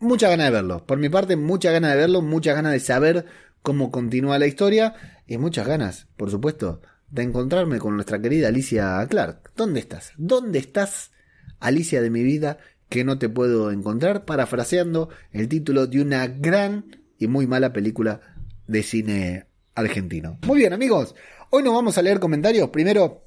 Mucha 0.00 0.28
ganas 0.28 0.46
de 0.46 0.52
verlo. 0.52 0.86
Por 0.86 0.98
mi 0.98 1.08
parte, 1.08 1.36
mucha 1.36 1.70
ganas 1.70 1.92
de 1.92 1.98
verlo, 1.98 2.22
muchas 2.22 2.56
ganas 2.56 2.72
de 2.72 2.80
saber 2.80 3.26
cómo 3.62 3.90
continúa 3.90 4.38
la 4.38 4.46
historia 4.46 4.94
y 5.26 5.38
muchas 5.38 5.66
ganas, 5.66 6.06
por 6.16 6.30
supuesto, 6.30 6.80
de 7.10 7.22
encontrarme 7.22 7.78
con 7.78 7.94
nuestra 7.94 8.20
querida 8.20 8.48
Alicia 8.48 9.06
Clark. 9.08 9.52
¿Dónde 9.54 9.80
estás? 9.80 10.12
¿Dónde 10.16 10.58
estás, 10.58 11.12
Alicia 11.60 12.00
de 12.00 12.10
mi 12.10 12.22
vida, 12.22 12.58
que 12.88 13.04
no 13.04 13.18
te 13.18 13.28
puedo 13.28 13.70
encontrar? 13.70 14.24
Parafraseando 14.24 15.08
el 15.32 15.48
título 15.48 15.86
de 15.86 16.00
una 16.00 16.26
gran 16.26 17.05
y 17.18 17.26
muy 17.26 17.46
mala 17.46 17.72
película 17.72 18.20
de 18.66 18.82
cine 18.82 19.46
argentino. 19.74 20.38
Muy 20.46 20.58
bien, 20.58 20.72
amigos. 20.72 21.14
Hoy 21.50 21.62
nos 21.62 21.74
vamos 21.74 21.96
a 21.98 22.02
leer 22.02 22.18
comentarios. 22.18 22.70
Primero, 22.70 23.26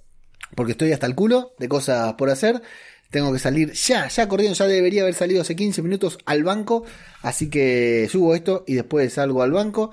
porque 0.56 0.74
estoy 0.74 0.92
hasta 0.92 1.06
el 1.06 1.16
culo 1.16 1.54
de 1.60 1.70
cosas 1.70 2.14
por 2.14 2.30
hacer. 2.30 2.62
Tengo 3.10 3.34
que 3.34 3.40
salir 3.40 3.72
ya, 3.72 4.08
ya 4.08 4.28
corriendo, 4.28 4.56
ya 4.56 4.68
debería 4.68 5.02
haber 5.02 5.16
salido 5.16 5.42
hace 5.42 5.56
15 5.56 5.82
minutos 5.82 6.18
al 6.26 6.44
banco. 6.44 6.84
Así 7.22 7.50
que 7.50 8.08
subo 8.12 8.36
esto 8.36 8.64
y 8.68 8.76
después 8.76 9.14
salgo 9.14 9.42
al 9.42 9.52
banco. 9.52 9.92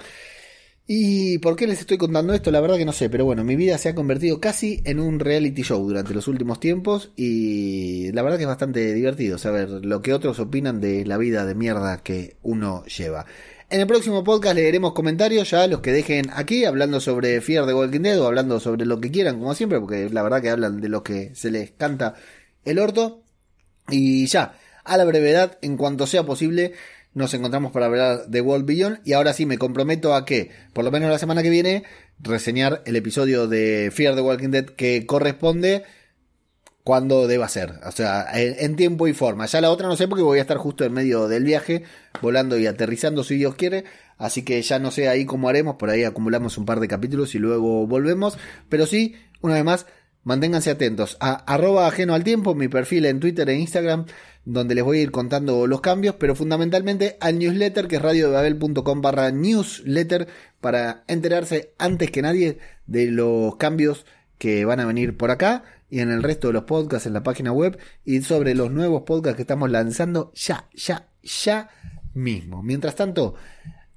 ¿Y 0.88 1.38
por 1.38 1.56
qué 1.56 1.66
les 1.66 1.80
estoy 1.80 1.98
contando 1.98 2.32
esto? 2.32 2.52
La 2.52 2.60
verdad 2.60 2.76
que 2.76 2.84
no 2.84 2.92
sé, 2.92 3.10
pero 3.10 3.24
bueno, 3.24 3.42
mi 3.42 3.56
vida 3.56 3.76
se 3.76 3.88
ha 3.88 3.94
convertido 3.96 4.38
casi 4.40 4.82
en 4.84 5.00
un 5.00 5.18
reality 5.18 5.62
show 5.62 5.84
durante 5.84 6.14
los 6.14 6.28
últimos 6.28 6.60
tiempos 6.60 7.10
y 7.16 8.12
la 8.12 8.22
verdad 8.22 8.36
que 8.36 8.44
es 8.44 8.48
bastante 8.48 8.94
divertido 8.94 9.36
saber 9.36 9.68
lo 9.68 10.00
que 10.00 10.14
otros 10.14 10.38
opinan 10.38 10.80
de 10.80 11.04
la 11.04 11.16
vida 11.16 11.44
de 11.44 11.56
mierda 11.56 12.04
que 12.04 12.36
uno 12.42 12.84
lleva. 12.84 13.26
En 13.68 13.80
el 13.80 13.88
próximo 13.88 14.22
podcast 14.22 14.54
leeremos 14.54 14.92
comentarios 14.92 15.50
ya, 15.50 15.66
los 15.66 15.80
que 15.80 15.90
dejen 15.90 16.26
aquí, 16.32 16.64
hablando 16.64 17.00
sobre 17.00 17.40
Fear 17.40 17.66
de 17.66 17.74
Walking 17.74 18.02
Dead 18.02 18.20
o 18.20 18.28
hablando 18.28 18.60
sobre 18.60 18.86
lo 18.86 19.00
que 19.00 19.10
quieran, 19.10 19.40
como 19.40 19.56
siempre, 19.56 19.80
porque 19.80 20.08
la 20.08 20.22
verdad 20.22 20.40
que 20.40 20.50
hablan 20.50 20.80
de 20.80 20.88
lo 20.88 21.02
que 21.02 21.34
se 21.34 21.50
les 21.50 21.72
canta 21.72 22.14
el 22.64 22.78
orto. 22.78 23.24
Y 23.90 24.26
ya, 24.26 24.56
a 24.84 24.96
la 24.96 25.04
brevedad, 25.04 25.58
en 25.62 25.76
cuanto 25.76 26.06
sea 26.06 26.22
posible, 26.22 26.74
nos 27.12 27.34
encontramos 27.34 27.72
para 27.72 27.86
hablar 27.86 28.28
de 28.28 28.40
World 28.40 28.66
Beyond. 28.66 29.00
Y 29.04 29.14
ahora 29.14 29.32
sí 29.32 29.46
me 29.46 29.58
comprometo 29.58 30.14
a 30.14 30.24
que, 30.24 30.52
por 30.72 30.84
lo 30.84 30.92
menos 30.92 31.10
la 31.10 31.18
semana 31.18 31.42
que 31.42 31.50
viene, 31.50 31.82
reseñar 32.20 32.82
el 32.86 32.94
episodio 32.94 33.48
de 33.48 33.90
Fear 33.92 34.14
the 34.14 34.20
Walking 34.20 34.50
Dead 34.50 34.66
que 34.66 35.06
corresponde 35.06 35.82
cuando 36.86 37.26
deba 37.26 37.48
ser. 37.48 37.80
O 37.84 37.90
sea, 37.90 38.28
en, 38.32 38.76
tiempo 38.76 39.08
y 39.08 39.12
forma. 39.12 39.46
Ya 39.46 39.60
la 39.60 39.72
otra 39.72 39.88
no 39.88 39.96
sé 39.96 40.06
porque 40.06 40.22
voy 40.22 40.38
a 40.38 40.42
estar 40.42 40.56
justo 40.56 40.84
en 40.84 40.92
medio 40.92 41.26
del 41.26 41.42
viaje, 41.42 41.82
volando 42.22 42.56
y 42.56 42.68
aterrizando 42.68 43.24
si 43.24 43.34
Dios 43.34 43.56
quiere. 43.56 43.82
Así 44.18 44.42
que 44.44 44.62
ya 44.62 44.78
no 44.78 44.92
sé 44.92 45.08
ahí 45.08 45.26
cómo 45.26 45.48
haremos. 45.48 45.74
Por 45.74 45.90
ahí 45.90 46.04
acumulamos 46.04 46.58
un 46.58 46.64
par 46.64 46.78
de 46.78 46.86
capítulos 46.86 47.34
y 47.34 47.40
luego 47.40 47.88
volvemos. 47.88 48.38
Pero 48.68 48.86
sí, 48.86 49.16
una 49.40 49.54
vez 49.54 49.64
más, 49.64 49.86
manténganse 50.22 50.70
atentos 50.70 51.16
a 51.18 51.32
arroba 51.52 51.88
ajeno 51.88 52.14
al 52.14 52.22
tiempo, 52.22 52.54
mi 52.54 52.68
perfil 52.68 53.06
en 53.06 53.18
Twitter 53.18 53.50
e 53.50 53.56
Instagram 53.56 54.06
donde 54.44 54.76
les 54.76 54.84
voy 54.84 54.98
a 54.98 55.02
ir 55.02 55.10
contando 55.10 55.66
los 55.66 55.80
cambios, 55.80 56.14
pero 56.20 56.36
fundamentalmente 56.36 57.16
al 57.18 57.40
newsletter 57.40 57.88
que 57.88 57.96
es 57.96 58.02
radiodebabel.com 58.02 59.00
barra 59.00 59.32
newsletter 59.32 60.28
para 60.60 61.02
enterarse 61.08 61.72
antes 61.78 62.12
que 62.12 62.22
nadie 62.22 62.58
de 62.86 63.06
los 63.06 63.56
cambios 63.56 64.06
que 64.38 64.64
van 64.64 64.78
a 64.78 64.86
venir 64.86 65.16
por 65.16 65.32
acá 65.32 65.64
y 65.88 66.00
en 66.00 66.10
el 66.10 66.22
resto 66.22 66.48
de 66.48 66.54
los 66.54 66.64
podcasts 66.64 67.06
en 67.06 67.12
la 67.12 67.22
página 67.22 67.52
web 67.52 67.78
y 68.04 68.20
sobre 68.22 68.54
los 68.54 68.70
nuevos 68.70 69.02
podcasts 69.02 69.36
que 69.36 69.42
estamos 69.42 69.70
lanzando 69.70 70.32
ya, 70.34 70.68
ya, 70.74 71.08
ya 71.22 71.70
mismo. 72.14 72.62
Mientras 72.62 72.96
tanto, 72.96 73.34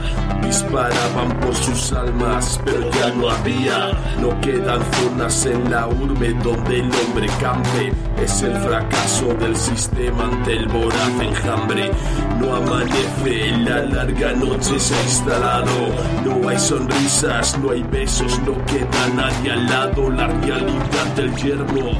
Disparaban 0.41 1.39
por 1.41 1.53
sus 1.55 1.91
almas, 1.93 2.59
pero 2.65 2.89
ya 2.91 3.11
no 3.11 3.29
había. 3.29 3.91
No 4.21 4.41
quedan 4.41 4.81
zonas 4.93 5.45
en 5.45 5.69
la 5.69 5.87
urbe 5.87 6.33
donde 6.43 6.79
el 6.79 6.89
hombre 6.91 7.27
campe. 7.39 7.93
Es 8.21 8.41
el 8.41 8.55
fracaso 8.55 9.33
del 9.35 9.55
sistema 9.55 10.23
ante 10.23 10.53
el 10.53 10.67
voraz 10.67 11.11
enjambre. 11.21 11.91
No 12.39 12.55
amanece 12.55 13.51
la 13.57 13.83
larga 14.05 14.33
noche 14.33 14.79
se 14.79 14.93
ha 14.93 15.03
instalado. 15.03 15.71
No 16.23 16.47
hay 16.47 16.59
sonrisas, 16.59 17.57
no 17.59 17.71
hay 17.71 17.83
besos, 17.83 18.39
no 18.45 18.53
queda 18.65 19.07
nadie 19.15 19.51
al 19.51 19.65
lado. 19.65 20.09
La 20.09 20.27
realidad 20.27 21.05
del 21.15 21.35
yermo, 21.35 21.99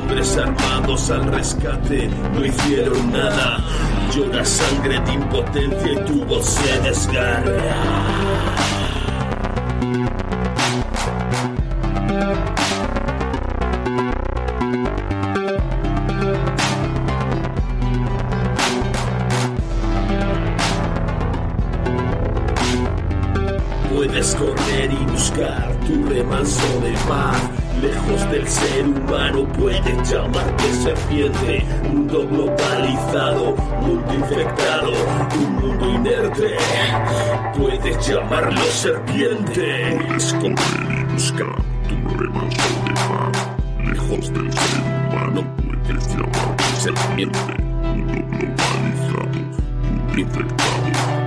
Hombres 0.01 0.37
armados 0.37 1.09
al 1.11 1.31
rescate 1.31 2.09
no 2.33 2.45
hicieron 2.45 3.11
nada. 3.11 3.59
Llora 4.13 4.43
sangre 4.43 4.99
de 4.99 5.13
impotencia 5.13 5.91
y 5.91 6.05
tu 6.05 6.25
voz 6.25 6.45
se 6.45 6.81
desgarra. 6.81 8.90
Serpiente. 30.81 31.63
Mundo 31.93 32.27
globalizado, 32.27 33.55
mundo 33.81 34.13
infectado, 34.13 34.91
un 35.35 35.55
mundo 35.57 35.89
inerte. 35.89 36.57
Puedes 37.55 38.07
llamarlo 38.07 38.61
serpiente. 38.63 39.97
Puedes 40.07 40.33
correr 40.33 40.99
y 40.99 41.13
buscar 41.13 41.55
tu 41.87 41.95
de 42.17 42.93
paz. 42.93 43.37
Lejos 43.83 44.33
del 44.33 44.53
ser 44.53 44.81
humano 45.09 45.43
puedes 45.57 46.07
llamarte 46.09 46.63
serpiente. 46.79 47.39
Mundo 47.83 48.13
globalizado, 48.31 49.27
mundo 49.83 50.19
infectado, 50.19 51.20